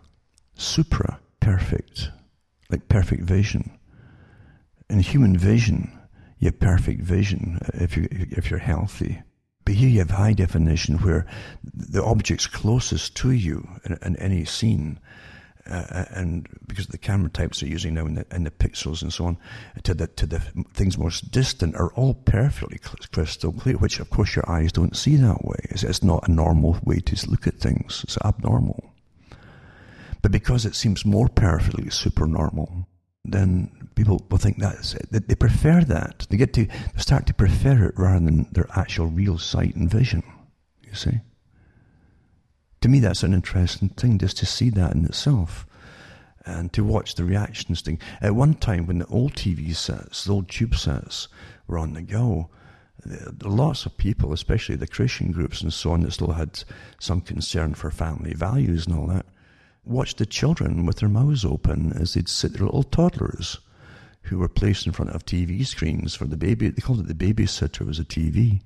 supra 0.54 1.18
perfect, 1.40 2.10
like 2.70 2.88
perfect 2.88 3.24
vision. 3.24 3.76
In 4.88 5.00
human 5.00 5.36
vision, 5.36 5.90
you 6.38 6.46
have 6.46 6.60
perfect 6.60 7.00
vision 7.00 7.58
if 7.74 7.96
you 7.96 8.06
if 8.10 8.48
you're 8.48 8.60
healthy. 8.60 9.22
But 9.66 9.74
here 9.74 9.88
you 9.88 9.98
have 9.98 10.10
high 10.10 10.32
definition 10.32 10.98
where 10.98 11.26
the 11.64 12.02
objects 12.02 12.46
closest 12.46 13.16
to 13.16 13.32
you 13.32 13.68
in, 13.84 13.98
in 14.00 14.16
any 14.16 14.44
scene, 14.44 15.00
uh, 15.68 16.04
and 16.10 16.46
because 16.68 16.86
the 16.86 16.98
camera 16.98 17.28
types 17.28 17.58
they're 17.58 17.68
using 17.68 17.94
now 17.94 18.06
in 18.06 18.14
the, 18.14 18.26
in 18.30 18.44
the 18.44 18.52
pixels 18.52 19.02
and 19.02 19.12
so 19.12 19.24
on, 19.24 19.36
to 19.82 19.92
the, 19.92 20.06
to 20.06 20.24
the 20.24 20.38
things 20.72 20.96
most 20.96 21.32
distant 21.32 21.74
are 21.74 21.92
all 21.94 22.14
perfectly 22.14 22.78
crystal 23.10 23.52
clear, 23.52 23.76
which 23.76 23.98
of 23.98 24.08
course 24.08 24.36
your 24.36 24.48
eyes 24.48 24.70
don't 24.70 24.96
see 24.96 25.16
that 25.16 25.44
way. 25.44 25.58
It's, 25.64 25.82
it's 25.82 26.02
not 26.02 26.28
a 26.28 26.32
normal 26.32 26.78
way 26.84 27.00
to 27.00 27.28
look 27.28 27.48
at 27.48 27.58
things. 27.58 28.04
It's 28.04 28.18
abnormal. 28.24 28.92
But 30.22 30.30
because 30.30 30.64
it 30.64 30.76
seems 30.76 31.04
more 31.04 31.28
perfectly 31.28 31.90
supernormal, 31.90 32.86
then 33.24 33.85
people 33.96 34.24
will 34.30 34.38
think 34.38 34.58
that's 34.58 34.94
it. 34.94 35.08
They 35.10 35.34
prefer 35.34 35.82
that. 35.82 36.26
They 36.30 36.36
get 36.36 36.52
to 36.52 36.68
start 36.96 37.26
to 37.26 37.34
prefer 37.34 37.86
it 37.86 37.94
rather 37.98 38.24
than 38.24 38.46
their 38.52 38.68
actual 38.76 39.06
real 39.06 39.38
sight 39.38 39.74
and 39.74 39.90
vision. 39.90 40.22
You 40.84 40.94
see? 40.94 41.20
To 42.82 42.88
me, 42.88 43.00
that's 43.00 43.24
an 43.24 43.34
interesting 43.34 43.88
thing 43.88 44.18
just 44.18 44.36
to 44.38 44.46
see 44.46 44.70
that 44.70 44.94
in 44.94 45.04
itself 45.06 45.66
and 46.44 46.72
to 46.74 46.84
watch 46.84 47.14
the 47.14 47.24
reactions 47.24 47.80
thing. 47.80 47.98
At 48.20 48.36
one 48.36 48.54
time, 48.54 48.86
when 48.86 48.98
the 48.98 49.06
old 49.06 49.34
TV 49.34 49.74
sets, 49.74 50.24
the 50.24 50.32
old 50.32 50.48
tube 50.48 50.76
sets 50.76 51.26
were 51.66 51.78
on 51.78 51.94
the 51.94 52.02
go, 52.02 52.50
lots 53.42 53.86
of 53.86 53.96
people, 53.96 54.32
especially 54.32 54.76
the 54.76 54.86
Christian 54.86 55.32
groups 55.32 55.62
and 55.62 55.72
so 55.72 55.92
on, 55.92 56.02
that 56.02 56.12
still 56.12 56.32
had 56.32 56.62
some 57.00 57.20
concern 57.20 57.74
for 57.74 57.90
family 57.90 58.34
values 58.34 58.86
and 58.86 58.94
all 58.94 59.06
that, 59.06 59.26
watched 59.84 60.18
the 60.18 60.26
children 60.26 60.84
with 60.84 60.98
their 60.98 61.08
mouths 61.08 61.44
open 61.44 61.92
as 61.94 62.14
they'd 62.14 62.28
sit 62.28 62.52
their 62.52 62.66
little 62.66 62.82
toddlers 62.82 63.58
who 64.26 64.38
were 64.38 64.48
placed 64.48 64.86
in 64.86 64.92
front 64.92 65.12
of 65.12 65.24
TV 65.24 65.66
screens 65.66 66.14
for 66.14 66.26
the 66.26 66.36
baby. 66.36 66.68
They 66.68 66.82
called 66.82 67.00
it 67.00 67.08
the 67.08 67.14
babysitter 67.14 67.86
was 67.86 67.98
a 67.98 68.04
TV. 68.04 68.60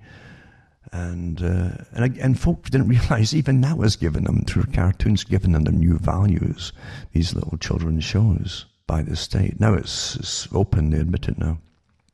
And, 0.93 1.43
uh, 1.43 1.85
and 1.93 2.17
and 2.19 2.41
folks 2.41 2.71
didn't 2.71 2.89
realize 3.01 3.35
even 3.35 3.61
that 3.61 3.77
was 3.79 3.97
given 3.97 4.25
them 4.25 4.45
through 4.47 4.65
cartoons, 4.73 5.25
giving 5.25 5.53
them 5.53 5.65
their 5.65 5.75
new 5.75 5.99
values. 5.99 6.73
These 7.13 7.35
little 7.35 7.59
children's 7.59 8.05
shows 8.05 8.67
by 8.87 9.03
the 9.03 9.17
state. 9.17 9.61
Now 9.61 9.75
it's, 9.75 10.17
it's 10.17 10.49
open; 10.53 10.91
they 10.91 10.99
admit 10.99 11.29
it 11.29 11.39
now. 11.39 11.59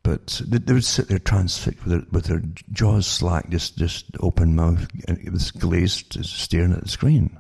But 0.02 0.42
they, 0.46 0.58
they 0.58 0.74
would 0.74 0.84
sit 0.84 1.08
there 1.08 1.18
transfixed 1.18 1.84
with 1.84 1.92
their, 1.92 2.06
with 2.10 2.24
their 2.24 2.42
jaws 2.72 3.06
slack, 3.06 3.48
just 3.48 3.78
just 3.78 4.06
open 4.20 4.56
mouth, 4.56 4.86
and 5.08 5.18
it 5.18 5.32
was 5.32 5.52
glazed, 5.52 6.24
staring 6.24 6.72
at 6.72 6.82
the 6.82 6.88
screen 6.88 7.38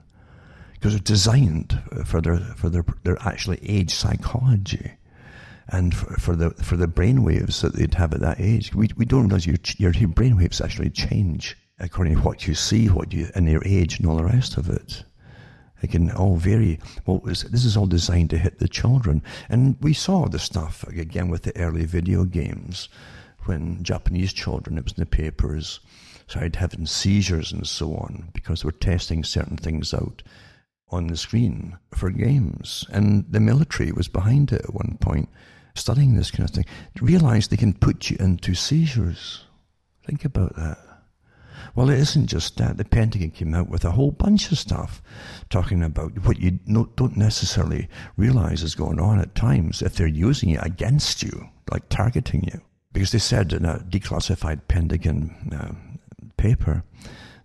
because 0.74 0.94
it's 0.94 1.04
designed 1.04 1.80
for 2.04 2.20
their 2.20 2.38
for 2.38 2.68
their 2.68 2.84
their 3.02 3.18
actually 3.22 3.58
age 3.68 3.92
psychology 3.92 4.92
and 5.68 5.94
for, 5.94 6.14
for 6.14 6.36
the 6.36 6.50
for 6.50 6.76
the 6.76 6.86
brain 6.86 7.22
waves 7.22 7.60
that 7.60 7.74
they'd 7.74 7.94
have 7.94 8.14
at 8.14 8.20
that 8.20 8.40
age. 8.40 8.74
We 8.74 8.88
we 8.96 9.04
don't 9.04 9.24
realize 9.24 9.46
your 9.46 9.56
your 9.78 10.08
brain 10.08 10.36
waves 10.36 10.60
actually 10.60 10.90
change 10.90 11.56
according 11.78 12.14
to 12.14 12.20
what 12.22 12.46
you 12.46 12.54
see, 12.54 12.88
what 12.88 13.12
you 13.12 13.28
and 13.34 13.48
your 13.48 13.62
age 13.64 13.98
and 13.98 14.08
all 14.08 14.16
the 14.16 14.24
rest 14.24 14.56
of 14.56 14.68
it. 14.70 15.04
It 15.82 15.90
can 15.90 16.10
all 16.10 16.36
vary. 16.36 16.80
Well, 17.04 17.18
this 17.18 17.44
is 17.44 17.76
all 17.76 17.86
designed 17.86 18.30
to 18.30 18.38
hit 18.38 18.58
the 18.58 18.68
children, 18.68 19.22
and 19.48 19.76
we 19.80 19.92
saw 19.92 20.26
the 20.26 20.38
stuff 20.38 20.84
again 20.88 21.28
with 21.28 21.42
the 21.42 21.56
early 21.56 21.84
video 21.84 22.24
games 22.24 22.88
when 23.44 23.82
Japanese 23.82 24.32
children, 24.32 24.78
it 24.78 24.84
was 24.84 24.94
in 24.94 25.00
the 25.00 25.06
papers, 25.06 25.80
started 26.26 26.56
having 26.56 26.86
seizures 26.86 27.52
and 27.52 27.66
so 27.66 27.94
on 27.94 28.30
because 28.32 28.62
they 28.62 28.66
were 28.66 28.72
testing 28.72 29.22
certain 29.22 29.56
things 29.56 29.94
out 29.94 30.22
on 30.88 31.06
the 31.06 31.16
screen 31.16 31.76
for 31.94 32.10
games. 32.10 32.84
And 32.90 33.24
the 33.30 33.40
military 33.40 33.92
was 33.92 34.08
behind 34.08 34.52
it 34.52 34.62
at 34.62 34.74
one 34.74 34.98
point, 35.00 35.28
studying 35.78 36.14
this 36.14 36.30
kind 36.30 36.48
of 36.48 36.54
thing. 36.54 36.66
Realize 37.00 37.48
they 37.48 37.56
can 37.56 37.74
put 37.74 38.10
you 38.10 38.16
into 38.18 38.54
seizures. 38.54 39.44
Think 40.04 40.24
about 40.24 40.56
that. 40.56 40.78
Well, 41.74 41.90
it 41.90 41.98
isn't 41.98 42.28
just 42.28 42.56
that. 42.56 42.78
The 42.78 42.84
Pentagon 42.84 43.30
came 43.30 43.54
out 43.54 43.68
with 43.68 43.84
a 43.84 43.90
whole 43.90 44.10
bunch 44.10 44.50
of 44.50 44.58
stuff 44.58 45.02
talking 45.50 45.82
about 45.82 46.24
what 46.24 46.38
you 46.40 46.52
don't 46.52 47.16
necessarily 47.16 47.88
realize 48.16 48.62
is 48.62 48.74
going 48.74 48.98
on 48.98 49.18
at 49.18 49.34
times 49.34 49.82
if 49.82 49.94
they're 49.94 50.06
using 50.06 50.50
it 50.50 50.64
against 50.64 51.22
you, 51.22 51.48
like 51.70 51.88
targeting 51.88 52.44
you. 52.44 52.60
Because 52.92 53.12
they 53.12 53.18
said 53.18 53.52
in 53.52 53.66
a 53.66 53.78
declassified 53.80 54.62
Pentagon 54.68 55.34
uh, 55.52 55.74
paper 56.38 56.82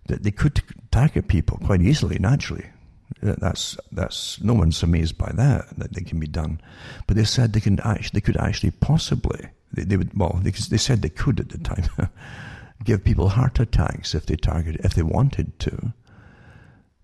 that 0.06 0.22
they 0.22 0.30
could 0.30 0.62
target 0.90 1.28
people 1.28 1.58
quite 1.58 1.82
easily, 1.82 2.18
naturally, 2.18 2.66
that's 3.20 3.76
that's 3.90 4.40
no 4.40 4.54
one's 4.54 4.82
amazed 4.82 5.18
by 5.18 5.30
that 5.34 5.66
that 5.78 5.92
they 5.92 6.02
can 6.02 6.18
be 6.18 6.26
done, 6.26 6.60
but 7.06 7.16
they 7.16 7.24
said 7.24 7.52
they 7.52 7.60
can 7.60 7.80
actually 7.80 8.20
they 8.20 8.24
could 8.24 8.36
actually 8.36 8.70
possibly 8.70 9.48
they, 9.72 9.84
they 9.84 9.96
would 9.96 10.16
well 10.16 10.40
they, 10.42 10.50
they 10.50 10.76
said 10.76 11.02
they 11.02 11.08
could 11.08 11.40
at 11.40 11.48
the 11.50 11.58
time 11.58 11.84
give 12.84 13.04
people 13.04 13.30
heart 13.30 13.60
attacks 13.60 14.14
if 14.14 14.26
they 14.26 14.36
targeted 14.36 14.84
if 14.84 14.94
they 14.94 15.02
wanted 15.02 15.58
to 15.60 15.92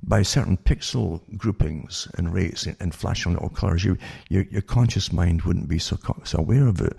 by 0.02 0.22
certain 0.22 0.56
pixel 0.56 1.20
groupings 1.36 2.08
and 2.16 2.32
rates 2.32 2.66
and 2.66 2.94
flashing 2.94 3.32
little 3.32 3.48
colors. 3.48 3.84
You, 3.84 3.98
your 4.28 4.44
your 4.44 4.62
conscious 4.62 5.12
mind 5.12 5.42
wouldn't 5.42 5.68
be 5.68 5.78
so 5.78 5.98
so 6.24 6.38
aware 6.38 6.66
of 6.66 6.80
it, 6.80 6.96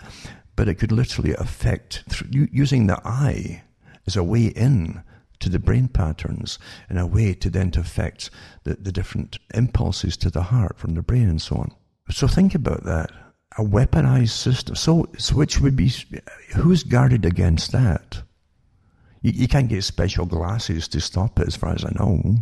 but 0.55 0.67
it 0.67 0.75
could 0.75 0.91
literally 0.91 1.33
affect 1.33 2.03
through, 2.09 2.47
using 2.51 2.87
the 2.87 2.99
eye 3.05 3.63
as 4.05 4.15
a 4.15 4.23
way 4.23 4.45
in 4.45 5.03
to 5.39 5.49
the 5.49 5.59
brain 5.59 5.87
patterns 5.87 6.59
in 6.89 6.97
a 6.97 7.07
way 7.07 7.33
to 7.33 7.49
then 7.49 7.71
to 7.71 7.79
affect 7.79 8.29
the, 8.63 8.75
the 8.75 8.91
different 8.91 9.37
impulses 9.53 10.17
to 10.17 10.29
the 10.29 10.43
heart 10.43 10.77
from 10.77 10.93
the 10.93 11.01
brain 11.01 11.29
and 11.29 11.41
so 11.41 11.57
on. 11.57 11.71
So 12.11 12.27
think 12.27 12.55
about 12.55 12.83
that. 12.83 13.11
A 13.57 13.63
weaponized 13.63 14.29
system. 14.29 14.75
So, 14.75 15.07
so 15.17 15.35
which 15.35 15.59
would 15.59 15.75
be, 15.75 15.91
who's 16.55 16.83
guarded 16.83 17.25
against 17.25 17.71
that? 17.71 18.21
You, 19.21 19.31
you 19.33 19.47
can't 19.47 19.69
get 19.69 19.83
special 19.83 20.25
glasses 20.25 20.87
to 20.89 21.01
stop 21.01 21.39
it 21.39 21.47
as 21.47 21.55
far 21.55 21.73
as 21.73 21.83
I 21.83 21.91
know. 21.91 22.37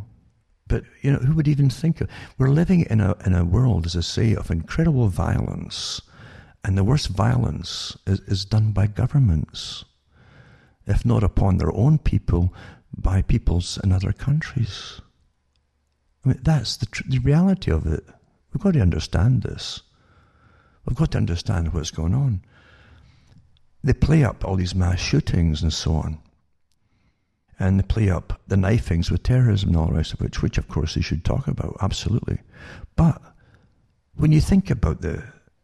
But, 0.68 0.84
you 1.02 1.12
know, 1.12 1.20
who 1.20 1.36
would 1.36 1.48
even 1.48 1.70
think 1.70 2.02
of, 2.02 2.10
we're 2.38 2.50
living 2.50 2.82
in 2.90 3.00
a, 3.00 3.16
in 3.26 3.34
a 3.34 3.46
world, 3.46 3.86
as 3.86 3.96
I 3.96 4.02
say, 4.02 4.36
of 4.36 4.52
incredible 4.52 5.08
violence. 5.08 6.02
And 6.64 6.78
the 6.78 6.84
worst 6.84 7.08
violence 7.08 7.96
is, 8.06 8.20
is 8.22 8.44
done 8.44 8.72
by 8.72 8.88
governments 8.88 9.86
if 10.88 11.06
not 11.06 11.24
upon 11.24 11.58
their 11.58 11.74
own 11.74 11.98
people, 11.98 12.54
by 12.98 13.22
peoples 13.22 13.80
in 13.84 13.92
other 13.92 14.12
countries. 14.12 15.02
I 16.26 16.30
mean, 16.30 16.40
that's 16.42 16.78
the, 16.78 16.88
tr- 16.88 17.04
the 17.08 17.20
reality 17.20 17.72
of 17.72 17.86
it. 17.86 18.04
We've 18.52 18.62
got 18.62 18.74
to 18.74 18.82
understand 18.82 19.44
this. 19.44 19.82
We've 20.86 20.98
got 20.98 21.12
to 21.12 21.18
understand 21.18 21.74
what's 21.74 21.92
going 21.92 22.14
on. 22.14 22.42
They 23.84 23.94
play 23.94 24.24
up 24.24 24.44
all 24.44 24.56
these 24.56 24.76
mass 24.76 25.00
shootings 25.00 25.62
and 25.62 25.72
so 25.72 25.94
on. 25.94 26.20
And 27.60 27.80
they 27.80 27.84
play 27.84 28.10
up 28.10 28.42
the 28.48 28.58
knifings 28.58 29.10
with 29.10 29.24
terrorism 29.24 29.70
and 29.70 29.78
all 29.78 29.88
the 29.88 29.94
rest 29.94 30.14
of 30.14 30.22
which, 30.22 30.42
which 30.42 30.58
of 30.58 30.68
course 30.68 30.96
they 30.96 31.02
should 31.02 31.26
talk 31.26 31.48
about, 31.48 31.78
absolutely. 31.82 32.40
But 32.96 33.22
when 34.16 34.32
you 34.32 34.42
think 34.42 34.70
about 34.70 35.02
the, 35.02 35.24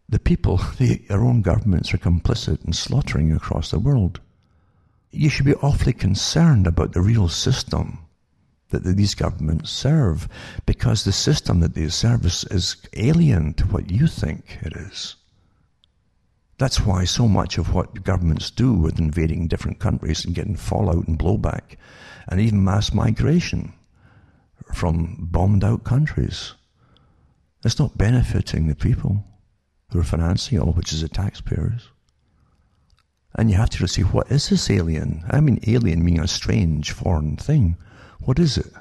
the 0.10 0.20
people 0.20 0.58
the, 0.78 1.02
own 1.10 1.42
governments 1.42 1.94
are 1.94 2.00
complicit 2.00 2.64
in 2.66 2.74
slaughtering 2.74 3.32
across 3.32 3.72
the 3.72 3.80
world, 3.80 4.20
you 5.14 5.30
should 5.30 5.46
be 5.46 5.56
awfully 5.56 5.94
concerned 5.94 6.66
about 6.66 6.94
the 6.94 7.02
real 7.02 7.30
system 7.30 8.00
that 8.70 8.84
these 8.84 9.14
governments 9.14 9.70
serve 9.70 10.28
because 10.66 11.04
the 11.04 11.12
system 11.12 11.60
that 11.60 11.76
they 11.76 11.88
serve 11.90 12.26
is, 12.26 12.76
alien 12.94 13.54
to 13.54 13.66
what 13.68 13.92
you 13.92 14.08
think 14.08 14.58
it 14.62 14.74
is. 14.76 15.16
That's 16.58 16.82
why 16.82 17.06
so 17.06 17.28
much 17.28 17.58
of 17.58 17.74
what 17.74 18.04
governments 18.04 18.50
do 18.50 18.74
with 18.74 19.00
invading 19.00 19.48
different 19.48 19.80
countries 19.80 20.26
and 20.26 20.34
getting 20.34 20.56
fallout 20.56 21.08
and 21.08 21.20
blowback 21.20 21.78
and 22.28 22.40
even 22.40 22.64
mass 22.64 22.94
migration 22.94 23.74
from 24.74 25.18
bombed 25.20 25.64
out 25.64 25.84
countries, 25.84 26.54
it's 27.64 27.80
not 27.80 27.98
benefiting 27.98 28.68
the 28.68 28.76
people 28.76 29.24
who 29.90 30.00
are 30.00 30.04
financing 30.04 30.60
all, 30.60 30.72
which 30.74 30.92
is 30.92 31.02
the 31.02 31.10
taxpayers. 31.10 31.90
And 33.36 33.50
you 33.50 33.58
have 33.58 33.70
to 33.72 33.88
see 33.88 34.04
what 34.04 34.32
is 34.32 34.50
this 34.50 34.70
alien? 34.70 35.24
I 35.30 35.40
mean, 35.40 35.60
alien 35.68 36.04
meaning 36.04 36.22
a 36.22 36.28
strange 36.28 36.92
foreign 36.92 37.36
thing. 37.38 37.78
What 38.20 38.40
is 38.40 38.58
it? 38.58 38.72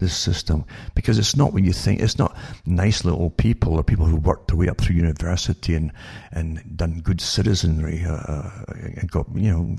this 0.00 0.16
system 0.16 0.64
because 0.94 1.18
it's 1.18 1.36
not 1.36 1.52
what 1.52 1.62
you 1.62 1.72
think. 1.72 2.00
It's 2.00 2.18
not 2.18 2.36
nice 2.66 3.04
little 3.04 3.30
people 3.30 3.76
or 3.76 3.84
people 3.84 4.06
who 4.06 4.16
worked 4.16 4.48
their 4.48 4.56
way 4.56 4.68
up 4.68 4.80
through 4.80 4.96
university 4.96 5.74
and, 5.74 5.92
and 6.32 6.76
done 6.76 7.00
good 7.00 7.20
citizenry 7.20 8.04
uh, 8.04 8.14
uh 8.14 8.50
and 8.96 9.10
got, 9.10 9.26
you 9.34 9.50
know, 9.50 9.76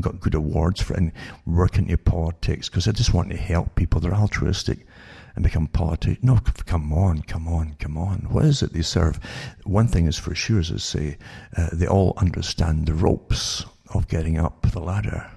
got 0.00 0.20
good 0.20 0.34
awards 0.34 0.82
for 0.82 0.94
and 0.94 1.12
work 1.46 1.78
into 1.78 1.96
politics 1.96 2.68
because 2.68 2.84
they 2.84 2.92
just 2.92 3.14
want 3.14 3.30
to 3.30 3.36
help 3.36 3.74
people. 3.76 4.00
They're 4.00 4.14
altruistic 4.14 4.86
and 5.34 5.44
become 5.44 5.66
politicians. 5.66 6.24
No, 6.24 6.38
come 6.66 6.92
on, 6.92 7.22
come 7.22 7.48
on, 7.48 7.76
come 7.78 7.96
on. 7.96 8.26
What 8.30 8.44
is 8.44 8.62
it 8.62 8.72
they 8.72 8.82
serve? 8.82 9.20
One 9.64 9.88
thing 9.88 10.06
is 10.06 10.18
for 10.18 10.34
sure, 10.34 10.60
as 10.60 10.72
I 10.72 10.76
say, 10.76 11.18
uh, 11.56 11.70
they 11.72 11.86
all 11.86 12.14
understand 12.16 12.86
the 12.86 12.94
ropes 12.94 13.64
of 13.94 14.08
getting 14.08 14.38
up 14.38 14.70
the 14.70 14.80
ladder 14.80 15.30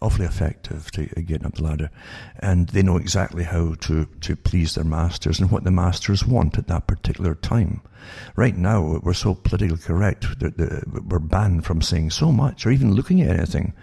awfully 0.00 0.26
effective 0.26 0.90
to 0.92 1.06
getting 1.06 1.46
up 1.46 1.54
the 1.54 1.62
ladder. 1.62 1.90
And 2.38 2.68
they 2.68 2.82
know 2.82 2.96
exactly 2.96 3.42
how 3.44 3.74
to, 3.80 4.06
to 4.20 4.36
please 4.36 4.74
their 4.74 4.84
masters 4.84 5.40
and 5.40 5.50
what 5.50 5.64
the 5.64 5.70
masters 5.70 6.24
want 6.24 6.56
at 6.56 6.68
that 6.68 6.86
particular 6.86 7.34
time. 7.34 7.82
Right 8.36 8.56
now, 8.56 9.00
we're 9.02 9.12
so 9.12 9.34
politically 9.34 9.78
correct 9.78 10.38
that 10.38 10.84
we're 11.06 11.18
banned 11.18 11.66
from 11.66 11.82
saying 11.82 12.10
so 12.10 12.30
much 12.30 12.64
or 12.64 12.70
even 12.70 12.94
looking 12.94 13.20
at 13.22 13.36
anything 13.36 13.74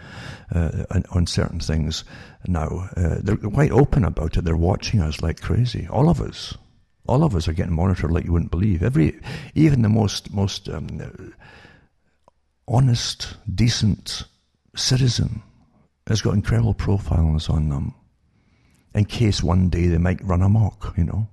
uh, 0.53 0.86
on 1.11 1.28
certain 1.28 1.59
things 1.59 2.05
now. 2.47 2.89
Uh, 2.95 3.18
they're 3.20 3.36
quite 3.36 3.72
open 3.72 4.05
about 4.05 4.38
it. 4.38 4.45
They're 4.45 4.55
watching 4.55 5.01
us 5.01 5.22
like 5.22 5.41
crazy. 5.41 5.88
All 5.89 6.09
of 6.09 6.22
us. 6.22 6.57
All 7.07 7.24
of 7.24 7.36
us 7.36 7.47
are 7.47 7.53
getting 7.53 7.76
monitored 7.76 8.11
like 8.11 8.26
you 8.26 8.32
wouldn't 8.32 8.49
believe. 8.49 8.82
Every, 8.82 9.20
even 9.53 9.84
the 9.84 9.89
most, 9.89 10.34
most 10.34 10.70
um, 10.70 11.34
honest, 12.68 13.36
decent 13.53 14.24
citizen 14.76 15.43
has 16.07 16.21
got 16.21 16.33
incredible 16.33 16.73
profiles 16.73 17.49
on 17.49 17.69
them 17.69 17.93
in 18.95 19.05
case 19.05 19.43
one 19.43 19.69
day 19.69 19.87
they 19.87 19.97
might 19.97 20.23
run 20.23 20.41
amok, 20.41 20.93
you 20.97 21.03
know. 21.03 21.27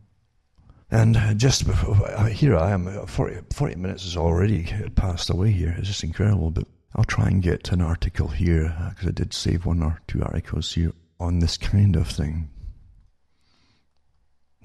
And 0.91 1.17
just 1.39 1.67
before, 1.67 1.97
uh, 2.11 2.27
here 2.27 2.57
I 2.57 2.73
am, 2.73 2.87
uh, 2.87 3.07
40, 3.07 3.55
40 3.55 3.77
minutes 3.77 4.05
has 4.05 4.17
already 4.17 4.65
passed 4.95 5.31
away 5.31 5.53
here. 5.53 5.75
It's 5.79 5.89
just 5.89 6.05
incredible. 6.05 6.51
But 6.51 6.67
I'll 6.95 7.05
try 7.05 7.29
and 7.29 7.43
get 7.43 7.73
an 7.73 7.81
article 7.81 8.29
here 8.29 8.75
because 8.91 9.07
uh, 9.07 9.11
I 9.11 9.13
did 9.13 9.33
save 9.33 9.65
one 9.65 9.83
or 9.83 10.01
two 10.07 10.23
articles 10.23 10.75
here 10.75 10.93
on 11.19 11.39
this 11.39 11.57
kind 11.57 11.97
of 11.97 12.09
thing. 12.09 12.51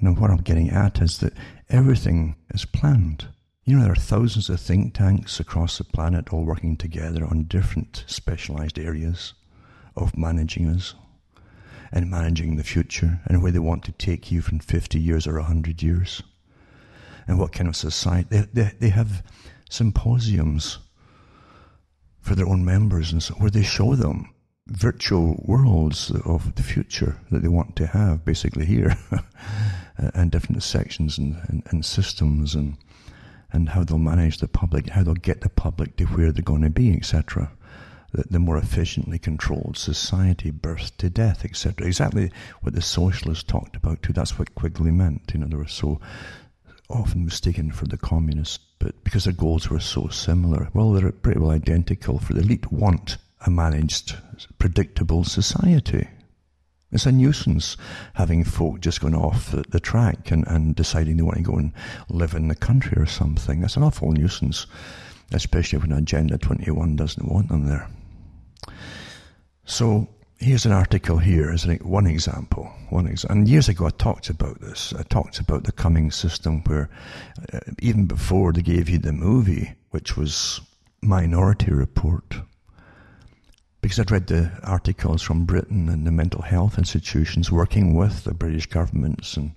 Now, 0.01 0.11
what 0.11 0.31
I'm 0.31 0.37
getting 0.37 0.69
at 0.69 1.01
is 1.01 1.19
that 1.19 1.33
everything 1.69 2.35
is 2.53 2.65
planned. 2.65 3.27
You 3.63 3.77
know, 3.77 3.83
there 3.83 3.93
are 3.93 3.95
thousands 3.95 4.49
of 4.49 4.59
think 4.59 4.95
tanks 4.95 5.39
across 5.39 5.77
the 5.77 5.83
planet 5.83 6.33
all 6.33 6.43
working 6.43 6.77
together 6.77 7.25
on 7.25 7.43
different 7.43 8.03
specialized 8.07 8.77
areas 8.79 9.33
of 9.97 10.17
managing 10.17 10.67
us 10.67 10.95
and 11.91 12.09
managing 12.09 12.55
the 12.55 12.63
future 12.63 13.19
and 13.25 13.41
where 13.41 13.51
they 13.51 13.59
want 13.59 13.83
to 13.85 13.91
take 13.93 14.31
you 14.31 14.41
from 14.41 14.59
50 14.59 14.99
years 14.99 15.27
or 15.27 15.35
100 15.35 15.81
years 15.81 16.21
and 17.27 17.39
what 17.39 17.51
kind 17.51 17.67
of 17.67 17.75
society. 17.75 18.27
They, 18.29 18.47
they, 18.53 18.71
they 18.79 18.89
have 18.89 19.23
symposiums 19.69 20.79
for 22.21 22.35
their 22.35 22.47
own 22.47 22.63
members 22.63 23.11
and 23.11 23.23
so, 23.23 23.33
where 23.35 23.49
they 23.49 23.63
show 23.63 23.95
them 23.95 24.33
virtual 24.67 25.41
worlds 25.45 26.11
of 26.25 26.55
the 26.55 26.63
future 26.63 27.17
that 27.31 27.41
they 27.41 27.47
want 27.47 27.75
to 27.77 27.87
have 27.87 28.25
basically 28.25 28.65
here 28.65 28.97
and 29.97 30.29
different 30.29 30.61
sections 30.61 31.17
and, 31.17 31.37
and, 31.47 31.63
and 31.69 31.85
systems 31.85 32.53
and 32.53 32.77
and 33.53 33.69
how 33.69 33.81
they'll 33.81 33.97
manage 33.97 34.39
the 34.39 34.47
public, 34.47 34.89
how 34.89 35.01
they'll 35.03 35.13
get 35.13 35.39
the 35.39 35.47
public 35.47 35.95
to 35.95 36.03
where 36.07 36.33
they're 36.33 36.43
going 36.43 36.61
to 36.61 36.69
be, 36.69 36.93
etc 36.93 37.49
the, 38.13 38.23
the 38.29 38.39
more 38.39 38.57
efficiently 38.57 39.19
controlled 39.19 39.77
society, 39.77 40.51
birth 40.51 40.95
to 40.97 41.09
death, 41.09 41.45
etc. 41.45 41.85
Exactly 41.85 42.31
what 42.61 42.73
the 42.73 42.81
socialists 42.81 43.43
talked 43.43 43.75
about 43.75 44.01
too. 44.01 44.13
That's 44.13 44.39
what 44.39 44.55
Quigley 44.55 44.91
meant. 44.91 45.31
You 45.33 45.39
know, 45.39 45.47
they 45.47 45.57
were 45.57 45.67
so 45.67 45.99
often 46.89 47.25
mistaken 47.25 47.71
for 47.71 47.85
the 47.85 47.97
communists, 47.97 48.59
but 48.79 49.03
because 49.03 49.25
their 49.25 49.33
goals 49.33 49.69
were 49.69 49.79
so 49.79 50.07
similar, 50.07 50.69
well, 50.73 50.91
they're 50.91 51.11
pretty 51.11 51.39
well 51.39 51.51
identical. 51.51 52.19
For 52.19 52.33
the 52.33 52.41
elite 52.41 52.71
want 52.71 53.17
a 53.45 53.49
managed, 53.49 54.15
predictable 54.57 55.23
society. 55.23 56.07
It's 56.91 57.05
a 57.05 57.11
nuisance 57.11 57.75
having 58.13 58.45
folk 58.45 58.79
just 58.79 59.01
going 59.01 59.15
off 59.15 59.51
the, 59.51 59.63
the 59.69 59.79
track 59.79 60.31
and, 60.31 60.47
and 60.47 60.73
deciding 60.73 61.17
they 61.17 61.23
want 61.23 61.37
to 61.37 61.43
go 61.43 61.57
and 61.57 61.73
live 62.09 62.33
in 62.33 62.47
the 62.47 62.55
country 62.55 62.93
or 62.95 63.05
something. 63.05 63.59
That's 63.59 63.75
an 63.75 63.83
awful 63.83 64.13
nuisance, 64.13 64.67
especially 65.33 65.79
when 65.79 65.91
Agenda 65.91 66.37
21 66.37 66.95
doesn't 66.95 67.27
want 67.27 67.49
them 67.49 67.67
there. 67.67 67.89
So 69.65 70.07
here's 70.37 70.65
an 70.65 70.71
article 70.71 71.17
here 71.17 71.51
as 71.51 71.65
one 71.81 72.07
example. 72.07 72.71
One 72.89 73.07
example. 73.07 73.37
And 73.37 73.47
years 73.47 73.69
ago, 73.69 73.87
I 73.87 73.89
talked 73.89 74.29
about 74.29 74.61
this. 74.61 74.93
I 74.97 75.03
talked 75.03 75.39
about 75.39 75.63
the 75.63 75.71
coming 75.71 76.11
system 76.11 76.61
where, 76.61 76.89
uh, 77.53 77.59
even 77.79 78.05
before 78.05 78.53
they 78.53 78.61
gave 78.61 78.89
you 78.89 78.97
the 78.97 79.11
movie, 79.11 79.73
which 79.91 80.15
was 80.15 80.61
Minority 81.01 81.71
Report, 81.71 82.35
because 83.81 83.99
I'd 83.99 84.11
read 84.11 84.27
the 84.27 84.51
articles 84.63 85.21
from 85.21 85.45
Britain 85.45 85.89
and 85.89 86.05
the 86.05 86.11
mental 86.11 86.41
health 86.41 86.77
institutions 86.77 87.51
working 87.51 87.93
with 87.93 88.23
the 88.23 88.33
British 88.33 88.67
governments 88.67 89.37
and 89.37 89.53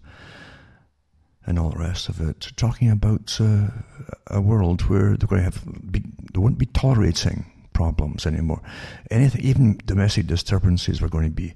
and 1.46 1.58
all 1.58 1.70
the 1.70 1.78
rest 1.78 2.08
of 2.08 2.20
it, 2.20 2.52
talking 2.56 2.90
about 2.90 3.38
uh, 3.40 3.68
a 4.26 4.40
world 4.40 4.82
where 4.82 5.16
they're 5.16 5.26
going 5.26 5.40
to 5.40 5.44
have 5.44 5.64
be, 5.90 6.00
they 6.32 6.38
won't 6.38 6.58
be 6.58 6.66
tolerating 6.66 7.50
problems 7.72 8.26
anymore. 8.26 8.60
Anything, 9.10 9.40
even 9.42 9.80
domestic 9.84 10.26
disturbances 10.26 11.00
were 11.00 11.08
going 11.08 11.24
to 11.24 11.30
be 11.30 11.54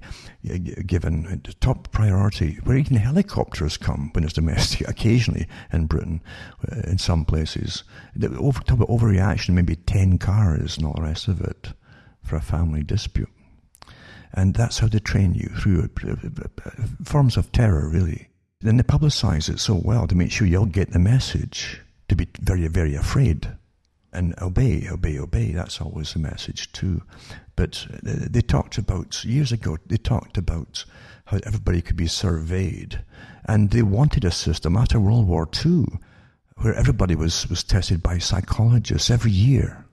uh, 0.49 0.57
given 0.85 1.41
top 1.59 1.91
priority. 1.91 2.59
Where 2.63 2.77
even 2.77 2.97
helicopters 2.97 3.77
come 3.77 4.11
when 4.13 4.23
it's 4.23 4.33
domestic, 4.33 4.87
occasionally 4.87 5.47
in 5.71 5.85
Britain, 5.87 6.21
uh, 6.71 6.81
in 6.81 6.97
some 6.97 7.25
places. 7.25 7.83
Overreaction, 8.17 9.49
maybe 9.49 9.75
10 9.75 10.17
cars 10.17 10.77
and 10.77 10.85
all 10.85 10.93
the 10.93 11.01
rest 11.01 11.27
of 11.27 11.41
it 11.41 11.73
for 12.23 12.35
a 12.35 12.41
family 12.41 12.83
dispute. 12.83 13.29
And 14.33 14.53
that's 14.53 14.79
how 14.79 14.87
they 14.87 14.99
train 14.99 15.33
you 15.33 15.49
through 15.57 15.89
uh, 16.03 16.69
forms 17.03 17.37
of 17.37 17.51
terror, 17.51 17.89
really. 17.89 18.27
Then 18.61 18.77
they 18.77 18.83
publicize 18.83 19.49
it 19.49 19.59
so 19.59 19.75
well 19.75 20.07
to 20.07 20.15
make 20.15 20.31
sure 20.31 20.47
you'll 20.47 20.65
get 20.65 20.91
the 20.91 20.99
message 20.99 21.81
to 22.09 22.15
be 22.15 22.27
very, 22.41 22.67
very 22.67 22.95
afraid 22.95 23.47
and 24.15 24.33
obey, 24.41 24.87
obey, 24.89 25.19
obey. 25.19 25.51
That's 25.51 25.81
always 25.81 26.13
the 26.13 26.19
message 26.19 26.71
too. 26.71 27.01
But 27.55 27.85
uh, 27.91 27.97
they 28.03 28.41
talked 28.41 28.77
about 28.77 29.23
years 29.23 29.51
ago. 29.51 29.77
They 29.85 29.97
talked 29.97 30.37
about 30.37 30.85
how 31.25 31.39
everybody 31.45 31.81
could 31.81 31.95
be 31.97 32.07
surveyed, 32.07 33.03
and 33.45 33.71
they 33.71 33.81
wanted 33.81 34.25
a 34.25 34.31
system 34.31 34.77
after 34.77 34.99
World 34.99 35.27
War 35.27 35.49
II 35.65 35.85
where 36.57 36.73
everybody 36.73 37.15
was 37.15 37.49
was 37.49 37.63
tested 37.63 38.01
by 38.01 38.17
psychologists 38.17 39.09
every 39.09 39.31
year 39.31 39.85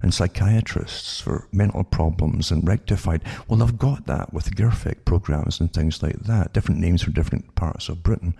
and 0.00 0.14
psychiatrists 0.14 1.20
for 1.20 1.48
mental 1.52 1.82
problems 1.82 2.50
and 2.50 2.66
rectified. 2.66 3.22
Well, 3.46 3.58
they've 3.58 3.78
got 3.78 4.06
that 4.06 4.32
with 4.32 4.54
GIRFEC 4.54 5.04
programs 5.04 5.58
and 5.58 5.72
things 5.72 6.02
like 6.02 6.20
that. 6.20 6.52
Different 6.52 6.80
names 6.80 7.02
for 7.02 7.10
different 7.10 7.54
parts 7.56 7.88
of 7.88 8.02
Britain. 8.02 8.34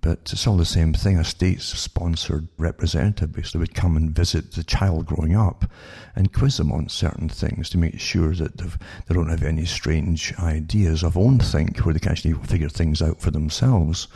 But 0.00 0.30
it's 0.32 0.46
all 0.46 0.56
the 0.56 0.64
same 0.64 0.92
thing. 0.92 1.16
A 1.18 1.24
state-sponsored 1.24 2.48
representative 2.58 3.32
basically 3.32 3.60
would 3.60 3.74
come 3.74 3.96
and 3.96 4.14
visit 4.14 4.52
the 4.52 4.62
child 4.62 5.06
growing 5.06 5.34
up 5.34 5.70
and 6.14 6.32
quiz 6.32 6.58
them 6.58 6.70
on 6.70 6.88
certain 6.88 7.28
things 7.28 7.70
to 7.70 7.78
make 7.78 7.98
sure 7.98 8.34
that 8.34 8.58
they 8.58 9.14
don't 9.14 9.30
have 9.30 9.42
any 9.42 9.64
strange 9.64 10.34
ideas 10.38 11.02
of 11.02 11.16
own 11.16 11.38
think 11.38 11.78
where 11.78 11.94
they 11.94 12.00
can 12.00 12.12
actually 12.12 12.34
figure 12.34 12.68
things 12.68 13.00
out 13.00 13.20
for 13.20 13.30
themselves. 13.30 14.06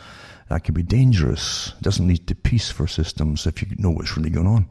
That 0.48 0.64
can 0.64 0.74
be 0.74 0.82
dangerous. 0.82 1.72
It 1.78 1.82
doesn't 1.82 2.06
lead 2.08 2.26
to 2.26 2.34
peace 2.34 2.70
for 2.70 2.86
systems 2.86 3.46
if 3.46 3.62
you 3.62 3.68
know 3.78 3.90
what's 3.90 4.16
really 4.16 4.30
going 4.30 4.48
on. 4.48 4.68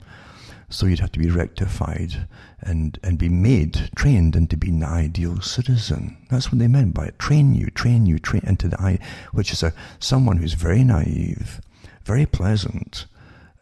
So 0.70 0.86
you'd 0.86 0.99
have 0.99 1.11
to 1.13 1.20
be 1.20 1.30
rectified 1.30 2.28
and, 2.61 2.99
and 3.03 3.17
be 3.17 3.30
made, 3.30 3.89
trained 3.95 4.36
into 4.36 4.55
being 4.55 4.80
the 4.80 4.88
ideal 4.88 5.41
citizen. 5.41 6.17
That's 6.30 6.51
what 6.51 6.59
they 6.59 6.67
meant 6.67 6.93
by 6.93 7.05
it. 7.05 7.20
Train 7.20 7.55
you, 7.55 7.67
train 7.72 8.05
you, 8.05 8.20
train 8.20 8.43
into 8.45 8.67
the 8.67 8.80
I, 8.80 8.99
which 9.32 9.51
is 9.51 9.63
a, 9.63 9.74
someone 9.99 10.38
who's 10.38 10.53
very 10.53 10.84
naive, 10.84 11.59
very 12.05 12.26
pleasant, 12.28 13.07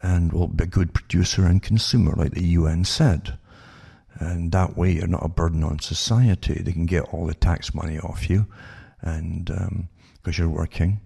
and 0.01 0.34
will 0.34 0.47
be 0.47 0.66
a 0.66 0.68
good 0.68 0.93
producer 0.93 1.45
and 1.45 1.64
consumer, 1.64 2.14
like 2.16 2.34
the 2.34 2.43
UN 2.43 2.84
said. 2.84 3.38
And 4.20 4.51
that 4.51 4.76
way 4.76 4.91
you're 4.91 5.08
not 5.08 5.26
a 5.26 5.30
burden 5.30 5.64
on 5.64 5.80
society. 5.80 6.55
They 6.55 6.74
can 6.74 6.88
get 6.88 7.14
all 7.14 7.26
the 7.26 7.34
tax 7.34 7.74
money 7.74 7.99
off 7.99 8.30
you 8.30 8.47
and, 9.01 9.45
because 9.45 9.60
um, 9.68 9.88
you're 10.38 10.49
working 10.49 10.99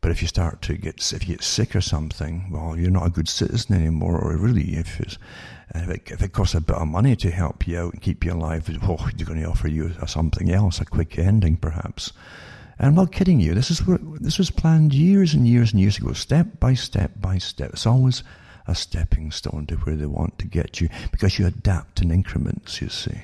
but 0.00 0.10
if 0.10 0.22
you 0.22 0.28
start 0.28 0.62
to 0.62 0.76
get, 0.76 1.12
if 1.12 1.28
you 1.28 1.34
get 1.34 1.42
sick 1.42 1.74
or 1.74 1.80
something, 1.80 2.48
well, 2.50 2.76
you're 2.76 2.90
not 2.90 3.06
a 3.06 3.10
good 3.10 3.28
citizen 3.28 3.74
anymore. 3.74 4.18
Or 4.18 4.36
really, 4.36 4.76
if 4.76 5.00
it's, 5.00 5.18
uh, 5.74 5.80
if 5.80 5.88
it, 5.88 6.10
if 6.10 6.22
it 6.22 6.32
costs 6.32 6.54
a 6.54 6.60
bit 6.60 6.76
of 6.76 6.86
money 6.86 7.16
to 7.16 7.30
help 7.30 7.66
you 7.66 7.78
out 7.78 7.94
and 7.94 8.02
keep 8.02 8.24
you 8.24 8.32
alive, 8.32 8.68
oh, 8.82 9.08
they're 9.16 9.26
going 9.26 9.42
to 9.42 9.48
offer 9.48 9.68
you 9.68 9.92
something 10.06 10.50
else, 10.50 10.80
a 10.80 10.84
quick 10.84 11.18
ending 11.18 11.56
perhaps. 11.56 12.12
And 12.78 12.86
I'm 12.86 12.94
not 12.94 13.10
kidding 13.10 13.40
you. 13.40 13.54
This 13.54 13.70
is 13.70 13.84
where, 13.84 13.98
this 13.98 14.38
was 14.38 14.50
planned 14.50 14.94
years 14.94 15.34
and 15.34 15.48
years 15.48 15.72
and 15.72 15.80
years 15.80 15.98
ago, 15.98 16.12
step 16.12 16.60
by 16.60 16.74
step 16.74 17.12
by 17.20 17.38
step. 17.38 17.70
It's 17.72 17.86
always 17.86 18.22
a 18.68 18.74
stepping 18.74 19.32
stone 19.32 19.66
to 19.66 19.76
where 19.76 19.96
they 19.96 20.06
want 20.06 20.38
to 20.38 20.46
get 20.46 20.80
you 20.80 20.88
because 21.10 21.38
you 21.38 21.46
adapt 21.46 22.02
in 22.02 22.12
increments, 22.12 22.80
you 22.80 22.88
see. 22.88 23.18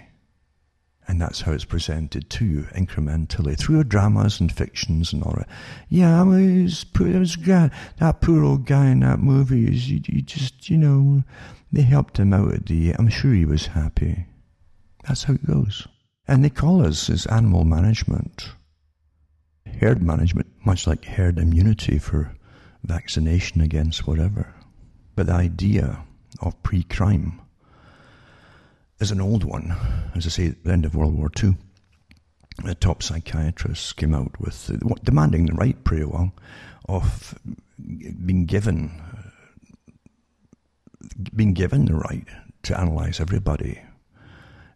And 1.06 1.20
that's 1.20 1.42
how 1.42 1.52
it's 1.52 1.66
presented 1.66 2.30
to 2.30 2.44
you 2.46 2.62
incrementally 2.74 3.58
through 3.58 3.84
dramas 3.84 4.40
and 4.40 4.50
fictions 4.50 5.12
and 5.12 5.22
all 5.22 5.34
that. 5.36 5.48
Yeah, 5.90 6.18
I 6.18 6.22
was, 6.22 6.86
it 6.98 7.18
was 7.18 7.36
guy, 7.36 7.70
that 7.98 8.22
poor 8.22 8.42
old 8.42 8.64
guy 8.64 8.86
in 8.86 9.00
that 9.00 9.18
movie. 9.18 9.60
You, 9.60 10.00
you 10.06 10.22
just, 10.22 10.70
you 10.70 10.78
know, 10.78 11.22
they 11.70 11.82
helped 11.82 12.18
him 12.18 12.32
out 12.32 12.54
at 12.54 12.66
the. 12.66 12.92
I'm 12.92 13.08
sure 13.08 13.34
he 13.34 13.44
was 13.44 13.66
happy. 13.66 14.26
That's 15.06 15.24
how 15.24 15.34
it 15.34 15.46
goes. 15.46 15.86
And 16.26 16.42
they 16.42 16.50
call 16.50 16.84
us 16.84 17.10
as 17.10 17.26
animal 17.26 17.64
management, 17.64 18.48
herd 19.80 20.02
management, 20.02 20.46
much 20.64 20.86
like 20.86 21.04
herd 21.04 21.38
immunity 21.38 21.98
for 21.98 22.34
vaccination 22.82 23.60
against 23.60 24.06
whatever. 24.06 24.54
But 25.16 25.26
the 25.26 25.34
idea 25.34 26.02
of 26.40 26.62
pre-crime 26.62 27.40
is 29.00 29.10
an 29.10 29.20
old 29.20 29.44
one. 29.44 29.74
As 30.14 30.26
I 30.26 30.30
say, 30.30 30.46
at 30.48 30.64
the 30.64 30.72
end 30.72 30.84
of 30.84 30.94
World 30.94 31.16
War 31.16 31.30
II, 31.42 31.56
the 32.64 32.74
top 32.74 33.02
psychiatrists 33.02 33.92
came 33.92 34.14
out 34.14 34.40
with 34.40 34.70
uh, 34.70 34.94
demanding 35.02 35.46
the 35.46 35.54
right, 35.54 35.82
pretty 35.84 36.04
well, 36.04 36.32
of 36.88 37.38
being 38.24 38.46
given 38.46 38.92
being 41.34 41.52
given 41.52 41.84
the 41.84 41.94
right 41.94 42.26
to 42.62 42.78
analyze 42.78 43.20
everybody 43.20 43.80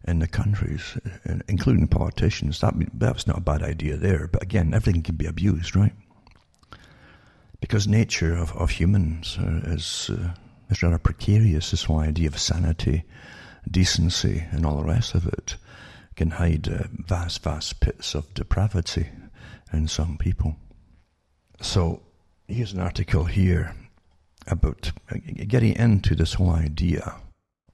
in 0.07 0.19
the 0.19 0.27
countries, 0.27 0.97
uh, 1.27 1.35
including 1.47 1.87
politicians. 1.87 2.59
That 2.61 2.73
that's 2.93 3.27
not 3.27 3.37
a 3.37 3.41
bad 3.41 3.63
idea 3.63 3.97
there. 3.97 4.27
But 4.27 4.43
again, 4.43 4.73
everything 4.73 5.01
can 5.03 5.15
be 5.15 5.25
abused, 5.25 5.75
right? 5.75 5.93
Because 7.61 7.87
nature 7.87 8.35
of, 8.35 8.55
of 8.55 8.69
humans 8.71 9.37
uh, 9.39 9.61
is 9.65 10.09
uh, 10.11 10.33
is 10.69 10.83
rather 10.83 10.97
precarious. 10.97 11.71
This 11.71 11.83
whole 11.83 11.99
idea 11.99 12.27
of 12.27 12.39
sanity 12.39 13.03
decency 13.71 14.45
and 14.51 14.65
all 14.65 14.77
the 14.77 14.83
rest 14.83 15.15
of 15.15 15.27
it 15.27 15.57
can 16.15 16.31
hide 16.31 16.67
uh, 16.67 16.83
vast, 17.07 17.43
vast 17.43 17.79
pits 17.79 18.15
of 18.15 18.33
depravity 18.33 19.07
in 19.71 19.87
some 19.87 20.17
people. 20.17 20.55
So 21.61 22.01
here's 22.47 22.73
an 22.73 22.79
article 22.79 23.25
here 23.25 23.75
about 24.47 24.91
uh, 25.11 25.17
getting 25.47 25.75
into 25.75 26.15
this 26.15 26.33
whole 26.33 26.51
idea 26.51 27.15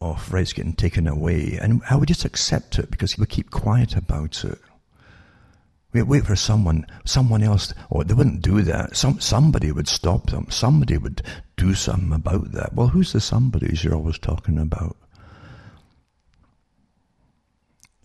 of 0.02 0.32
rights 0.32 0.54
getting 0.54 0.74
taken 0.74 1.08
away 1.08 1.58
and 1.62 1.82
how 1.84 1.98
we 1.98 2.06
just 2.06 2.26
accept 2.26 2.78
it 2.78 2.92
because 2.92 3.18
we 3.18 3.26
keep 3.26 3.50
quiet 3.50 3.96
about 3.96 4.44
it. 4.44 4.60
We 5.94 6.02
wait 6.02 6.26
for 6.26 6.36
someone, 6.36 6.86
someone 7.06 7.42
else, 7.42 7.74
or 7.90 8.02
oh, 8.02 8.04
they 8.04 8.14
wouldn't 8.14 8.42
do 8.42 8.62
that. 8.64 8.98
Some, 8.98 9.20
somebody 9.22 9.72
would 9.72 9.88
stop 9.88 10.30
them. 10.30 10.48
Somebody 10.50 10.98
would 10.98 11.22
do 11.56 11.74
something 11.74 12.12
about 12.12 12.52
that. 12.52 12.74
Well, 12.74 12.90
who's 12.90 13.14
the 13.14 13.22
somebodies 13.22 13.84
you're 13.84 13.96
always 13.96 14.18
talking 14.18 14.58
about? 14.58 14.98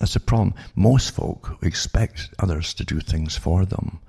That's 0.01 0.15
the 0.15 0.21
problem. 0.21 0.55
Most 0.75 1.11
folk 1.11 1.59
expect 1.63 2.31
others 2.39 2.75
to 2.75 2.85
do 2.85 3.01
things 3.01 3.37
for 3.37 3.67
them 3.67 4.01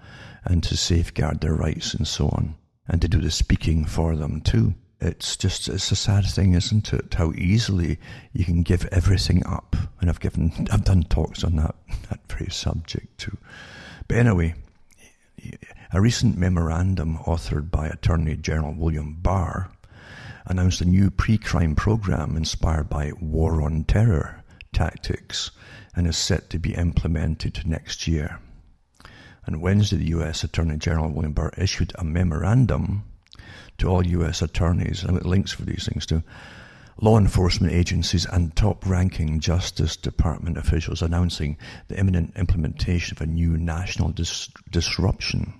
and 0.45 0.63
to 0.63 0.77
safeguard 0.77 1.41
their 1.41 1.53
rights 1.53 1.93
and 1.93 2.07
so 2.07 2.29
on, 2.29 2.55
and 2.87 3.01
to 3.01 3.07
do 3.07 3.19
the 3.21 3.29
speaking 3.29 3.85
for 3.85 4.15
them 4.15 4.41
too. 4.41 4.73
It's 5.01 5.35
just, 5.35 5.67
it's 5.67 5.91
a 5.91 5.95
sad 5.95 6.25
thing, 6.25 6.53
isn't 6.53 6.93
it? 6.93 7.13
How 7.15 7.33
easily 7.33 7.99
you 8.33 8.45
can 8.45 8.63
give 8.63 8.85
everything 8.91 9.45
up. 9.45 9.75
And 9.99 10.09
I've 10.09 10.19
given, 10.19 10.67
I've 10.71 10.85
done 10.85 11.03
talks 11.03 11.43
on 11.43 11.57
that, 11.57 11.75
that 12.09 12.19
very 12.31 12.49
subject 12.49 13.17
too. 13.17 13.37
But 14.07 14.17
anyway, 14.17 14.55
a 15.91 15.99
recent 15.99 16.37
memorandum 16.37 17.17
authored 17.19 17.69
by 17.69 17.87
Attorney 17.87 18.37
General 18.37 18.73
William 18.73 19.17
Barr 19.21 19.71
announced 20.45 20.81
a 20.81 20.85
new 20.85 21.11
pre-crime 21.11 21.75
program 21.75 22.37
inspired 22.37 22.89
by 22.89 23.11
war 23.19 23.61
on 23.61 23.83
terror 23.83 24.43
tactics 24.71 25.51
and 25.95 26.07
is 26.07 26.17
set 26.17 26.49
to 26.49 26.59
be 26.59 26.73
implemented 26.73 27.65
next 27.65 28.07
year. 28.07 28.39
On 29.47 29.59
Wednesday, 29.59 29.97
the 29.97 30.09
U.S. 30.09 30.43
Attorney 30.43 30.77
General 30.77 31.09
William 31.09 31.33
Barr 31.33 31.51
issued 31.57 31.93
a 31.95 32.03
memorandum 32.03 33.03
to 33.79 33.87
all 33.87 34.05
U.S. 34.05 34.41
attorneys, 34.41 35.03
and 35.03 35.13
with 35.13 35.25
links 35.25 35.51
for 35.51 35.63
these 35.63 35.87
things 35.87 36.05
to 36.05 36.23
law 37.01 37.17
enforcement 37.17 37.73
agencies 37.73 38.25
and 38.27 38.55
top-ranking 38.55 39.39
Justice 39.39 39.97
Department 39.97 40.57
officials 40.57 41.01
announcing 41.01 41.57
the 41.87 41.99
imminent 41.99 42.33
implementation 42.37 43.17
of 43.17 43.21
a 43.21 43.25
new 43.25 43.57
national 43.57 44.09
dis- 44.09 44.49
disruption 44.69 45.53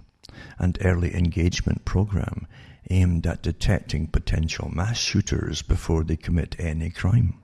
and 0.59 0.77
early 0.85 1.15
engagement 1.15 1.83
program 1.83 2.45
aimed 2.91 3.25
at 3.25 3.41
detecting 3.41 4.05
potential 4.05 4.69
mass 4.69 4.97
shooters 4.97 5.63
before 5.63 6.03
they 6.03 6.15
commit 6.15 6.55
any 6.59 6.91
crime. 6.91 7.40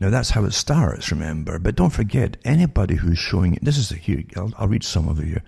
Now 0.00 0.10
that's 0.10 0.30
how 0.30 0.44
it 0.44 0.52
starts, 0.52 1.10
remember. 1.10 1.58
But 1.58 1.76
don't 1.76 1.90
forget, 1.90 2.36
anybody 2.44 2.96
who's 2.96 3.18
showing, 3.18 3.58
this 3.62 3.78
is 3.78 3.90
here, 3.90 4.24
I'll, 4.36 4.52
I'll 4.58 4.68
read 4.68 4.84
some 4.84 5.08
of 5.08 5.20
it 5.20 5.26
here. 5.26 5.42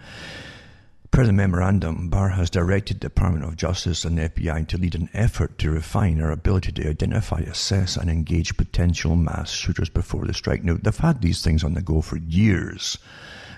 Per 1.10 1.24
the 1.24 1.32
memorandum, 1.32 2.10
Barr 2.10 2.30
has 2.30 2.50
directed 2.50 2.96
the 2.96 3.08
Department 3.08 3.44
of 3.44 3.56
Justice 3.56 4.04
and 4.04 4.18
the 4.18 4.28
FBI 4.28 4.68
to 4.68 4.76
lead 4.76 4.94
an 4.94 5.08
effort 5.14 5.56
to 5.58 5.70
refine 5.70 6.20
our 6.20 6.30
ability 6.30 6.72
to 6.72 6.90
identify, 6.90 7.38
assess, 7.40 7.96
and 7.96 8.10
engage 8.10 8.56
potential 8.56 9.16
mass 9.16 9.50
shooters 9.50 9.88
before 9.88 10.26
the 10.26 10.34
strike. 10.34 10.62
Now, 10.62 10.76
they've 10.80 10.94
had 10.94 11.22
these 11.22 11.42
things 11.42 11.64
on 11.64 11.74
the 11.74 11.80
go 11.80 12.02
for 12.02 12.18
years, 12.18 12.98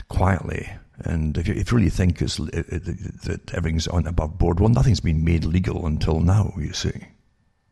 quietly. 0.09 0.71
And 1.01 1.37
if 1.37 1.49
you, 1.49 1.55
if 1.55 1.73
you 1.73 1.79
really 1.79 1.91
think 1.91 2.21
it's, 2.23 2.39
it, 2.39 2.67
it, 2.69 3.23
that 3.23 3.55
everything's 3.55 3.89
on 3.89 4.07
above 4.07 4.39
board, 4.39 4.61
well, 4.61 4.69
nothing's 4.69 5.01
been 5.01 5.25
made 5.25 5.45
legal 5.45 5.87
until 5.87 6.21
now, 6.21 6.53
you 6.59 6.73
see. 6.73 7.09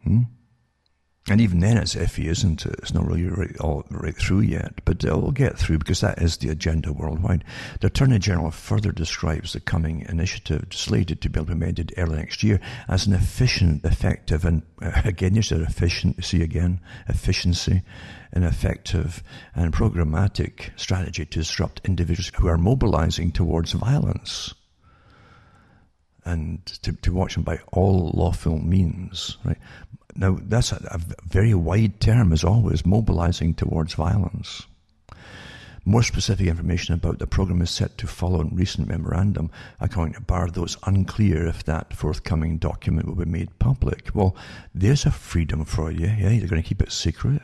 Hmm? 0.04 0.22
And 1.28 1.40
even 1.40 1.58
then, 1.58 1.76
it's 1.76 1.96
iffy, 1.96 2.26
isn't 2.26 2.64
it? 2.64 2.76
It's 2.78 2.94
not 2.94 3.04
really 3.04 3.24
right, 3.24 3.58
all 3.58 3.84
right 3.90 4.16
through 4.16 4.42
yet, 4.42 4.74
but 4.84 5.04
uh, 5.04 5.18
we'll 5.18 5.32
get 5.32 5.58
through 5.58 5.78
because 5.78 6.00
that 6.00 6.22
is 6.22 6.36
the 6.36 6.50
agenda 6.50 6.92
worldwide. 6.92 7.42
The 7.80 7.88
Attorney 7.88 8.20
General 8.20 8.52
further 8.52 8.92
describes 8.92 9.52
the 9.52 9.58
coming 9.58 10.06
initiative, 10.08 10.68
slated 10.70 11.20
to 11.22 11.28
be 11.28 11.40
implemented 11.40 11.92
early 11.96 12.16
next 12.16 12.44
year, 12.44 12.60
as 12.88 13.08
an 13.08 13.12
efficient, 13.12 13.84
effective, 13.84 14.44
and 14.44 14.62
uh, 14.80 14.92
again, 15.04 15.34
you 15.34 15.42
said 15.42 15.62
efficiency 15.62 16.44
again, 16.44 16.80
efficiency, 17.08 17.82
an 18.30 18.44
effective 18.44 19.24
and 19.52 19.72
programmatic 19.72 20.70
strategy 20.76 21.26
to 21.26 21.38
disrupt 21.40 21.80
individuals 21.84 22.30
who 22.36 22.46
are 22.46 22.58
mobilizing 22.58 23.32
towards 23.32 23.72
violence 23.72 24.54
and 26.24 26.64
to, 26.66 26.92
to 26.92 27.12
watch 27.12 27.34
them 27.34 27.42
by 27.42 27.58
all 27.72 28.10
lawful 28.14 28.58
means, 28.58 29.38
right? 29.44 29.58
Now, 30.18 30.38
that's 30.40 30.72
a, 30.72 30.76
a 30.90 30.98
very 31.26 31.54
wide 31.54 32.00
term, 32.00 32.32
as 32.32 32.44
always, 32.44 32.86
mobilizing 32.86 33.54
towards 33.54 33.94
violence. 33.94 34.66
More 35.84 36.02
specific 36.02 36.48
information 36.48 36.94
about 36.94 37.20
the 37.20 37.28
program 37.28 37.62
is 37.62 37.70
set 37.70 37.96
to 37.98 38.08
follow 38.08 38.40
in 38.40 38.56
recent 38.56 38.88
memorandum, 38.88 39.52
according 39.78 40.14
to 40.14 40.20
Barr, 40.20 40.50
though 40.50 40.64
it's 40.64 40.76
unclear 40.84 41.46
if 41.46 41.62
that 41.64 41.94
forthcoming 41.94 42.58
document 42.58 43.06
will 43.06 43.14
be 43.14 43.24
made 43.24 43.56
public. 43.60 44.10
Well, 44.12 44.34
there's 44.74 45.06
a 45.06 45.12
freedom 45.12 45.64
for 45.64 45.92
you. 45.92 46.06
Yeah, 46.06 46.30
you're 46.30 46.48
going 46.48 46.60
to 46.60 46.68
keep 46.68 46.82
it 46.82 46.90
secret. 46.90 47.40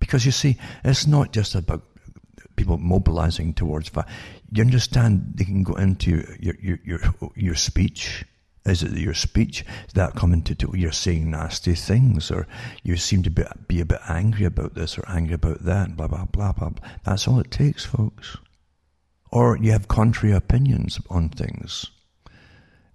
Because 0.00 0.26
you 0.26 0.32
see, 0.32 0.56
it's 0.82 1.06
not 1.06 1.32
just 1.32 1.54
about 1.54 1.82
people 2.56 2.78
mobilizing 2.78 3.54
towards 3.54 3.90
violence. 3.90 4.12
You 4.50 4.64
understand 4.64 5.34
they 5.36 5.44
can 5.44 5.62
go 5.62 5.74
into 5.74 6.26
your, 6.40 6.56
your, 6.60 6.78
your, 6.84 7.00
your 7.36 7.54
speech 7.54 8.24
is 8.66 8.82
it 8.82 8.92
your 8.92 9.14
speech 9.14 9.64
that 9.94 10.14
coming 10.14 10.42
to 10.42 10.70
you're 10.74 10.92
saying 10.92 11.30
nasty 11.30 11.74
things, 11.74 12.30
or 12.30 12.46
you 12.82 12.96
seem 12.96 13.22
to 13.22 13.30
be, 13.30 13.44
be 13.68 13.80
a 13.80 13.86
bit 13.86 14.00
angry 14.08 14.44
about 14.44 14.74
this 14.74 14.98
or 14.98 15.04
angry 15.08 15.34
about 15.34 15.64
that, 15.64 15.96
blah 15.96 16.08
blah 16.08 16.24
blah 16.26 16.52
blah. 16.52 16.70
blah. 16.70 16.88
That's 17.04 17.28
all 17.28 17.40
it 17.40 17.50
takes, 17.50 17.84
folks. 17.84 18.36
Or 19.30 19.56
you 19.56 19.72
have 19.72 19.88
contrary 19.88 20.34
opinions 20.34 21.00
on 21.10 21.28
things, 21.28 21.86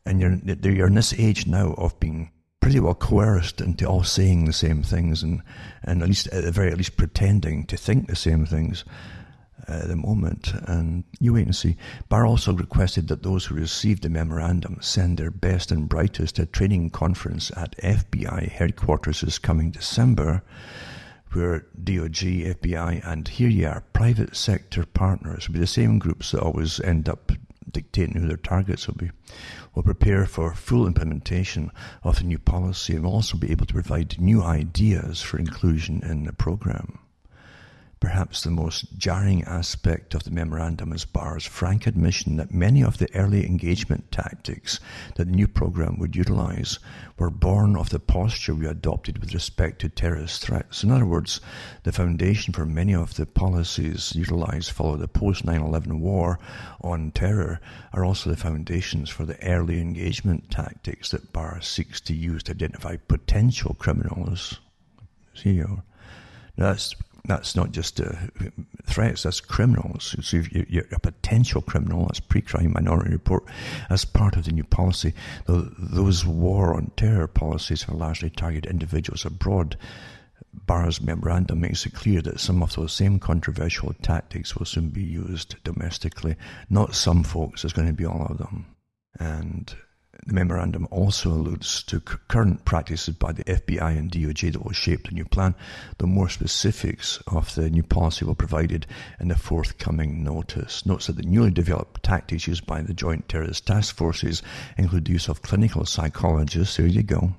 and 0.05 0.19
you're 0.19 0.37
you're 0.63 0.87
in 0.87 0.95
this 0.95 1.13
age 1.13 1.47
now 1.47 1.73
of 1.77 1.99
being 1.99 2.31
pretty 2.59 2.79
well 2.79 2.95
coerced 2.95 3.59
into 3.61 3.85
all 3.87 4.03
saying 4.03 4.45
the 4.45 4.53
same 4.53 4.83
things, 4.83 5.23
and 5.23 5.41
and 5.83 6.01
at 6.01 6.07
least 6.07 6.27
at 6.27 6.43
the 6.43 6.51
very 6.51 6.73
least 6.75 6.97
pretending 6.97 7.65
to 7.65 7.77
think 7.77 8.07
the 8.07 8.15
same 8.15 8.45
things 8.45 8.83
at 9.67 9.87
the 9.87 9.95
moment, 9.95 10.53
and 10.67 11.03
you 11.19 11.33
wait 11.33 11.45
and 11.45 11.55
see. 11.55 11.77
Barr 12.09 12.25
also 12.25 12.53
requested 12.53 13.07
that 13.07 13.23
those 13.23 13.45
who 13.45 13.55
received 13.55 14.03
the 14.03 14.09
memorandum 14.09 14.77
send 14.81 15.17
their 15.17 15.31
best 15.31 15.71
and 15.71 15.89
brightest 15.89 16.35
to 16.35 16.43
a 16.43 16.45
training 16.45 16.89
conference 16.89 17.51
at 17.55 17.77
FBI 17.77 18.49
headquarters 18.49 19.21
this 19.21 19.39
coming 19.39 19.71
December, 19.71 20.43
where 21.33 21.65
DOJ, 21.81 22.55
FBI, 22.55 23.01
and 23.05 23.27
here 23.27 23.49
you 23.49 23.67
are, 23.67 23.83
private 23.93 24.35
sector 24.35 24.85
partners 24.85 25.47
will 25.47 25.53
be 25.53 25.59
the 25.59 25.67
same 25.67 25.99
groups 25.99 26.31
that 26.31 26.41
always 26.41 26.79
end 26.81 27.07
up 27.07 27.31
dictating 27.71 28.19
who 28.19 28.27
their 28.27 28.37
targets 28.37 28.87
will 28.87 28.95
be, 28.95 29.11
will 29.73 29.83
prepare 29.83 30.25
for 30.25 30.53
full 30.53 30.85
implementation 30.85 31.71
of 32.03 32.17
the 32.17 32.23
new 32.23 32.39
policy 32.39 32.95
and 32.95 33.03
will 33.03 33.13
also 33.13 33.37
be 33.37 33.51
able 33.51 33.65
to 33.65 33.73
provide 33.73 34.19
new 34.19 34.43
ideas 34.43 35.21
for 35.21 35.37
inclusion 35.37 36.01
in 36.03 36.23
the 36.25 36.33
program. 36.33 36.99
Perhaps 38.01 38.41
the 38.41 38.49
most 38.49 38.97
jarring 38.97 39.43
aspect 39.43 40.15
of 40.15 40.23
the 40.23 40.31
memorandum 40.31 40.91
is 40.91 41.05
Barr's 41.05 41.45
frank 41.45 41.85
admission 41.85 42.37
that 42.37 42.51
many 42.51 42.83
of 42.83 42.97
the 42.97 43.07
early 43.13 43.45
engagement 43.45 44.11
tactics 44.11 44.79
that 45.17 45.25
the 45.25 45.31
new 45.31 45.47
program 45.47 45.99
would 45.99 46.15
utilize 46.15 46.79
were 47.19 47.29
born 47.29 47.75
of 47.77 47.91
the 47.91 47.99
posture 47.99 48.55
we 48.55 48.65
adopted 48.65 49.19
with 49.19 49.35
respect 49.35 49.81
to 49.81 49.89
terrorist 49.89 50.41
threats. 50.41 50.83
In 50.83 50.89
other 50.89 51.05
words, 51.05 51.41
the 51.83 51.91
foundation 51.91 52.55
for 52.55 52.65
many 52.65 52.95
of 52.95 53.13
the 53.13 53.27
policies 53.27 54.15
utilized 54.15 54.71
following 54.71 55.01
the 55.01 55.07
post 55.07 55.45
9 55.45 55.61
11 55.61 56.01
war 56.01 56.39
on 56.81 57.11
terror 57.11 57.61
are 57.93 58.03
also 58.03 58.31
the 58.31 58.35
foundations 58.35 59.11
for 59.11 59.25
the 59.25 59.39
early 59.47 59.79
engagement 59.79 60.49
tactics 60.49 61.11
that 61.11 61.31
Barr 61.31 61.61
seeks 61.61 62.01
to 62.01 62.15
use 62.15 62.41
to 62.43 62.53
identify 62.53 62.95
potential 62.95 63.75
criminals. 63.75 64.59
See, 65.35 65.51
you 65.51 65.83
that's 66.57 66.95
that's 67.25 67.55
not 67.55 67.71
just 67.71 68.01
uh, 68.01 68.13
threats, 68.85 69.23
that's 69.23 69.41
criminals. 69.41 70.15
So 70.21 70.37
if 70.37 70.51
you're 70.51 70.85
a 70.91 70.99
potential 70.99 71.61
criminal, 71.61 72.05
that's 72.05 72.19
pre-crime 72.19 72.73
minority 72.73 73.11
report, 73.11 73.43
as 73.89 74.05
part 74.05 74.35
of 74.35 74.45
the 74.45 74.51
new 74.51 74.63
policy. 74.63 75.13
Those 75.47 76.25
war 76.25 76.73
on 76.73 76.91
terror 76.97 77.27
policies 77.27 77.87
are 77.87 77.95
largely 77.95 78.29
targeted 78.29 78.69
individuals 78.69 79.25
abroad. 79.25 79.77
Barr's 80.53 80.99
memorandum 80.99 81.61
makes 81.61 81.85
it 81.85 81.93
clear 81.93 82.21
that 82.23 82.39
some 82.39 82.61
of 82.61 82.75
those 82.75 82.91
same 82.91 83.19
controversial 83.19 83.93
tactics 84.01 84.55
will 84.55 84.65
soon 84.65 84.89
be 84.89 85.03
used 85.03 85.55
domestically. 85.63 86.35
Not 86.69 86.95
some 86.95 87.23
folks, 87.23 87.63
it's 87.63 87.73
going 87.73 87.87
to 87.87 87.93
be 87.93 88.05
all 88.05 88.25
of 88.29 88.37
them. 88.37 88.65
And 89.19 89.73
the 90.25 90.33
memorandum 90.33 90.87
also 90.91 91.29
alludes 91.29 91.81
to 91.83 91.99
current 91.99 92.63
practices 92.63 93.15
by 93.15 93.31
the 93.31 93.43
FBI 93.45 93.97
and 93.97 94.11
DOJ 94.11 94.53
that 94.53 94.63
will 94.63 94.71
shape 94.71 95.07
the 95.07 95.13
new 95.13 95.25
plan, 95.25 95.55
though 95.97 96.05
more 96.05 96.29
specifics 96.29 97.19
of 97.27 97.55
the 97.55 97.69
new 97.69 97.81
policy 97.81 98.23
will 98.23 98.35
be 98.35 98.39
provided 98.39 98.85
in 99.19 99.29
the 99.29 99.35
forthcoming 99.35 100.23
notice. 100.23 100.85
Notes 100.85 101.07
that 101.07 101.15
the 101.15 101.23
newly 101.23 101.49
developed 101.49 102.03
tactics 102.03 102.45
used 102.47 102.67
by 102.67 102.81
the 102.81 102.93
Joint 102.93 103.27
Terrorist 103.27 103.65
Task 103.65 103.95
Forces 103.95 104.43
include 104.77 105.05
the 105.05 105.13
use 105.13 105.27
of 105.27 105.41
clinical 105.41 105.85
psychologists, 105.85 106.77
there 106.77 106.85
you 106.85 107.03
go, 107.03 107.33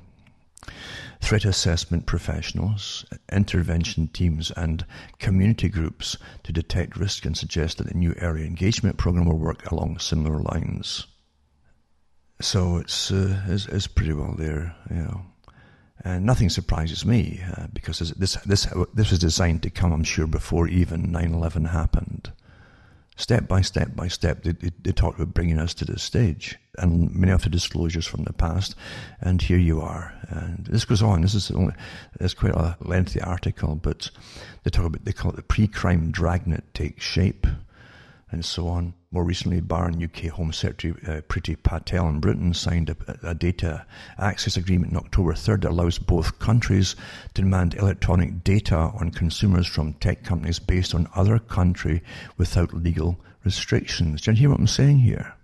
threat 1.20 1.44
assessment 1.44 2.04
professionals, 2.04 3.04
intervention 3.30 4.08
teams, 4.08 4.50
and 4.50 4.84
community 5.20 5.68
groups 5.68 6.16
to 6.42 6.52
detect 6.52 6.96
risk 6.96 7.24
and 7.24 7.36
suggest 7.36 7.78
that 7.78 7.86
the 7.86 7.94
new 7.94 8.12
area 8.18 8.44
engagement 8.44 8.96
program 8.96 9.26
will 9.26 9.38
work 9.38 9.70
along 9.70 10.00
similar 10.00 10.40
lines. 10.40 11.06
So 12.42 12.78
it's, 12.78 13.12
uh, 13.12 13.40
it's, 13.46 13.66
it's 13.66 13.86
pretty 13.86 14.12
well 14.12 14.34
there, 14.36 14.74
you 14.90 14.96
know. 14.96 15.22
And 16.04 16.26
nothing 16.26 16.50
surprises 16.50 17.06
me 17.06 17.40
uh, 17.56 17.68
because 17.72 18.00
this 18.00 18.34
this 18.44 18.66
this 18.92 19.10
was 19.10 19.18
designed 19.20 19.62
to 19.62 19.70
come, 19.70 19.92
I'm 19.92 20.02
sure, 20.02 20.26
before 20.26 20.66
even 20.66 21.12
9/11 21.12 21.70
happened. 21.70 22.32
Step 23.14 23.46
by 23.46 23.60
step 23.60 23.94
by 23.94 24.08
step, 24.08 24.42
they, 24.42 24.50
they, 24.50 24.72
they 24.82 24.90
talked 24.90 25.20
about 25.20 25.34
bringing 25.34 25.60
us 25.60 25.74
to 25.74 25.84
this 25.84 26.02
stage, 26.02 26.58
and 26.78 27.14
many 27.14 27.30
of 27.30 27.42
the 27.42 27.50
disclosures 27.50 28.06
from 28.06 28.24
the 28.24 28.32
past, 28.32 28.74
and 29.20 29.40
here 29.40 29.58
you 29.58 29.80
are. 29.80 30.12
And 30.28 30.66
this 30.66 30.84
goes 30.84 31.02
on. 31.02 31.20
This 31.20 31.34
is 31.34 31.52
only 31.52 31.74
it's 32.18 32.34
quite 32.34 32.54
a 32.54 32.76
lengthy 32.80 33.20
article, 33.20 33.76
but 33.76 34.10
they 34.64 34.70
talk 34.70 34.86
about 34.86 35.04
they 35.04 35.12
call 35.12 35.30
it 35.30 35.36
the 35.36 35.42
pre-crime 35.42 36.10
dragnet 36.10 36.74
takes 36.74 37.04
shape 37.04 37.46
and 38.32 38.44
so 38.44 38.66
on. 38.66 38.94
More 39.10 39.24
recently, 39.24 39.60
Barr 39.60 39.88
and 39.88 40.02
UK 40.02 40.30
Home 40.30 40.52
Secretary 40.52 40.94
uh, 41.06 41.20
Priti 41.20 41.54
Patel 41.62 42.08
in 42.08 42.18
Britain 42.18 42.54
signed 42.54 42.88
a, 42.88 42.96
a, 43.22 43.34
data 43.34 43.84
access 44.18 44.56
agreement 44.56 44.96
on 44.96 45.04
October 45.04 45.34
3rd 45.34 45.62
that 45.62 45.70
allows 45.70 45.98
both 45.98 46.38
countries 46.38 46.96
to 47.34 47.42
demand 47.42 47.74
electronic 47.74 48.42
data 48.42 48.74
on 48.74 49.10
consumers 49.10 49.66
from 49.66 49.92
tech 49.94 50.24
companies 50.24 50.58
based 50.58 50.94
on 50.94 51.08
other 51.14 51.38
country 51.38 52.02
without 52.38 52.72
legal 52.72 53.20
restrictions. 53.44 54.22
Do 54.22 54.30
you 54.30 54.36
hear 54.38 54.50
what 54.50 54.60
I'm 54.60 54.66
saying 54.66 55.00
here? 55.00 55.34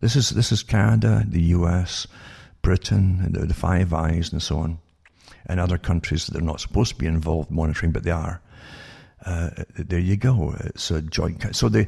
This 0.00 0.16
is 0.16 0.30
this 0.30 0.50
is 0.50 0.64
Canada, 0.64 1.24
the 1.24 1.42
US, 1.56 2.08
Britain, 2.62 3.32
the, 3.32 3.46
the 3.46 3.54
Five 3.54 3.92
Eyes, 3.92 4.32
and 4.32 4.42
so 4.42 4.58
on, 4.58 4.78
and 5.46 5.60
other 5.60 5.78
countries 5.78 6.26
that 6.26 6.36
are 6.36 6.44
not 6.44 6.60
supposed 6.60 6.90
to 6.90 6.98
be 6.98 7.06
involved 7.06 7.52
monitoring, 7.52 7.92
but 7.92 8.02
they 8.02 8.10
are 8.10 8.41
uh, 9.24 9.50
there 9.76 9.98
you 9.98 10.16
go. 10.16 10.54
It's 10.60 10.90
a 10.90 11.02
joint. 11.02 11.54
So 11.54 11.68
they 11.68 11.86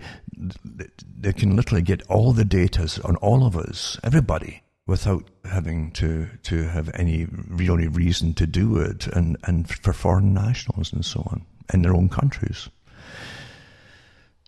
they 1.18 1.32
can 1.32 1.56
literally 1.56 1.82
get 1.82 2.02
all 2.08 2.32
the 2.32 2.44
data 2.44 2.88
on 3.04 3.16
all 3.16 3.46
of 3.46 3.56
us, 3.56 3.98
everybody, 4.02 4.62
without 4.86 5.24
having 5.44 5.90
to 5.92 6.28
to 6.44 6.64
have 6.64 6.90
any 6.94 7.26
really 7.48 7.88
reason 7.88 8.34
to 8.34 8.46
do 8.46 8.78
it, 8.78 9.06
and 9.08 9.36
and 9.44 9.68
for 9.68 9.92
foreign 9.92 10.34
nationals 10.34 10.92
and 10.92 11.04
so 11.04 11.20
on 11.30 11.44
in 11.72 11.82
their 11.82 11.94
own 11.94 12.08
countries. 12.08 12.68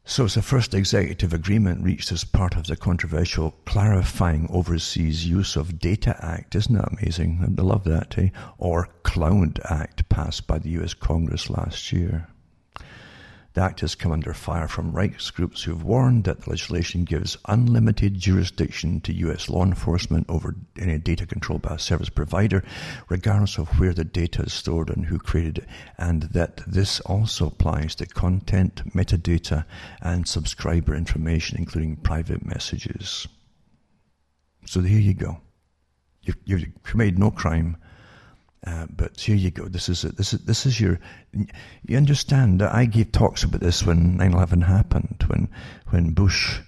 So 0.08 0.26
it's 0.26 0.34
the 0.36 0.42
first 0.42 0.72
executive 0.72 1.32
agreement 1.32 1.82
reached 1.82 2.12
as 2.12 2.22
part 2.22 2.54
of 2.54 2.68
the 2.68 2.76
controversial 2.76 3.56
Clarifying 3.64 4.46
Overseas 4.52 5.26
Use 5.26 5.56
of 5.56 5.80
Data 5.80 6.16
Act. 6.24 6.54
Isn't 6.54 6.76
that 6.76 6.92
amazing? 6.92 7.56
I 7.58 7.60
love 7.60 7.82
that, 7.84 8.16
eh? 8.16 8.28
Or 8.56 8.88
Cloud 9.02 9.58
Act 9.64 10.08
passed 10.08 10.46
by 10.46 10.60
the 10.60 10.70
US 10.78 10.94
Congress 10.94 11.50
last 11.50 11.90
year. 11.90 12.28
The 13.56 13.62
act 13.62 13.80
has 13.80 13.94
come 13.94 14.12
under 14.12 14.34
fire 14.34 14.68
from 14.68 14.92
rights 14.92 15.30
groups 15.30 15.62
who 15.62 15.72
have 15.72 15.82
warned 15.82 16.24
that 16.24 16.42
the 16.42 16.50
legislation 16.50 17.04
gives 17.04 17.38
unlimited 17.46 18.18
jurisdiction 18.18 19.00
to 19.00 19.14
U.S. 19.14 19.48
law 19.48 19.64
enforcement 19.64 20.26
over 20.28 20.56
any 20.78 20.98
data 20.98 21.24
controlled 21.24 21.62
by 21.62 21.76
a 21.76 21.78
service 21.78 22.10
provider, 22.10 22.62
regardless 23.08 23.56
of 23.56 23.80
where 23.80 23.94
the 23.94 24.04
data 24.04 24.42
is 24.42 24.52
stored 24.52 24.90
and 24.90 25.06
who 25.06 25.18
created 25.18 25.56
it, 25.56 25.68
and 25.96 26.24
that 26.34 26.64
this 26.66 27.00
also 27.00 27.46
applies 27.46 27.94
to 27.94 28.04
content, 28.04 28.82
metadata, 28.94 29.64
and 30.02 30.28
subscriber 30.28 30.94
information, 30.94 31.56
including 31.56 31.96
private 31.96 32.44
messages. 32.44 33.26
So 34.66 34.82
here 34.82 35.00
you 35.00 35.14
go. 35.14 35.40
You've, 36.20 36.36
you've 36.44 36.82
committed 36.82 37.18
no 37.18 37.30
crime 37.30 37.78
uh, 38.66 38.86
but 38.90 39.20
here 39.20 39.36
you 39.36 39.50
go. 39.52 39.66
This 39.68 39.88
is 39.88 40.04
it. 40.04 40.16
this 40.16 40.34
is 40.34 40.40
this 40.40 40.66
is 40.66 40.80
your. 40.80 40.98
You 41.84 41.96
understand 41.96 42.62
I 42.62 42.86
gave 42.86 43.12
talks 43.12 43.44
about 43.44 43.60
this 43.60 43.86
when 43.86 44.18
9/11 44.18 44.64
happened. 44.64 45.24
When 45.28 45.48
when 45.90 46.14
Bush, 46.14 46.58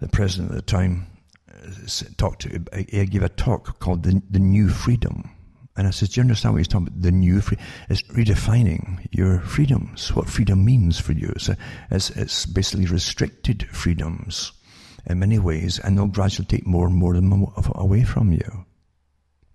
the 0.00 0.08
president 0.08 0.50
at 0.50 0.56
the 0.56 0.62
time, 0.62 1.06
uh, 1.48 1.70
talked 2.18 2.42
to. 2.42 2.62
I 2.72 2.82
gave 3.04 3.22
a 3.22 3.30
talk 3.30 3.78
called 3.80 4.02
the 4.02 4.22
the 4.28 4.38
New 4.38 4.68
Freedom, 4.68 5.30
and 5.76 5.86
I 5.86 5.92
said, 5.92 6.10
"Do 6.10 6.20
you 6.20 6.24
understand 6.24 6.52
what 6.52 6.58
he's 6.58 6.68
talking 6.68 6.88
about? 6.88 7.00
The 7.00 7.12
new 7.12 7.40
free. 7.40 7.56
It's 7.88 8.02
redefining 8.02 9.06
your 9.10 9.40
freedoms. 9.40 10.14
What 10.14 10.28
freedom 10.28 10.62
means 10.62 11.00
for 11.00 11.12
you. 11.12 11.32
It's 11.34 11.48
it's, 11.90 12.10
it's 12.10 12.44
basically 12.44 12.86
restricted 12.86 13.66
freedoms." 13.68 14.52
In 15.06 15.18
many 15.18 15.38
ways, 15.38 15.78
and 15.78 15.96
they'll 15.96 16.06
gradually 16.06 16.44
take 16.44 16.66
more 16.66 16.86
and 16.86 16.94
more 16.94 17.14
of 17.14 17.22
them 17.22 17.46
away 17.74 18.04
from 18.04 18.32
you 18.32 18.66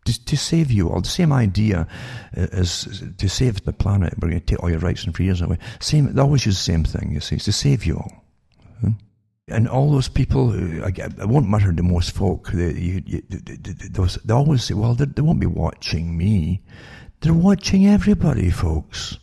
to, 0.06 0.26
to 0.26 0.38
save 0.38 0.72
you 0.72 0.90
all. 0.90 1.02
The 1.02 1.10
same 1.10 1.34
idea 1.34 1.88
is 2.34 3.04
to 3.18 3.28
save 3.28 3.64
the 3.66 3.74
planet. 3.74 4.14
We're 4.20 4.30
going 4.30 4.40
to 4.40 4.46
take 4.46 4.64
all 4.64 4.70
your 4.70 4.80
rights 4.80 5.04
and 5.04 5.16
freedoms 5.16 5.42
away. 5.42 5.58
Same, 5.80 6.14
they 6.14 6.22
always 6.22 6.46
use 6.46 6.58
the 6.58 6.64
same 6.64 6.84
thing. 6.84 7.12
You 7.12 7.20
see, 7.20 7.36
it's 7.36 7.46
to 7.46 7.52
save 7.52 7.86
you 7.86 7.98
all. 7.98 8.24
Hmm? 8.82 8.92
And 9.48 9.68
all 9.68 9.92
those 9.92 10.08
people, 10.08 10.50
who, 10.50 10.84
I, 10.84 10.92
I 11.22 11.26
won't 11.26 11.50
matter 11.50 11.72
to 11.74 11.84
most 11.84 12.12
folk. 12.12 12.50
They, 12.52 12.74
you, 12.74 13.04
you, 13.06 13.22
they, 13.30 14.08
they 14.26 14.34
always 14.34 14.64
say, 14.64 14.74
"Well, 14.74 14.96
they, 14.96 15.22
won't 15.22 15.40
be 15.40 15.46
watching 15.46 16.18
me. 16.18 16.64
They're 17.22 17.34
watching 17.34 17.86
everybody, 17.86 18.50
folks." 18.50 19.20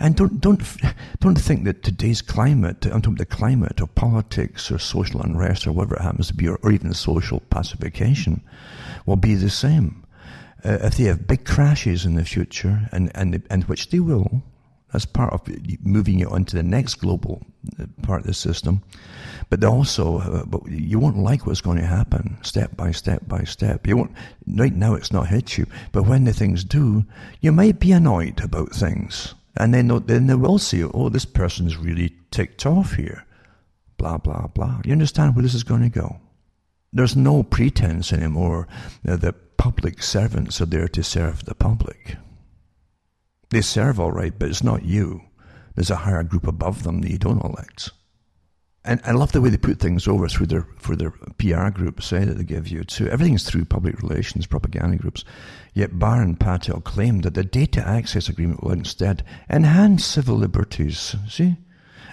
And 0.00 0.16
don't 0.16 0.40
don't 0.40 0.62
don't 1.20 1.38
think 1.38 1.64
that 1.64 1.82
today's 1.82 2.22
climate, 2.22 2.86
I'm 2.86 3.02
talking 3.02 3.16
the 3.16 3.26
climate 3.26 3.80
of 3.80 3.94
politics 3.94 4.70
or 4.70 4.78
social 4.78 5.20
unrest 5.20 5.66
or 5.66 5.72
whatever 5.72 5.96
it 5.96 6.02
happens 6.02 6.28
to 6.28 6.34
be, 6.34 6.48
or, 6.48 6.58
or 6.62 6.72
even 6.72 6.94
social 6.94 7.40
pacification, 7.50 8.40
will 9.08 9.16
be 9.16 9.34
the 9.34 9.50
same. 9.50 10.04
Uh, 10.64 10.78
if 10.82 10.96
they 10.96 11.04
have 11.04 11.26
big 11.26 11.44
crashes 11.44 12.04
in 12.04 12.14
the 12.14 12.24
future, 12.24 12.88
and 12.92 13.10
and 13.14 13.42
and 13.50 13.64
which 13.64 13.90
they 13.90 14.00
will, 14.00 14.42
as 14.92 15.06
part 15.06 15.32
of 15.32 15.40
moving 15.82 16.20
it 16.20 16.28
onto 16.28 16.56
the 16.56 16.62
next 16.62 16.96
global 16.96 17.42
uh, 17.78 17.86
part 18.02 18.20
of 18.20 18.26
the 18.26 18.34
system. 18.34 18.82
But 19.50 19.64
also, 19.64 20.18
uh, 20.18 20.44
but 20.44 20.66
you 20.68 20.98
won't 20.98 21.18
like 21.18 21.46
what's 21.46 21.60
going 21.60 21.78
to 21.78 21.86
happen 21.86 22.38
step 22.42 22.76
by 22.76 22.90
step 22.92 23.26
by 23.26 23.44
step. 23.44 23.86
You 23.86 23.96
won't. 23.96 24.12
Right 24.46 24.74
now, 24.74 24.94
it's 24.94 25.12
not 25.12 25.28
hit 25.28 25.58
you, 25.58 25.66
but 25.92 26.06
when 26.06 26.24
the 26.24 26.32
things 26.32 26.64
do, 26.64 27.04
you 27.40 27.52
might 27.52 27.78
be 27.80 27.92
annoyed 27.92 28.40
about 28.40 28.72
things 28.72 29.34
and 29.58 29.74
then, 29.74 29.88
then 30.06 30.28
they 30.28 30.34
will 30.34 30.58
see, 30.58 30.84
oh, 30.84 31.08
this 31.08 31.24
person's 31.24 31.76
really 31.76 32.14
ticked 32.30 32.64
off 32.64 32.94
here. 32.94 33.26
Blah, 33.96 34.18
blah, 34.18 34.46
blah. 34.46 34.80
You 34.84 34.92
understand 34.92 35.34
where 35.34 35.42
this 35.42 35.54
is 35.54 35.64
going 35.64 35.82
to 35.82 35.88
go? 35.88 36.20
There's 36.92 37.16
no 37.16 37.42
pretense 37.42 38.12
anymore 38.12 38.66
that 39.02 39.20
the 39.20 39.32
public 39.32 40.02
servants 40.02 40.60
are 40.60 40.66
there 40.66 40.88
to 40.88 41.02
serve 41.02 41.44
the 41.44 41.54
public. 41.54 42.16
They 43.50 43.60
serve 43.60 43.98
all 43.98 44.12
right, 44.12 44.32
but 44.38 44.48
it's 44.48 44.62
not 44.62 44.84
you. 44.84 45.22
There's 45.74 45.90
a 45.90 45.96
higher 45.96 46.22
group 46.22 46.46
above 46.46 46.82
them 46.82 47.02
that 47.02 47.10
you 47.10 47.18
don't 47.18 47.44
elect. 47.44 47.90
and 48.84 49.00
I 49.04 49.12
love 49.12 49.32
the 49.32 49.40
way 49.40 49.50
they 49.50 49.58
put 49.58 49.78
things 49.78 50.08
over 50.08 50.28
through 50.28 50.46
their 50.46 50.66
for 50.78 50.96
their 50.96 51.10
PR 51.38 51.68
groups 51.70 52.12
eh, 52.12 52.24
that 52.24 52.38
they 52.38 52.44
give 52.44 52.68
you 52.68 52.84
too. 52.84 53.08
Everything's 53.08 53.44
through 53.44 53.66
public 53.66 54.00
relations, 54.02 54.46
propaganda 54.46 54.96
groups. 54.96 55.24
Yet 55.74 55.98
Barr 55.98 56.22
and 56.22 56.40
Patel 56.40 56.80
claimed 56.80 57.24
that 57.24 57.34
the 57.34 57.44
data 57.44 57.86
access 57.86 58.28
agreement 58.28 58.62
will 58.62 58.72
instead 58.72 59.24
enhance 59.50 60.04
civil 60.04 60.36
liberties. 60.36 61.14
See? 61.28 61.56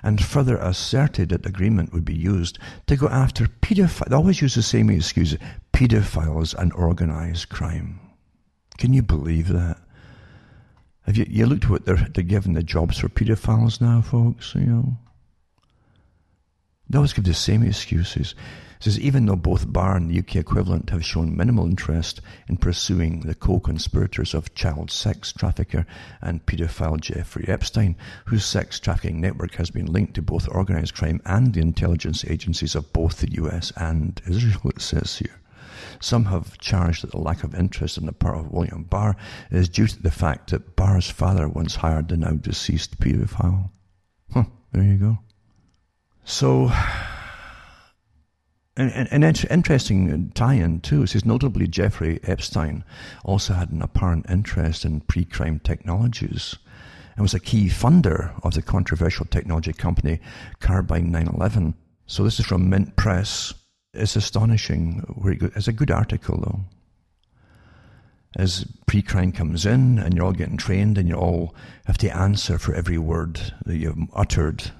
And 0.06 0.24
further 0.24 0.58
asserted 0.58 1.30
that 1.30 1.48
agreement 1.48 1.92
would 1.92 2.06
be 2.06 2.14
used 2.14 2.60
to 2.86 2.96
go 2.96 3.08
after 3.08 3.48
pedophiles. 3.48 4.08
They 4.08 4.16
always 4.16 4.40
use 4.40 4.54
the 4.54 4.62
same 4.62 4.92
excuse 4.92 5.36
pedophiles 5.74 6.54
and 6.54 6.72
organized 6.74 7.50
crime. 7.50 8.00
Can 8.78 8.94
you 8.94 9.02
believe 9.02 9.48
that? 9.48 9.78
Have 11.08 11.18
you, 11.18 11.26
you 11.28 11.48
looked 11.48 11.64
at 11.64 11.70
what 11.72 11.86
they're, 11.86 12.08
they're 12.14 12.24
giving 12.24 12.54
the 12.54 12.62
jobs 12.62 13.00
for 13.00 13.10
pedophiles 13.10 13.82
now, 13.82 14.02
folks? 14.02 14.54
You 14.54 14.62
know? 14.62 14.98
They 16.88 16.98
always 16.98 17.14
give 17.14 17.26
the 17.26 17.34
same 17.34 17.64
excuses. 17.64 18.36
Says 18.80 19.00
even 19.00 19.26
though 19.26 19.36
both 19.36 19.72
Barr 19.72 19.96
and 19.96 20.10
the 20.10 20.20
UK 20.20 20.36
equivalent 20.38 20.90
have 20.90 21.06
shown 21.06 21.36
minimal 21.36 21.66
interest 21.66 22.22
in 22.48 22.58
pursuing 22.58 23.22
the 23.22 23.36
co-conspirators 23.36 24.34
of 24.34 24.54
child 24.54 24.92
sex 24.92 25.32
trafficker 25.32 25.86
and 26.22 26.46
paedophile 26.46 27.00
Jeffrey 27.00 27.46
Epstein, 27.48 27.96
whose 28.26 28.46
sex 28.46 28.80
trafficking 28.80 29.22
network 29.22 29.56
has 29.56 29.70
been 29.70 29.86
linked 29.86 30.14
to 30.16 30.22
both 30.22 30.48
organized 30.50 30.94
crime 30.94 31.22
and 31.26 31.54
the 31.54 31.62
intelligence 31.62 32.26
agencies 32.26 32.76
of 32.76 32.92
both 32.94 33.20
the 33.20 33.32
US 33.44 33.72
and 33.78 34.22
Israel, 34.28 34.72
it 34.76 34.82
says 34.82 35.18
here. 35.18 35.40
Some 36.00 36.26
have 36.26 36.58
charged 36.58 37.04
that 37.04 37.12
the 37.12 37.18
lack 37.18 37.44
of 37.44 37.56
interest 37.56 37.98
on 37.98 38.06
the 38.06 38.12
part 38.12 38.38
of 38.38 38.52
William 38.52 38.84
Barr 38.84 39.16
is 39.52 39.70
due 39.70 39.88
to 39.88 40.02
the 40.02 40.12
fact 40.12 40.50
that 40.52 40.76
Barr's 40.76 41.10
father 41.10 41.48
once 41.48 41.76
hired 41.76 42.10
the 42.10 42.18
now 42.18 42.32
deceased 42.32 43.00
paedophile. 43.00 43.70
Huh, 44.34 44.44
there 44.72 44.84
you 44.84 44.98
go. 44.98 45.20
So, 46.24 46.72
an, 48.78 49.24
interesting 49.50 50.32
tie-in 50.32 50.82
too. 50.82 51.04
It 51.04 51.08
says 51.08 51.26
notably 51.26 51.68
Jeffrey 51.68 52.20
Epstein 52.24 52.84
also 53.24 53.54
had 53.54 53.72
an 53.72 53.82
apparent 53.82 54.26
interest 54.30 54.84
in 54.84 55.02
pre-crime 55.02 55.60
technologies 55.60 56.56
and 57.16 57.24
was 57.24 57.34
a 57.34 57.40
key 57.40 57.68
funder 57.68 58.38
of 58.44 58.54
the 58.54 58.62
controversial 58.62 59.26
technology 59.26 59.72
company 59.72 60.20
Carbyne 60.60 61.06
911. 61.06 61.74
So 62.08 62.24
this 62.24 62.40
is 62.40 62.46
from 62.46 62.70
Mint 62.70 62.96
Press. 62.98 63.54
It's 63.94 64.18
astonishing. 64.18 65.04
It's 65.56 65.70
a 65.70 65.74
good 65.74 65.92
article 65.92 66.42
though. 66.42 66.60
As 68.38 68.66
pre-crime 68.86 69.32
comes 69.32 69.66
in 69.66 69.98
and 69.98 70.14
you're 70.14 70.26
all 70.26 70.34
getting 70.34 70.58
trained 70.58 70.98
and 70.98 71.08
you 71.08 71.16
all 71.16 71.56
have 71.86 71.98
to 72.00 72.14
answer 72.14 72.58
for 72.60 72.74
every 72.74 72.98
word 72.98 73.40
that 73.66 73.78
you've 73.78 73.98
uttered 74.14 74.72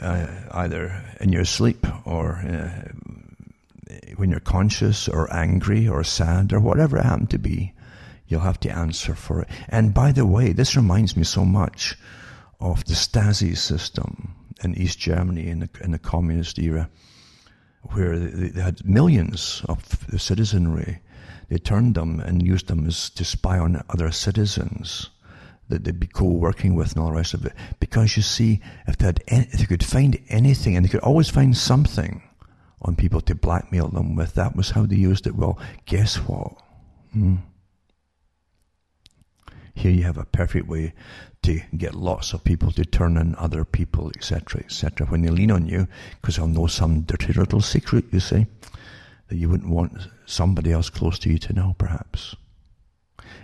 uh, 0.00 0.26
either 0.52 1.04
in 1.20 1.32
your 1.32 1.44
sleep 1.44 1.86
or 2.06 2.36
uh, 2.36 2.88
when 4.16 4.30
you're 4.30 4.40
conscious 4.40 5.08
or 5.08 5.32
angry 5.34 5.88
or 5.88 6.04
sad 6.04 6.52
or 6.52 6.60
whatever 6.60 6.98
it 6.98 7.04
happened 7.04 7.30
to 7.30 7.38
be, 7.38 7.72
you'll 8.26 8.40
have 8.40 8.60
to 8.60 8.70
answer 8.70 9.14
for 9.14 9.42
it. 9.42 9.48
And 9.68 9.94
by 9.94 10.12
the 10.12 10.26
way, 10.26 10.52
this 10.52 10.76
reminds 10.76 11.16
me 11.16 11.24
so 11.24 11.44
much 11.44 11.96
of 12.60 12.84
the 12.84 12.94
Stasi 12.94 13.56
system 13.56 14.34
in 14.62 14.74
East 14.76 14.98
Germany 14.98 15.48
in 15.48 15.60
the, 15.60 15.68
in 15.82 15.90
the 15.90 15.98
communist 15.98 16.58
era, 16.58 16.88
where 17.82 18.18
they, 18.18 18.48
they 18.48 18.60
had 18.60 18.84
millions 18.84 19.62
of 19.68 20.06
the 20.06 20.18
citizenry. 20.18 21.00
They 21.48 21.58
turned 21.58 21.94
them 21.96 22.20
and 22.20 22.46
used 22.46 22.68
them 22.68 22.86
as 22.86 23.10
to 23.10 23.24
spy 23.24 23.58
on 23.58 23.82
other 23.90 24.10
citizens 24.10 25.10
that 25.68 25.84
they'd 25.84 26.00
be 26.00 26.06
co-working 26.06 26.74
with 26.74 26.92
and 26.92 27.00
all 27.00 27.10
the 27.10 27.16
rest 27.16 27.34
of 27.34 27.44
it. 27.44 27.52
Because 27.80 28.16
you 28.16 28.22
see, 28.22 28.60
if 28.86 28.96
they, 28.98 29.06
had 29.06 29.22
any, 29.28 29.46
if 29.50 29.58
they 29.58 29.66
could 29.66 29.84
find 29.84 30.18
anything, 30.28 30.76
and 30.76 30.84
they 30.84 30.88
could 30.88 31.00
always 31.00 31.28
find 31.28 31.56
something 31.56 32.22
on 32.82 32.96
people 32.96 33.20
to 33.22 33.34
blackmail 33.34 33.88
them 33.88 34.16
with, 34.16 34.34
that 34.34 34.56
was 34.56 34.70
how 34.70 34.86
they 34.86 34.96
used 34.96 35.26
it. 35.26 35.36
Well, 35.36 35.58
guess 35.86 36.16
what? 36.16 36.52
Hmm. 37.12 37.36
Here 39.74 39.92
you 39.92 40.02
have 40.04 40.18
a 40.18 40.24
perfect 40.24 40.68
way 40.68 40.92
to 41.42 41.60
get 41.76 41.94
lots 41.94 42.32
of 42.32 42.44
people 42.44 42.70
to 42.72 42.84
turn 42.84 43.16
on 43.16 43.34
other 43.36 43.64
people, 43.64 44.10
etc., 44.14 44.60
etc. 44.60 45.06
When 45.06 45.22
they 45.22 45.30
lean 45.30 45.50
on 45.50 45.66
you, 45.66 45.88
because 46.20 46.36
they'll 46.36 46.46
know 46.46 46.66
some 46.66 47.02
dirty 47.02 47.32
little 47.32 47.60
secret, 47.60 48.04
you 48.12 48.20
see, 48.20 48.46
that 49.28 49.36
you 49.36 49.48
wouldn't 49.48 49.70
want 49.70 50.08
somebody 50.26 50.72
else 50.72 50.90
close 50.90 51.18
to 51.20 51.30
you 51.30 51.38
to 51.38 51.52
know, 51.52 51.74
perhaps. 51.78 52.36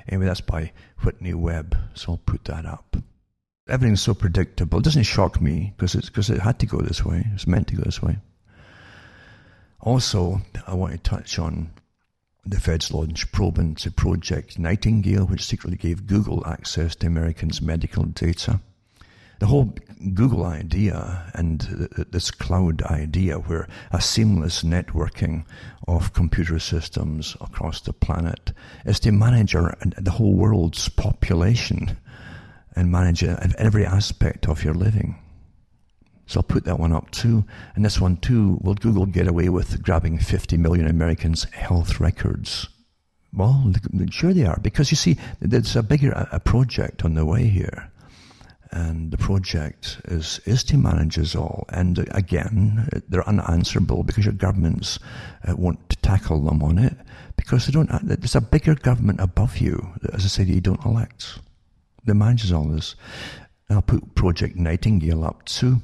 Anyway, 0.09 0.27
that's 0.27 0.41
by 0.41 0.73
Whitney 1.03 1.35
Webb, 1.35 1.77
so 1.95 2.13
I'll 2.13 2.19
put 2.19 2.45
that 2.45 2.67
up. 2.67 2.97
Everything's 3.69 4.03
so 4.03 4.15
predictable. 4.15 4.79
It 4.79 4.85
doesn't 4.85 5.03
shock 5.03 5.41
me 5.41 5.75
because 5.77 5.95
because 5.95 6.31
it 6.31 6.41
had 6.41 6.59
to 6.61 6.67
go 6.67 6.79
this 6.79 7.05
way. 7.05 7.27
It's 7.35 7.47
meant 7.47 7.69
to 7.69 7.77
go 7.77 7.83
this 7.83 8.03
way. 8.03 8.19
Also, 9.81 10.41
I 10.67 10.75
want 10.75 10.93
to 10.93 10.99
touch 10.99 11.39
on 11.39 11.71
the 12.45 12.61
Feds 12.61 12.93
launched 12.93 13.33
probe 13.33 13.59
into 13.59 13.91
Project 13.91 14.59
Nightingale, 14.59 15.27
which 15.27 15.45
secretly 15.45 15.77
gave 15.77 16.07
Google 16.07 16.47
access 16.47 16.97
to 16.97 17.07
Americans' 17.07 17.63
medical 17.63 18.05
data 18.05 18.61
the 19.39 19.47
whole 19.47 19.73
Google 20.15 20.45
idea 20.45 21.31
and 21.35 21.61
this 22.11 22.31
cloud 22.31 22.83
idea 22.83 23.37
where 23.37 23.69
a 23.93 24.01
seamless 24.01 24.63
networking 24.63 25.45
of 25.87 26.13
computer 26.13 26.59
systems 26.59 27.37
across 27.41 27.81
the 27.81 27.93
planet 27.93 28.53
is 28.85 28.99
to 29.01 29.13
manage 29.13 29.55
our, 29.55 29.77
the 29.97 30.11
whole 30.11 30.35
world's 30.35 30.89
population 30.89 31.97
and 32.75 32.91
manage 32.91 33.23
uh, 33.25 33.37
every 33.59 33.87
aspect 33.87 34.49
of 34.49 34.65
your 34.65 34.75
living. 34.75 35.17
So 36.29 36.39
I'll 36.39 36.45
put 36.45 36.65
that 36.65 36.79
one 36.79 36.93
up 36.93 37.11
too. 37.11 37.45
And 37.75 37.85
this 37.85 38.01
one 38.01 38.19
too, 38.19 38.59
will 38.63 38.75
Google 38.75 39.07
get 39.07 39.27
away 39.27 39.49
with 39.49 39.83
grabbing 39.83 40.19
50 40.19 40.57
million 40.57 40.87
Americans' 40.87 41.45
health 41.45 41.99
records? 41.99 42.69
Well, 43.33 43.73
sure 44.11 44.33
they 44.33 44.45
are, 44.45 44.59
because 44.61 44.91
you 44.91 44.97
see, 44.97 45.17
there's 45.41 45.75
a 45.75 45.83
bigger 45.83 46.13
a 46.31 46.41
project 46.41 47.05
on 47.05 47.15
the 47.15 47.27
way 47.27 47.49
here 47.49 47.91
and 48.71 49.11
the 49.11 49.17
project 49.17 50.01
is, 50.07 50.41
is 50.45 50.63
to 50.65 50.77
manage 50.77 51.19
us 51.19 51.35
all. 51.35 51.65
And 51.71 52.07
again, 52.11 52.89
they're 53.09 53.29
unanswerable 53.29 54.03
because 54.03 54.25
your 54.25 54.35
governments 54.35 54.99
uh, 55.47 55.57
won't 55.57 55.91
tackle 56.03 56.45
them 56.45 56.63
on 56.63 56.79
it 56.79 56.95
because 57.37 57.67
they 57.67 57.73
don't, 57.73 57.91
there's 58.03 58.35
a 58.35 58.41
bigger 58.41 58.75
government 58.75 59.21
above 59.21 59.59
you, 59.59 59.95
as 60.13 60.25
I 60.25 60.29
said, 60.29 60.49
you 60.49 60.61
don't 60.61 60.85
elect. 60.85 61.39
That 62.05 62.15
manages 62.15 62.53
all 62.53 62.65
this. 62.65 62.95
And 63.69 63.77
I'll 63.77 63.83
put 63.83 64.15
Project 64.15 64.57
Nightingale 64.57 65.25
up 65.25 65.45
too. 65.45 65.81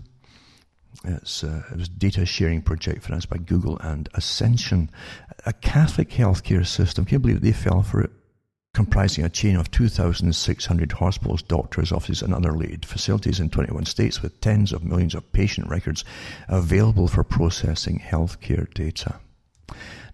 It's 1.04 1.44
uh, 1.44 1.62
it 1.70 1.78
was 1.78 1.88
a 1.88 1.92
data 1.92 2.24
sharing 2.24 2.62
project 2.62 3.04
financed 3.04 3.28
by 3.28 3.36
Google 3.36 3.78
and 3.78 4.08
Ascension, 4.14 4.90
a 5.44 5.52
Catholic 5.52 6.10
healthcare 6.10 6.66
system. 6.66 7.04
Can 7.04 7.16
you 7.16 7.18
believe 7.18 7.40
they 7.40 7.52
fell 7.52 7.82
for 7.82 8.00
it 8.00 8.10
comprising 8.74 9.24
a 9.24 9.28
chain 9.28 9.56
of 9.56 9.70
2,600 9.70 10.92
hospitals, 10.92 11.42
doctors' 11.42 11.92
offices, 11.92 12.22
and 12.22 12.34
other 12.34 12.52
related 12.52 12.84
facilities 12.84 13.38
in 13.38 13.48
21 13.48 13.86
states 13.86 14.20
with 14.20 14.40
tens 14.40 14.72
of 14.72 14.84
millions 14.84 15.14
of 15.14 15.32
patient 15.32 15.68
records 15.68 16.04
available 16.48 17.06
for 17.06 17.22
processing 17.22 18.02
healthcare 18.04 18.72
data. 18.74 19.20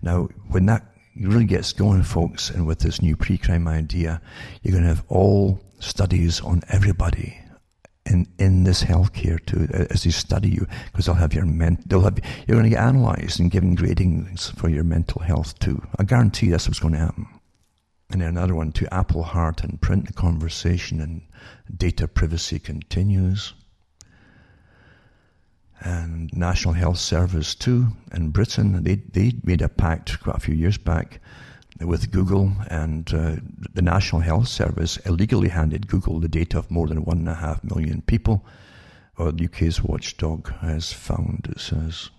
Now, 0.03 0.29
when 0.49 0.67
that 0.67 0.85
really 1.17 1.47
gets 1.47 1.73
going, 1.73 2.03
folks, 2.03 2.51
and 2.51 2.67
with 2.67 2.81
this 2.81 3.03
new 3.03 3.17
pre-crime 3.17 3.67
idea, 3.67 4.21
you're 4.63 4.73
going 4.73 4.85
to 4.85 4.89
have 4.89 5.05
all 5.09 5.61
studies 5.81 6.41
on 6.43 6.63
everybody 6.69 7.40
in, 8.11 8.27
in 8.39 8.65
this 8.65 8.83
healthcare 8.83 9.45
too, 9.47 9.69
as 9.91 10.05
they 10.05 10.11
study 10.11 10.51
you, 10.51 10.67
because 10.93 11.07
they'll 11.07 11.15
have 11.15 11.33
your 11.33 11.47
men, 11.47 11.83
they'll 11.87 12.03
have, 12.03 12.19
you're 12.47 12.59
going 12.59 12.65
to 12.65 12.77
get 12.77 12.87
analysed 12.87 13.39
and 13.39 13.51
given 13.51 13.77
gradings 13.77 14.55
for 14.57 14.69
your 14.69 14.85
mental 14.85 15.23
health 15.23 15.59
too. 15.59 15.83
I 15.99 16.03
guarantee 16.05 16.51
that's 16.51 16.69
what's 16.69 16.81
going 16.81 16.95
to 16.95 17.01
happen 17.01 17.27
and 18.11 18.21
then 18.21 18.29
another 18.29 18.55
one 18.55 18.73
to 18.73 18.93
Apple 18.93 19.23
Heart 19.23 19.63
and 19.63 19.81
print 19.81 20.07
the 20.07 20.13
conversation 20.13 21.01
and 21.01 21.23
data 21.75 22.09
privacy 22.09 22.59
continues. 22.59 23.55
And 25.81 26.31
National 26.37 26.75
Health 26.75 26.99
Service 26.99 27.55
too 27.55 27.89
in 28.13 28.31
Britain, 28.31 28.83
they, 28.83 28.97
they 28.97 29.33
made 29.45 29.63
a 29.63 29.69
pact 29.69 30.21
quite 30.21 30.37
a 30.37 30.41
few 30.41 30.55
years 30.55 30.77
back 30.77 31.21
with 31.81 32.11
Google 32.11 32.53
and 32.69 33.13
uh, 33.13 33.37
the 33.73 33.83
National 33.83 34.21
Health 34.21 34.49
Service 34.49 34.99
illegally 34.99 35.49
handed 35.49 35.89
Google 35.89 36.21
the 36.21 36.29
data 36.29 36.59
of 36.59 36.71
more 36.71 36.87
than 36.87 37.05
one 37.05 37.19
and 37.19 37.29
a 37.29 37.35
half 37.35 37.65
million 37.65 38.03
people. 38.03 38.45
Or 39.17 39.33
the 39.33 39.47
UK's 39.47 39.83
watchdog 39.83 40.51
has 40.61 40.93
found, 40.93 41.49
it 41.51 41.61
says. 41.61 42.11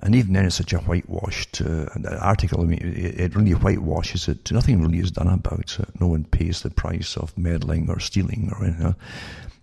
And 0.00 0.14
even 0.14 0.34
then, 0.34 0.44
it's 0.44 0.56
such 0.56 0.74
a 0.74 0.78
whitewashed 0.78 1.62
uh, 1.62 1.86
article. 2.20 2.60
I 2.60 2.64
mean, 2.64 2.78
it, 2.78 3.20
it, 3.20 3.34
really 3.34 3.52
whitewashes 3.52 4.28
it. 4.28 4.52
Nothing 4.52 4.82
really 4.82 4.98
is 4.98 5.10
done 5.10 5.28
about 5.28 5.78
it. 5.78 5.88
No 5.98 6.08
one 6.08 6.24
pays 6.24 6.60
the 6.60 6.70
price 6.70 7.16
of 7.16 7.36
meddling 7.38 7.88
or 7.88 7.98
stealing 8.00 8.52
or 8.52 8.66
anything. 8.66 8.94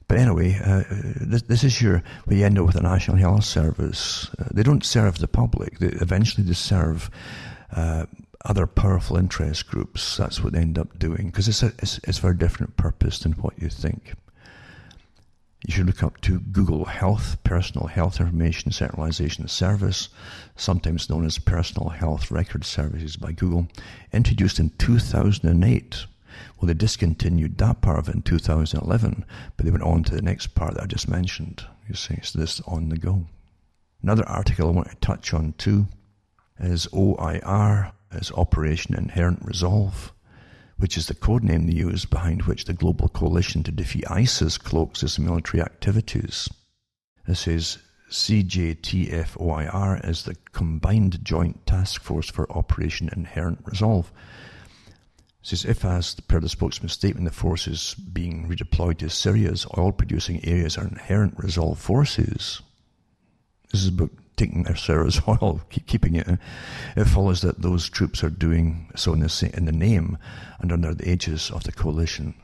But 0.07 0.17
anyway, 0.17 0.59
uh, 0.65 0.83
this, 0.89 1.43
this, 1.43 1.63
is 1.63 1.81
your, 1.81 2.03
where 2.25 2.37
you 2.37 2.45
end 2.45 2.57
up 2.57 2.65
with 2.65 2.75
the 2.75 2.81
National 2.81 3.17
Health 3.17 3.45
Service. 3.45 4.29
Uh, 4.39 4.45
they 4.51 4.63
don't 4.63 4.83
serve 4.83 5.19
the 5.19 5.27
public. 5.27 5.79
They, 5.79 5.87
eventually 5.87 6.43
they 6.43 6.53
serve 6.53 7.11
uh, 7.75 8.05
other 8.45 8.67
powerful 8.67 9.17
interest 9.17 9.67
groups. 9.67 10.17
That's 10.17 10.43
what 10.43 10.53
they 10.53 10.59
end 10.59 10.77
up 10.77 10.97
doing 10.97 11.27
because 11.27 11.47
it's, 11.47 11.63
a, 11.63 11.67
it's, 11.79 11.99
it's 12.03 12.17
for 12.17 12.31
a 12.31 12.37
different 12.37 12.77
purpose 12.77 13.19
than 13.19 13.33
what 13.33 13.59
you 13.61 13.69
think. 13.69 14.13
You 15.67 15.73
should 15.73 15.85
look 15.85 16.01
up 16.01 16.19
to 16.21 16.39
Google 16.39 16.85
Health, 16.85 17.37
Personal 17.43 17.85
Health 17.85 18.19
Information 18.19 18.71
Centralization 18.71 19.47
Service, 19.47 20.09
sometimes 20.55 21.07
known 21.07 21.23
as 21.23 21.37
Personal 21.37 21.89
Health 21.89 22.31
Record 22.31 22.65
Services 22.65 23.15
by 23.15 23.31
Google, 23.31 23.67
introduced 24.11 24.57
in 24.57 24.71
2008. 24.79 26.05
Well, 26.57 26.67
they 26.67 26.73
discontinued 26.73 27.59
that 27.59 27.81
part 27.81 27.99
of 27.99 28.09
it 28.09 28.15
in 28.15 28.21
2011, 28.23 29.23
but 29.55 29.65
they 29.65 29.71
went 29.71 29.83
on 29.83 30.03
to 30.05 30.15
the 30.15 30.21
next 30.23 30.55
part 30.55 30.73
that 30.73 30.83
I 30.83 30.87
just 30.87 31.07
mentioned. 31.07 31.63
You 31.87 31.93
see, 31.93 32.17
so 32.23 32.39
this 32.39 32.59
on 32.61 32.89
the 32.89 32.97
go. 32.97 33.27
Another 34.01 34.27
article 34.27 34.67
I 34.67 34.71
want 34.71 34.89
to 34.89 34.95
touch 34.95 35.31
on 35.31 35.53
too 35.59 35.87
is 36.61 36.87
OIR, 36.93 37.91
is 38.13 38.31
Operation 38.31 38.95
Inherent 38.95 39.39
Resolve 39.43 40.13
which 40.81 40.97
is 40.97 41.05
the 41.05 41.13
code 41.13 41.43
name 41.43 41.67
they 41.67 41.73
use 41.73 42.05
behind 42.05 42.41
which 42.41 42.65
the 42.65 42.73
global 42.73 43.07
coalition 43.07 43.61
to 43.61 43.71
defeat 43.71 44.03
ISIS 44.09 44.57
cloaks 44.57 45.03
its 45.03 45.19
military 45.19 45.61
activities. 45.61 46.49
This 47.27 47.47
is 47.47 47.77
CJTFOIR 48.09 50.09
is 50.09 50.23
the 50.23 50.35
Combined 50.53 51.23
Joint 51.23 51.67
Task 51.67 52.01
Force 52.01 52.31
for 52.31 52.51
Operation 52.51 53.11
Inherent 53.15 53.59
Resolve. 53.63 54.11
Says 55.43 55.65
if, 55.65 55.85
as 55.85 56.15
per 56.15 56.39
the 56.39 56.49
spokesman's 56.49 56.93
statement, 56.93 57.25
the 57.25 57.31
forces 57.31 57.95
being 58.11 58.49
redeployed 58.49 58.97
to 58.97 59.09
Syria's 59.11 59.67
oil-producing 59.77 60.43
areas 60.43 60.79
are 60.79 60.87
inherent 60.87 61.37
resolve 61.37 61.77
forces. 61.77 62.63
This 63.71 63.83
is 63.83 63.89
about 63.89 64.09
taking 64.35 64.63
their 64.63 64.75
Syria's 64.75 65.21
oil, 65.27 65.61
keeping 65.69 66.15
it, 66.15 66.27
it 66.95 67.05
follows 67.05 67.41
that 67.41 67.61
those 67.61 67.89
troops 67.89 68.23
are 68.23 68.29
doing 68.29 68.89
so 68.95 69.13
in 69.13 69.19
the, 69.19 69.51
in 69.53 69.65
the 69.65 69.71
name 69.71 70.17
and 70.59 70.71
under 70.71 70.93
the 70.93 71.09
aegis 71.09 71.49
of 71.51 71.63
the 71.63 71.71
coalition. 71.71 72.35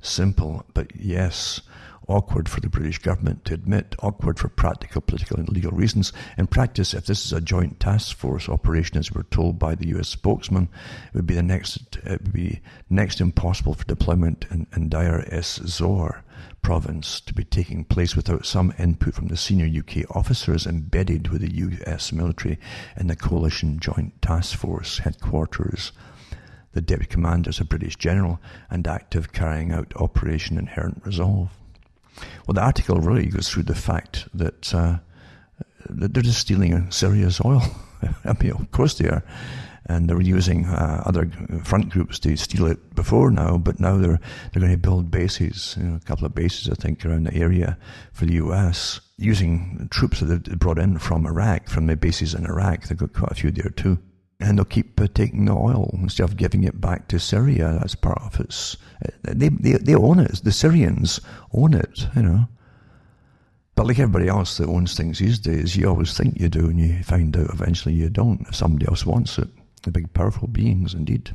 Simple, 0.00 0.66
but 0.74 0.94
yes, 0.96 1.60
awkward 2.08 2.48
for 2.48 2.60
the 2.60 2.68
British 2.68 2.98
government 2.98 3.44
to 3.44 3.54
admit, 3.54 3.94
awkward 4.00 4.38
for 4.38 4.48
practical, 4.48 5.00
political, 5.00 5.38
and 5.38 5.48
legal 5.48 5.70
reasons. 5.70 6.12
In 6.36 6.46
practice, 6.46 6.94
if 6.94 7.06
this 7.06 7.24
is 7.24 7.32
a 7.32 7.40
joint 7.40 7.80
task 7.80 8.16
force 8.16 8.48
operation, 8.48 8.98
as 8.98 9.12
we're 9.12 9.22
told 9.24 9.58
by 9.58 9.74
the 9.74 9.88
US 9.96 10.08
spokesman, 10.08 10.68
it 11.08 11.16
would 11.16 11.26
be 11.26 11.34
the 11.34 11.42
next, 11.42 11.96
it 12.04 12.22
would 12.22 12.32
be 12.32 12.60
next 12.90 13.20
impossible 13.20 13.74
for 13.74 13.84
deployment 13.84 14.46
in, 14.50 14.66
in 14.74 14.88
Deir 14.88 15.24
ez-Zor 15.32 16.24
province 16.62 17.20
to 17.20 17.34
be 17.34 17.44
taking 17.44 17.84
place 17.84 18.14
without 18.14 18.46
some 18.46 18.72
input 18.78 19.14
from 19.14 19.28
the 19.28 19.36
senior 19.36 19.66
UK 19.66 20.04
officers 20.14 20.66
embedded 20.66 21.28
with 21.28 21.42
the 21.42 21.54
US 21.54 22.12
military 22.12 22.58
in 22.96 23.08
the 23.08 23.16
coalition 23.16 23.78
joint 23.78 24.20
task 24.22 24.56
force 24.56 24.98
headquarters. 24.98 25.92
The 26.72 26.80
deputy 26.80 27.10
commander 27.10 27.50
is 27.50 27.60
a 27.60 27.64
British 27.64 27.96
general 27.96 28.40
and 28.70 28.86
active 28.86 29.32
carrying 29.32 29.72
out 29.72 29.92
Operation 29.96 30.56
Inherent 30.56 31.02
Resolve. 31.04 31.50
Well, 32.46 32.54
the 32.54 32.62
article 32.62 33.00
really 33.00 33.26
goes 33.26 33.48
through 33.48 33.64
the 33.64 33.74
fact 33.74 34.28
that, 34.34 34.74
uh, 34.74 34.98
that 35.88 36.14
they're 36.14 36.22
just 36.22 36.40
stealing 36.40 36.90
Syria's 36.90 37.40
oil. 37.44 37.62
I 38.24 38.34
mean, 38.40 38.52
of 38.52 38.70
course 38.70 38.94
they 38.94 39.08
are 39.08 39.22
and 39.92 40.08
they 40.08 40.14
were 40.14 40.20
using 40.20 40.64
uh, 40.64 41.02
other 41.06 41.30
front 41.64 41.90
groups 41.90 42.18
to 42.20 42.36
steal 42.36 42.66
it 42.66 42.94
before 42.94 43.30
now, 43.30 43.58
but 43.58 43.78
now 43.78 43.96
they're 43.96 44.20
they're 44.52 44.60
going 44.60 44.72
to 44.72 44.78
build 44.78 45.10
bases, 45.10 45.76
you 45.78 45.84
know, 45.84 45.96
a 45.96 46.00
couple 46.00 46.26
of 46.26 46.34
bases 46.34 46.68
I 46.70 46.74
think 46.74 47.04
around 47.04 47.24
the 47.24 47.34
area 47.34 47.78
for 48.12 48.24
the 48.24 48.34
U.S. 48.34 49.00
using 49.18 49.88
troops 49.90 50.20
that 50.20 50.44
they 50.44 50.54
brought 50.54 50.78
in 50.78 50.98
from 50.98 51.26
Iraq, 51.26 51.68
from 51.68 51.86
the 51.86 51.96
bases 51.96 52.34
in 52.34 52.46
Iraq. 52.46 52.88
They've 52.88 52.98
got 52.98 53.12
quite 53.12 53.32
a 53.32 53.34
few 53.34 53.50
there 53.50 53.70
too, 53.70 53.98
and 54.40 54.58
they'll 54.58 54.64
keep 54.64 55.00
uh, 55.00 55.06
taking 55.14 55.44
the 55.44 55.52
oil 55.52 55.90
instead 56.00 56.24
of 56.24 56.36
giving 56.36 56.64
it 56.64 56.80
back 56.80 57.08
to 57.08 57.18
Syria. 57.18 57.78
That's 57.80 57.94
part 57.94 58.22
of 58.22 58.40
its. 58.40 58.76
Uh, 59.04 59.10
they 59.22 59.48
they 59.48 59.72
they 59.72 59.94
own 59.94 60.18
it. 60.18 60.40
The 60.42 60.52
Syrians 60.52 61.20
own 61.52 61.74
it, 61.74 62.06
you 62.16 62.22
know. 62.22 62.48
But 63.74 63.86
like 63.86 63.98
everybody 63.98 64.28
else 64.28 64.58
that 64.58 64.68
owns 64.68 64.94
things 64.94 65.18
these 65.18 65.38
days, 65.38 65.76
you 65.76 65.88
always 65.88 66.16
think 66.16 66.38
you 66.38 66.48
do, 66.48 66.68
and 66.68 66.78
you 66.78 67.02
find 67.02 67.36
out 67.36 67.50
eventually 67.50 67.94
you 67.94 68.10
don't 68.10 68.46
if 68.48 68.54
somebody 68.54 68.86
else 68.86 69.06
wants 69.06 69.38
it. 69.38 69.48
The 69.82 69.90
big 69.90 70.12
powerful 70.12 70.48
beings 70.48 70.94
indeed. 70.94 71.34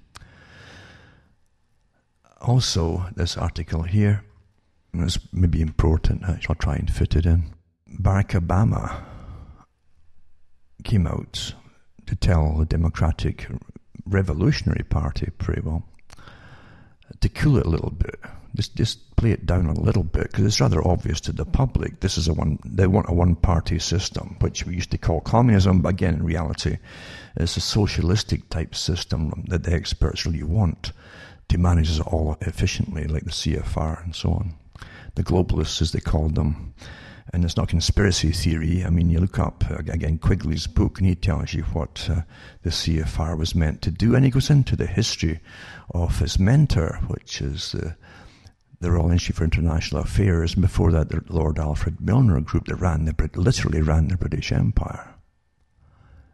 Also, 2.41 3.07
this 3.15 3.35
article 3.35 3.83
here 3.83 4.23
is 4.93 5.19
maybe 5.33 5.61
important. 5.61 6.23
I'll 6.23 6.55
try 6.55 6.75
and 6.75 6.89
fit 6.89 7.15
it 7.15 7.25
in. 7.25 7.53
Barack 7.89 8.39
Obama 8.39 9.03
came 10.83 11.07
out 11.07 11.53
to 12.05 12.15
tell 12.15 12.57
the 12.57 12.65
Democratic 12.65 13.47
Revolutionary 14.05 14.83
Party 14.83 15.29
pretty 15.37 15.61
well 15.61 15.83
to 17.19 17.29
cool 17.29 17.57
it 17.57 17.65
a 17.65 17.69
little 17.69 17.91
bit. 17.91 18.19
Just 18.55 18.75
just 18.75 19.15
play 19.15 19.31
it 19.31 19.45
down 19.45 19.65
a 19.67 19.73
little 19.73 20.03
bit 20.03 20.31
because 20.31 20.45
it's 20.45 20.61
rather 20.61 20.85
obvious 20.87 21.21
to 21.21 21.31
the 21.31 21.45
public. 21.45 21.99
This 21.99 22.17
is 22.17 22.27
a 22.27 22.33
one 22.33 22.59
they 22.65 22.87
want 22.87 23.09
a 23.09 23.13
one 23.13 23.35
party 23.35 23.79
system, 23.79 24.37
which 24.39 24.65
we 24.65 24.75
used 24.75 24.91
to 24.91 24.97
call 24.97 25.21
communism, 25.21 25.81
but 25.81 25.89
again 25.89 26.15
in 26.15 26.23
reality 26.23 26.77
it's 27.39 27.57
a 27.57 27.61
socialistic 27.61 28.49
type 28.49 28.73
system 28.73 29.45
that 29.47 29.63
the 29.63 29.73
experts 29.73 30.25
really 30.25 30.43
want 30.43 30.91
to 31.49 31.57
manage 31.57 31.99
it 31.99 32.07
all 32.07 32.35
efficiently, 32.41 33.05
like 33.05 33.23
the 33.23 33.31
CFR 33.31 34.03
and 34.03 34.15
so 34.15 34.31
on. 34.31 34.55
The 35.15 35.23
globalists, 35.23 35.81
as 35.81 35.91
they 35.91 35.99
called 35.99 36.35
them. 36.35 36.73
And 37.33 37.43
it's 37.43 37.57
not 37.57 37.67
conspiracy 37.67 38.31
theory. 38.31 38.83
I 38.85 38.89
mean, 38.89 39.09
you 39.09 39.19
look 39.19 39.37
up, 39.37 39.69
again, 39.69 40.17
Quigley's 40.17 40.65
book, 40.65 40.97
and 40.97 41.07
he 41.07 41.15
tells 41.15 41.53
you 41.53 41.63
what 41.63 42.07
uh, 42.09 42.21
the 42.63 42.69
CFR 42.69 43.37
was 43.37 43.53
meant 43.53 43.81
to 43.81 43.91
do. 43.91 44.15
And 44.15 44.23
he 44.23 44.31
goes 44.31 44.49
into 44.49 44.75
the 44.75 44.87
history 44.87 45.39
of 45.93 46.19
his 46.19 46.39
mentor, 46.39 46.99
which 47.07 47.41
is 47.41 47.73
the, 47.73 47.95
the 48.79 48.91
Royal 48.91 49.11
Institute 49.11 49.35
for 49.35 49.43
International 49.43 50.01
Affairs. 50.01 50.53
And 50.53 50.61
before 50.61 50.91
that, 50.93 51.09
the 51.09 51.21
Lord 51.27 51.59
Alfred 51.59 51.99
Milner 51.99 52.39
group 52.39 52.65
that 52.67 52.75
ran 52.75 53.05
the, 53.05 53.29
literally 53.35 53.81
ran 53.81 54.07
the 54.07 54.17
British 54.17 54.51
Empire 54.51 55.16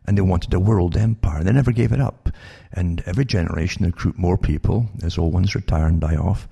and 0.05 0.17
they 0.17 0.21
wanted 0.21 0.53
a 0.53 0.59
world 0.59 0.97
empire. 0.97 1.43
They 1.43 1.51
never 1.51 1.71
gave 1.71 1.91
it 1.91 2.01
up. 2.01 2.29
And 2.71 3.03
every 3.05 3.25
generation 3.25 3.85
recruit 3.85 4.17
more 4.17 4.37
people 4.37 4.89
as 5.03 5.17
old 5.17 5.33
ones 5.33 5.55
retire 5.55 5.87
and 5.87 6.01
die 6.01 6.15
off, 6.15 6.47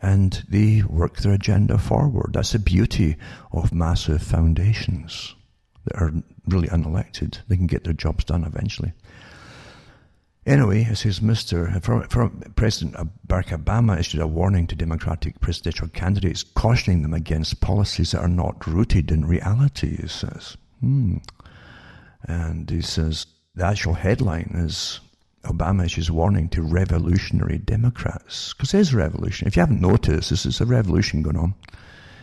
and 0.00 0.42
they 0.48 0.82
work 0.82 1.18
their 1.18 1.32
agenda 1.32 1.78
forward. 1.78 2.32
That's 2.34 2.52
the 2.52 2.58
beauty 2.58 3.16
of 3.52 3.72
massive 3.72 4.22
foundations 4.22 5.34
that 5.84 6.00
are 6.00 6.12
really 6.46 6.68
unelected. 6.68 7.38
They 7.48 7.56
can 7.56 7.66
get 7.66 7.84
their 7.84 7.92
jobs 7.92 8.24
done 8.24 8.44
eventually. 8.44 8.92
Anyway, 10.46 10.82
it 10.82 10.96
says 10.96 11.20
Mr. 11.20 11.72
President 12.54 12.94
Barack 13.26 13.64
Obama 13.64 13.98
issued 13.98 14.20
a 14.20 14.26
warning 14.26 14.66
to 14.66 14.76
Democratic 14.76 15.40
presidential 15.40 15.88
candidates, 15.88 16.42
cautioning 16.42 17.00
them 17.00 17.14
against 17.14 17.62
policies 17.62 18.10
that 18.10 18.20
are 18.20 18.28
not 18.28 18.66
rooted 18.66 19.10
in 19.10 19.24
reality, 19.24 19.96
he 19.96 20.06
says. 20.06 20.58
Hmm. 20.80 21.18
And 22.24 22.68
he 22.70 22.80
says 22.80 23.26
the 23.54 23.64
actual 23.64 23.94
headline 23.94 24.52
is 24.54 25.00
Obama 25.44 25.84
issues 25.84 26.10
warning 26.10 26.48
to 26.50 26.62
revolutionary 26.62 27.58
Democrats. 27.58 28.54
Because 28.54 28.72
there's 28.72 28.92
a 28.92 28.96
revolution. 28.96 29.46
If 29.46 29.56
you 29.56 29.60
haven't 29.60 29.80
noticed, 29.80 30.30
this 30.30 30.46
is 30.46 30.60
a 30.60 30.66
revolution 30.66 31.22
going 31.22 31.36
on. 31.36 31.54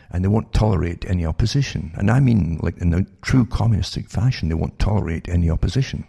And 0.10 0.24
they 0.24 0.28
won't 0.28 0.54
tolerate 0.54 1.06
any 1.06 1.26
opposition. 1.26 1.91
And 1.95 2.12
I 2.12 2.20
mean, 2.20 2.60
like 2.62 2.78
in 2.80 2.89
the 2.89 3.06
true 3.22 3.45
communistic 3.45 4.10
fashion, 4.10 4.49
they 4.49 4.56
won't 4.56 4.78
tolerate 4.80 5.30
any 5.30 5.49
opposition. 5.49 6.06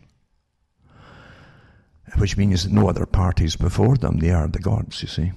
Which 2.18 2.36
means 2.36 2.64
that 2.64 2.72
no 2.72 2.88
other 2.88 3.06
parties 3.06 3.56
before 3.56 3.96
them. 3.96 4.18
They 4.18 4.30
are 4.30 4.48
the 4.48 4.58
gods, 4.58 5.02
you 5.02 5.08
see. 5.08 5.32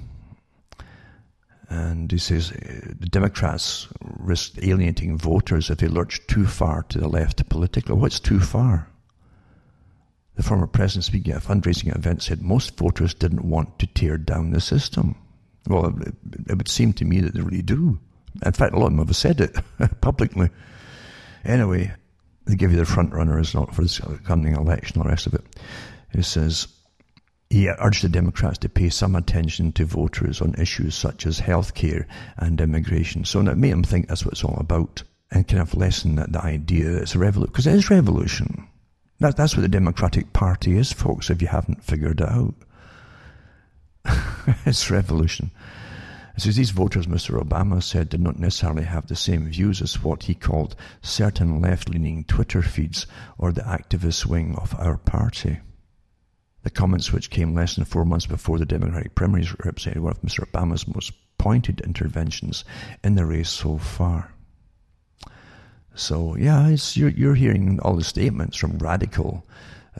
And 1.75 2.09
he 2.09 2.17
says 2.17 2.51
uh, 2.51 2.93
the 2.99 3.09
Democrats 3.09 3.87
risk 4.01 4.57
alienating 4.61 5.17
voters 5.17 5.69
if 5.69 5.79
they 5.79 5.87
lurch 5.87 6.25
too 6.27 6.45
far 6.45 6.83
to 6.83 6.99
the 6.99 7.09
left 7.09 7.47
politically. 7.49 7.95
What's 7.95 8.19
too 8.19 8.39
far? 8.39 8.87
The 10.35 10.43
former 10.43 10.67
president 10.67 11.03
speaking 11.03 11.33
at 11.33 11.43
a 11.43 11.47
fundraising 11.47 11.93
event 11.93 12.23
said 12.23 12.41
most 12.41 12.77
voters 12.77 13.13
didn't 13.13 13.43
want 13.43 13.77
to 13.79 13.87
tear 13.87 14.17
down 14.17 14.51
the 14.51 14.61
system. 14.61 15.15
Well, 15.67 15.87
it, 16.01 16.13
it 16.47 16.57
would 16.57 16.69
seem 16.69 16.93
to 16.93 17.05
me 17.05 17.19
that 17.19 17.33
they 17.33 17.41
really 17.41 17.61
do. 17.61 17.99
In 18.45 18.51
fact, 18.53 18.73
a 18.73 18.79
lot 18.79 18.87
of 18.87 18.95
them 18.95 19.05
have 19.05 19.15
said 19.15 19.41
it 19.41 19.55
publicly. 20.01 20.49
Anyway, 21.43 21.91
they 22.45 22.55
give 22.55 22.71
you 22.71 22.77
the 22.77 22.85
front 22.85 23.13
runners 23.13 23.53
not 23.53 23.75
for 23.75 23.81
this 23.81 23.99
coming 24.23 24.55
election, 24.55 25.01
the 25.01 25.09
rest 25.09 25.27
of 25.27 25.33
it. 25.33 25.43
It 26.13 26.23
says 26.23 26.67
he 27.49 27.69
urged 27.69 28.03
the 28.03 28.09
Democrats 28.09 28.57
to 28.59 28.69
pay 28.69 28.89
some 28.89 29.15
attention 29.15 29.71
to 29.73 29.85
voters 29.85 30.41
on 30.41 30.55
issues 30.55 30.95
such 30.95 31.25
as 31.25 31.39
health 31.39 31.73
care 31.73 32.07
and 32.37 32.59
immigration. 32.59 33.23
So 33.23 33.39
it 33.41 33.57
made 33.57 33.71
them 33.71 33.83
think 33.83 34.07
that's 34.07 34.25
what 34.25 34.33
it's 34.33 34.43
all 34.43 34.57
about 34.59 35.03
and 35.31 35.47
kind 35.47 35.61
of 35.61 35.75
lessen 35.75 36.15
the 36.15 36.41
idea 36.43 36.91
that 36.91 37.03
it's 37.03 37.15
a 37.15 37.19
revolution. 37.19 37.51
Because 37.51 37.67
it 37.67 37.75
is 37.75 37.89
revolution. 37.89 38.67
That, 39.19 39.37
that's 39.37 39.55
what 39.55 39.61
the 39.61 39.69
Democratic 39.69 40.33
Party 40.33 40.77
is, 40.77 40.91
folks, 40.91 41.29
if 41.29 41.41
you 41.41 41.47
haven't 41.47 41.83
figured 41.83 42.21
it 42.21 42.27
out. 42.27 42.55
it's 44.65 44.91
revolution. 44.91 45.51
Says 46.37 46.57
these 46.57 46.71
voters, 46.71 47.07
Mr. 47.07 47.41
Obama 47.41 47.81
said, 47.81 48.09
did 48.09 48.19
not 48.19 48.37
necessarily 48.37 48.83
have 48.83 49.07
the 49.07 49.15
same 49.15 49.47
views 49.47 49.81
as 49.81 50.03
what 50.03 50.23
he 50.23 50.33
called 50.33 50.75
certain 51.01 51.61
left 51.61 51.87
leaning 51.87 52.25
Twitter 52.25 52.61
feeds 52.61 53.07
or 53.37 53.53
the 53.53 53.61
activist 53.61 54.25
wing 54.25 54.55
of 54.57 54.75
our 54.77 54.97
party. 54.97 55.59
The 56.65 56.71
comments, 56.71 57.13
which 57.13 57.29
came 57.29 57.53
less 57.53 57.75
than 57.75 57.85
four 57.85 58.05
months 58.05 58.25
before 58.25 58.57
the 58.57 58.65
Democratic 58.65 59.13
primaries, 59.13 59.53
represented 59.63 60.01
one 60.01 60.13
of 60.13 60.21
Mr. 60.23 60.49
Obama's 60.49 60.87
most 60.87 61.11
pointed 61.37 61.79
interventions 61.81 62.65
in 63.03 63.13
the 63.13 63.23
race 63.23 63.51
so 63.51 63.77
far. 63.77 64.33
So 65.93 66.35
yeah, 66.35 66.75
you're, 66.93 67.11
you're 67.11 67.35
hearing 67.35 67.79
all 67.81 67.95
the 67.95 68.03
statements 68.03 68.57
from 68.57 68.79
radical 68.79 69.45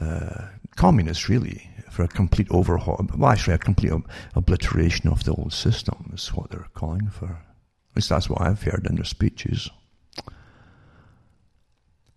uh, 0.00 0.48
communists, 0.74 1.28
really, 1.28 1.70
for 1.88 2.02
a 2.02 2.08
complete 2.08 2.48
overhaul. 2.50 3.06
Well, 3.16 3.30
actually, 3.30 3.54
a 3.54 3.58
complete 3.58 3.92
obliteration 4.34 5.08
of 5.08 5.22
the 5.22 5.34
old 5.34 5.52
system 5.52 6.10
is 6.14 6.30
what 6.30 6.50
they're 6.50 6.66
calling 6.74 7.10
for. 7.10 7.28
At 7.28 7.96
least 7.96 8.08
that's 8.08 8.28
what 8.28 8.42
I've 8.42 8.64
heard 8.64 8.88
in 8.90 8.96
their 8.96 9.04
speeches. 9.04 9.70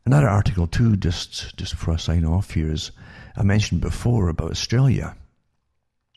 Another 0.08 0.28
article 0.28 0.66
too, 0.66 0.98
just 0.98 1.56
just 1.56 1.74
before 1.74 1.94
I 1.94 1.98
sign 1.98 2.26
off 2.26 2.50
here, 2.50 2.72
is 2.72 2.92
I 3.40 3.44
mentioned 3.44 3.80
before 3.82 4.28
about 4.28 4.52
Australia. 4.52 5.16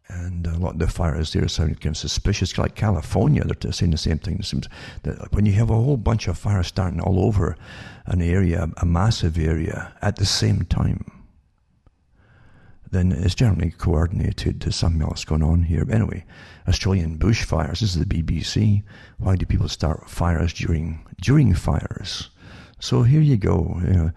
And 0.09 0.47
a 0.47 0.59
lot 0.59 0.75
of 0.75 0.79
the 0.81 0.89
fires 0.89 1.33
there 1.33 1.49
sound 1.49 1.81
kind 1.81 1.95
of 1.95 1.97
suspicious. 1.97 2.59
Like 2.59 2.75
California, 2.75 3.45
they're 3.45 3.73
saying 3.73 3.93
the 3.93 3.97
same 3.97 4.19
thing. 4.19 4.41
It 4.41 4.45
seems 4.45 4.69
that 5.05 5.33
when 5.33 5.47
you 5.47 5.53
have 5.53 5.71
a 5.71 5.75
whole 5.75 5.97
bunch 5.97 6.29
of 6.29 6.37
fires 6.37 6.67
starting 6.67 7.01
all 7.01 7.25
over 7.25 7.57
an 8.07 8.21
area, 8.21 8.69
a 8.77 8.85
massive 8.85 9.39
area, 9.39 9.95
at 10.03 10.17
the 10.17 10.27
same 10.27 10.65
time, 10.65 11.23
then 12.91 13.13
it's 13.13 13.35
generally 13.35 13.71
coordinated 13.71 14.61
to 14.61 14.73
something 14.73 15.01
else 15.01 15.25
going 15.25 15.43
on 15.43 15.63
here. 15.63 15.85
But 15.87 15.95
anyway, 15.95 16.27
Australian 16.69 17.19
bushfires. 17.19 17.81
This 17.81 17.95
is 17.95 17.99
the 17.99 18.05
BBC. 18.05 18.83
Why 19.17 19.37
do 19.37 19.47
people 19.47 19.69
start 19.69 20.11
fires 20.11 20.53
during 20.53 21.07
during 21.23 21.55
fires? 21.55 22.29
So 22.81 23.05
here 23.05 23.23
you 23.23 23.39
go. 23.39 23.81
You 23.83 23.93
know, 23.93 24.11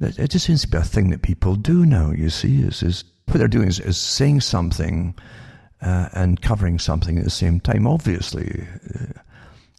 it 0.00 0.30
just 0.30 0.46
seems 0.46 0.62
to 0.62 0.68
be 0.68 0.78
a 0.78 0.82
thing 0.82 1.10
that 1.10 1.22
people 1.22 1.56
do 1.56 1.86
now. 1.86 2.10
You 2.10 2.30
see, 2.30 2.60
is 2.60 2.82
is 2.82 3.04
what 3.26 3.38
they're 3.38 3.48
doing 3.48 3.68
is, 3.68 3.80
is 3.80 3.96
saying 3.96 4.40
something 4.40 5.14
uh, 5.80 6.08
and 6.12 6.40
covering 6.40 6.78
something 6.78 7.18
at 7.18 7.24
the 7.24 7.30
same 7.30 7.60
time, 7.60 7.86
obviously. 7.86 8.66
Uh, 8.94 9.20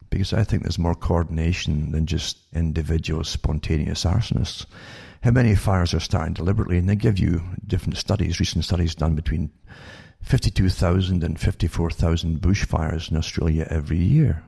because 0.10 0.32
I 0.34 0.44
think 0.44 0.64
there's 0.64 0.80
more 0.80 0.96
coordination 0.96 1.92
than 1.92 2.06
just 2.06 2.38
individual 2.54 3.24
spontaneous 3.24 4.06
arsonists. 4.06 4.66
How 5.22 5.32
many 5.32 5.56
fires 5.56 5.94
are 5.94 6.00
starting 6.00 6.34
deliberately? 6.34 6.78
And 6.78 6.88
they 6.88 6.96
give 6.96 7.20
you 7.20 7.42
different 7.66 7.98
studies, 7.98 8.40
recent 8.40 8.64
studies 8.64 8.96
done 8.96 9.16
between 9.16 9.52
52,000 10.22 11.24
and 11.24 11.40
54,000 11.40 12.40
bushfires 12.40 13.12
in 13.12 13.18
Australia 13.18 13.68
every 13.70 13.98
year. 13.98 14.44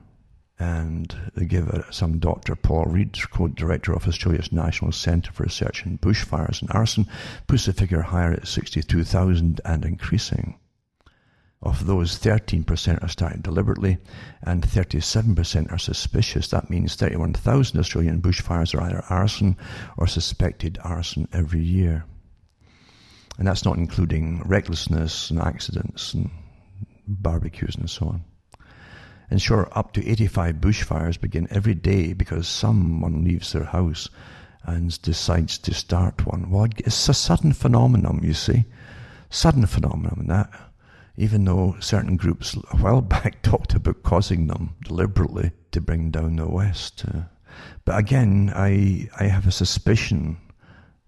And 0.60 1.32
they 1.34 1.46
give 1.46 1.86
some 1.90 2.18
Dr. 2.18 2.54
Paul 2.54 2.84
Read, 2.84 3.16
co-director 3.30 3.94
of 3.94 4.06
Australia's 4.06 4.52
National 4.52 4.92
Centre 4.92 5.32
for 5.32 5.44
Research 5.44 5.86
in 5.86 5.96
Bushfires 5.96 6.60
and 6.60 6.70
Arson, 6.72 7.06
puts 7.46 7.64
the 7.64 7.72
figure 7.72 8.02
higher 8.02 8.34
at 8.34 8.46
62,000 8.46 9.62
and 9.64 9.84
increasing. 9.86 10.58
Of 11.62 11.86
those, 11.86 12.18
13% 12.18 13.02
are 13.02 13.08
starting 13.08 13.40
deliberately 13.40 13.96
and 14.42 14.62
37% 14.62 15.72
are 15.72 15.78
suspicious. 15.78 16.48
That 16.48 16.68
means 16.68 16.94
31,000 16.94 17.78
Australian 17.78 18.20
bushfires 18.20 18.74
are 18.74 18.82
either 18.82 19.02
arson 19.08 19.56
or 19.96 20.06
suspected 20.06 20.78
arson 20.82 21.26
every 21.32 21.62
year. 21.62 22.04
And 23.38 23.48
that's 23.48 23.64
not 23.64 23.78
including 23.78 24.42
recklessness 24.44 25.30
and 25.30 25.40
accidents 25.40 26.12
and 26.12 26.30
barbecues 27.06 27.76
and 27.76 27.88
so 27.88 28.08
on. 28.08 28.24
And 29.30 29.40
sure, 29.40 29.68
up 29.72 29.92
to 29.92 30.06
85 30.06 30.56
bushfires 30.56 31.20
begin 31.20 31.46
every 31.50 31.74
day 31.74 32.12
because 32.14 32.48
someone 32.48 33.22
leaves 33.22 33.52
their 33.52 33.64
house 33.64 34.08
and 34.64 35.00
decides 35.02 35.56
to 35.58 35.72
start 35.72 36.26
one. 36.26 36.50
Well, 36.50 36.66
it's 36.78 37.08
a 37.08 37.14
sudden 37.14 37.52
phenomenon, 37.52 38.20
you 38.24 38.34
see. 38.34 38.64
Sudden 39.30 39.66
phenomenon, 39.66 40.26
that. 40.26 40.50
Even 41.16 41.44
though 41.44 41.76
certain 41.78 42.16
groups 42.16 42.56
a 42.56 42.76
while 42.76 43.00
back 43.14 43.40
talked 43.42 43.74
about 43.74 44.02
causing 44.02 44.48
them 44.48 44.74
deliberately 44.84 45.52
to 45.70 45.80
bring 45.80 46.10
down 46.10 46.36
the 46.36 46.48
West. 46.48 47.04
Uh, 47.06 47.22
but 47.84 47.98
again, 47.98 48.52
I, 48.54 49.08
I 49.18 49.24
have 49.24 49.46
a 49.46 49.52
suspicion 49.52 50.38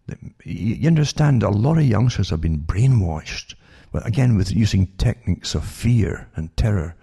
that 0.07 0.19
you 0.45 0.87
understand 0.87 1.43
a 1.43 1.51
lot 1.51 1.79
of 1.79 1.85
youngsters 1.85 2.31
have 2.31 2.41
been 2.41 2.61
brainwashed. 2.61 3.55
But 3.91 4.07
again, 4.07 4.37
with 4.37 4.53
using 4.53 4.87
techniques 4.97 5.55
of 5.55 5.65
fear 5.65 6.29
and 6.37 6.57
terror 6.57 6.95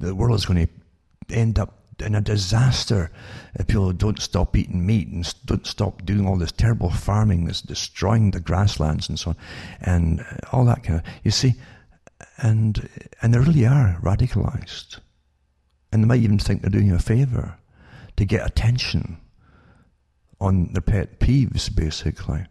the 0.00 0.14
world 0.14 0.34
is 0.34 0.46
going 0.46 0.66
to 0.66 1.34
end 1.34 1.58
up 1.58 1.76
in 2.00 2.14
a 2.14 2.20
disaster 2.20 3.10
if 3.54 3.66
people 3.66 3.92
don't 3.92 4.20
stop 4.20 4.56
eating 4.56 4.86
meat 4.86 5.08
and 5.08 5.34
don't 5.44 5.66
stop 5.66 6.04
doing 6.04 6.26
all 6.26 6.36
this 6.36 6.52
terrible 6.52 6.90
farming 6.90 7.44
that's 7.44 7.60
destroying 7.60 8.30
the 8.30 8.40
grasslands 8.40 9.08
and 9.08 9.18
so 9.18 9.30
on, 9.30 9.36
and 9.80 10.24
all 10.52 10.64
that 10.64 10.82
kind 10.82 11.00
of. 11.00 11.06
You 11.22 11.30
see, 11.30 11.54
and 12.38 12.88
and 13.20 13.34
they 13.34 13.38
really 13.38 13.66
are 13.66 13.98
radicalized, 14.02 14.98
and 15.92 16.02
they 16.02 16.06
might 16.06 16.22
even 16.22 16.38
think 16.38 16.62
they're 16.62 16.70
doing 16.70 16.86
you 16.86 16.94
a 16.94 16.98
favor 16.98 17.56
to 18.16 18.24
get 18.24 18.46
attention 18.46 19.18
on 20.40 20.72
their 20.72 20.82
pet 20.82 21.20
peeves, 21.20 21.74
basically. 21.74 22.44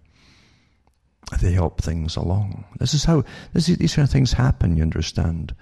They 1.41 1.51
help 1.51 1.81
things 1.81 2.15
along. 2.15 2.65
This 2.79 2.93
is 2.93 3.05
how 3.05 3.23
this 3.53 3.69
is, 3.69 3.77
these 3.77 3.95
kind 3.95 4.07
of 4.07 4.11
things 4.11 4.33
happen. 4.33 4.77
You 4.77 4.83
understand 4.83 5.55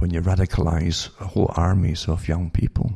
when 0.00 0.12
you 0.12 0.22
radicalize 0.22 1.14
whole 1.16 1.52
armies 1.56 2.08
of 2.08 2.26
young 2.26 2.50
people. 2.50 2.92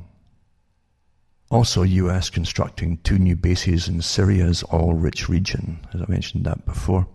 Also, 1.51 1.83
US 1.83 2.31
constructing 2.31 2.97
two 2.99 3.19
new 3.19 3.37
bases 3.37 3.89
in 3.89 4.01
Syria's 4.01 4.65
oil-rich 4.73 5.29
region, 5.29 5.87
as 5.93 6.01
I 6.01 6.07
mentioned 6.09 6.45
that 6.47 6.65
before, 6.65 7.07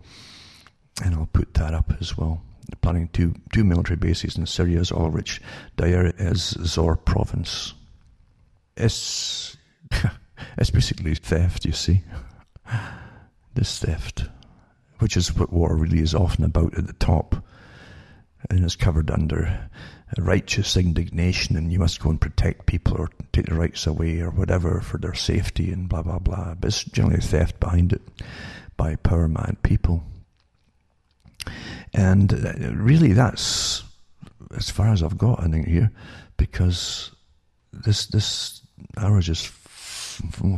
and 1.04 1.14
I'll 1.14 1.28
put 1.32 1.54
that 1.54 1.74
up 1.74 1.92
as 2.00 2.16
well. 2.16 2.42
They're 2.68 2.78
planning 2.80 3.08
two 3.08 3.34
two 3.52 3.64
military 3.64 3.96
bases 3.96 4.38
in 4.38 4.46
Syria's 4.46 4.92
oil-rich 4.92 5.42
Deir 5.76 6.14
ez-Zor 6.18 6.96
province. 6.96 7.74
It's 8.76 9.56
it's 10.56 10.70
basically 10.70 11.16
theft, 11.16 11.64
you 11.64 11.72
see. 11.72 12.02
This 13.54 13.80
theft, 13.80 14.26
which 15.00 15.16
is 15.16 15.34
what 15.34 15.52
war 15.52 15.76
really 15.76 15.98
is 15.98 16.14
often 16.14 16.44
about 16.44 16.78
at 16.78 16.86
the 16.86 16.92
top 16.94 17.44
and 18.48 18.64
is 18.64 18.76
covered 18.76 19.10
under 19.10 19.68
righteous 20.18 20.76
indignation 20.76 21.56
and 21.56 21.72
you 21.72 21.78
must 21.78 22.00
go 22.00 22.10
and 22.10 22.20
protect 22.20 22.66
people 22.66 22.96
or 22.96 23.10
take 23.32 23.46
their 23.46 23.58
rights 23.58 23.86
away 23.86 24.20
or 24.20 24.30
whatever 24.30 24.80
for 24.80 24.98
their 24.98 25.14
safety 25.14 25.70
and 25.72 25.88
blah 25.88 26.02
blah 26.02 26.18
blah. 26.18 26.54
But 26.54 26.68
it's 26.68 26.84
generally 26.84 27.20
theft 27.20 27.60
behind 27.60 27.92
it 27.92 28.02
by 28.76 28.96
power 28.96 29.28
mad 29.28 29.58
people. 29.62 30.02
And 31.94 32.32
uh, 32.32 32.72
really 32.72 33.12
that's 33.12 33.84
as 34.56 34.70
far 34.70 34.92
as 34.92 35.02
I've 35.02 35.18
got 35.18 35.40
I 35.40 35.48
think 35.48 35.68
here 35.68 35.92
because 36.36 37.10
this 37.72 38.06
this 38.06 38.62
hour 38.96 39.20
just 39.20 39.46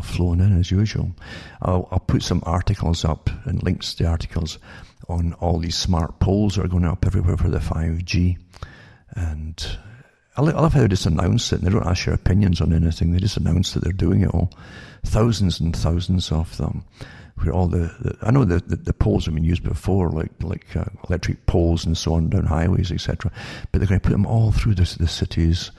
flowing 0.03 0.41
in 0.41 0.59
as 0.59 0.71
usual. 0.71 1.13
I'll, 1.61 1.89
I'll 1.91 2.01
put 2.01 2.23
some 2.23 2.43
articles 2.45 3.05
up 3.05 3.31
and 3.45 3.63
links 3.63 3.95
to 3.95 4.07
articles 4.07 4.59
on 5.09 5.35
all 5.35 5.59
these 5.59 5.77
smart 5.77 6.19
poles 6.19 6.57
that 6.57 6.65
are 6.65 6.69
going 6.69 6.85
up 6.85 7.07
everywhere 7.07 7.37
for 7.37 7.49
the 7.49 7.59
5G. 7.59 8.39
And 9.15 9.79
I 10.37 10.41
love 10.41 10.73
how 10.73 10.81
they 10.81 10.89
just 10.89 11.07
announce 11.07 11.53
it 11.53 11.59
and 11.61 11.67
they 11.67 11.73
don't 11.73 11.87
ask 11.87 12.07
your 12.07 12.15
opinions 12.15 12.61
on 12.61 12.73
anything. 12.73 13.13
They 13.13 13.19
just 13.19 13.37
announce 13.37 13.73
that 13.73 13.85
they're 13.85 13.93
doing 13.93 14.23
it 14.23 14.31
all. 14.31 14.51
Thousands 15.05 15.61
and 15.61 15.77
thousands 15.77 16.33
of 16.33 16.57
them. 16.57 16.85
Where 17.37 17.53
all 17.53 17.67
the, 17.67 17.95
the 18.01 18.17
I 18.23 18.31
know 18.31 18.45
the, 18.45 18.61
the, 18.61 18.93
poles 18.93 19.25
have 19.25 19.35
been 19.35 19.43
used 19.43 19.65
before, 19.65 20.11
like 20.11 20.31
like 20.43 20.77
uh, 20.77 20.85
electric 21.09 21.47
poles 21.47 21.85
and 21.85 21.97
so 21.97 22.15
on 22.15 22.29
down 22.29 22.45
highways, 22.45 22.93
etc. 22.93 23.33
But 23.71 23.79
they're 23.79 23.89
going 23.89 24.01
to 24.01 24.07
put 24.07 24.13
them 24.13 24.27
all 24.27 24.53
through 24.53 24.75
the, 24.75 24.97
the 24.99 25.09
cities, 25.09 25.71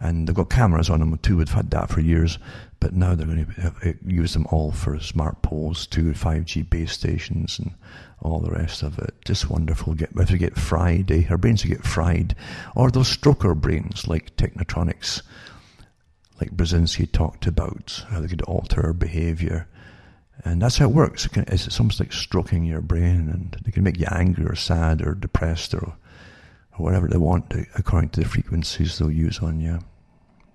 and 0.00 0.26
they've 0.26 0.34
got 0.34 0.50
cameras 0.50 0.90
on 0.90 1.00
them 1.00 1.16
too. 1.18 1.36
We've 1.36 1.48
had 1.48 1.70
that 1.70 1.90
for 1.90 2.00
years, 2.00 2.38
but 2.78 2.92
now 2.92 3.14
they're 3.14 3.26
going 3.26 3.46
to 3.46 3.96
use 4.06 4.34
them 4.34 4.46
all 4.50 4.70
for 4.70 4.98
smart 5.00 5.42
poles, 5.42 5.86
to 5.88 6.12
5G 6.12 6.68
base 6.68 6.92
stations, 6.92 7.58
and 7.58 7.74
all 8.20 8.40
the 8.40 8.50
rest 8.50 8.82
of 8.82 8.98
it. 8.98 9.14
Just 9.24 9.50
wonderful. 9.50 9.94
Get 9.94 10.10
if 10.16 10.30
we 10.30 10.38
get 10.38 10.58
fried, 10.58 11.10
eh? 11.10 11.24
Our 11.30 11.38
brains 11.38 11.64
will 11.64 11.70
get 11.70 11.84
fried, 11.84 12.34
or 12.74 12.90
those 12.90 13.14
stroker 13.16 13.58
brains 13.58 14.06
like 14.06 14.36
Technotronics, 14.36 15.22
like 16.40 16.56
Brzezinski 16.56 17.10
talked 17.10 17.46
about, 17.46 18.04
how 18.08 18.20
they 18.20 18.28
could 18.28 18.42
alter 18.42 18.84
our 18.84 18.92
behaviour. 18.92 19.68
And 20.44 20.60
that's 20.60 20.78
how 20.78 20.84
it 20.84 20.94
works. 20.94 21.26
It's 21.34 21.80
almost 21.80 21.98
like 21.98 22.12
stroking 22.12 22.64
your 22.64 22.82
brain, 22.82 23.30
and 23.30 23.56
they 23.64 23.72
can 23.72 23.84
make 23.84 23.98
you 23.98 24.06
angry 24.10 24.44
or 24.44 24.54
sad 24.54 25.00
or 25.00 25.14
depressed 25.14 25.74
or, 25.74 25.96
or 26.72 26.84
whatever 26.84 27.08
they 27.08 27.16
want 27.16 27.52
according 27.74 28.10
to 28.10 28.20
the 28.20 28.28
frequencies 28.28 28.98
they'll 28.98 29.10
use 29.10 29.38
on 29.38 29.60
you. 29.60 29.80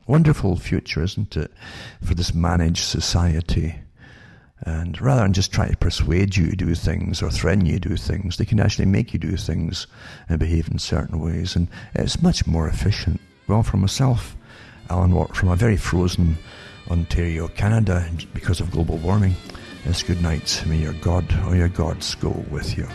Wonderful 0.08 0.58
future, 0.58 1.04
isn't 1.04 1.38
it, 1.38 1.52
for 2.04 2.16
this 2.16 2.34
managed 2.34 2.84
society? 2.84 3.76
And 4.64 5.00
rather 5.02 5.22
than 5.22 5.34
just 5.34 5.52
try 5.52 5.70
to 5.70 5.78
persuade 5.78 6.36
you 6.36 6.50
to 6.52 6.56
do 6.56 6.76
things 6.76 7.22
or 7.22 7.32
threaten 7.32 7.66
you 7.66 7.80
to 7.80 7.90
do 7.90 7.98
things, 7.98 8.38
they 8.38 8.46
can 8.46 8.60
actually 8.60 8.86
make 8.86 9.14
you 9.14 9.20
do 9.20 9.36
things 9.38 9.88
and 10.30 10.40
behave 10.40 10.68
in 10.70 10.78
certain 10.78 11.20
ways. 11.20 11.56
And 11.56 11.68
it's 11.96 12.22
much 12.22 12.46
more 12.46 12.68
efficient. 12.68 13.20
Well, 13.48 13.64
for 13.64 13.78
myself, 13.78 14.36
Alan 14.90 15.14
Watt 15.14 15.36
from 15.36 15.50
a 15.50 15.56
very 15.56 15.78
frozen 15.78 16.38
Ontario, 16.90 17.48
Canada, 17.48 18.08
because 18.34 18.60
of 18.60 18.72
global 18.72 18.98
warming, 18.98 19.36
it's 19.86 20.04
good 20.04 20.22
night. 20.22 20.64
May 20.68 20.78
your 20.78 20.94
God 20.94 21.26
or 21.48 21.56
your 21.56 21.70
gods 21.70 22.14
go 22.16 22.30
with 22.52 22.78
you. 22.78 22.88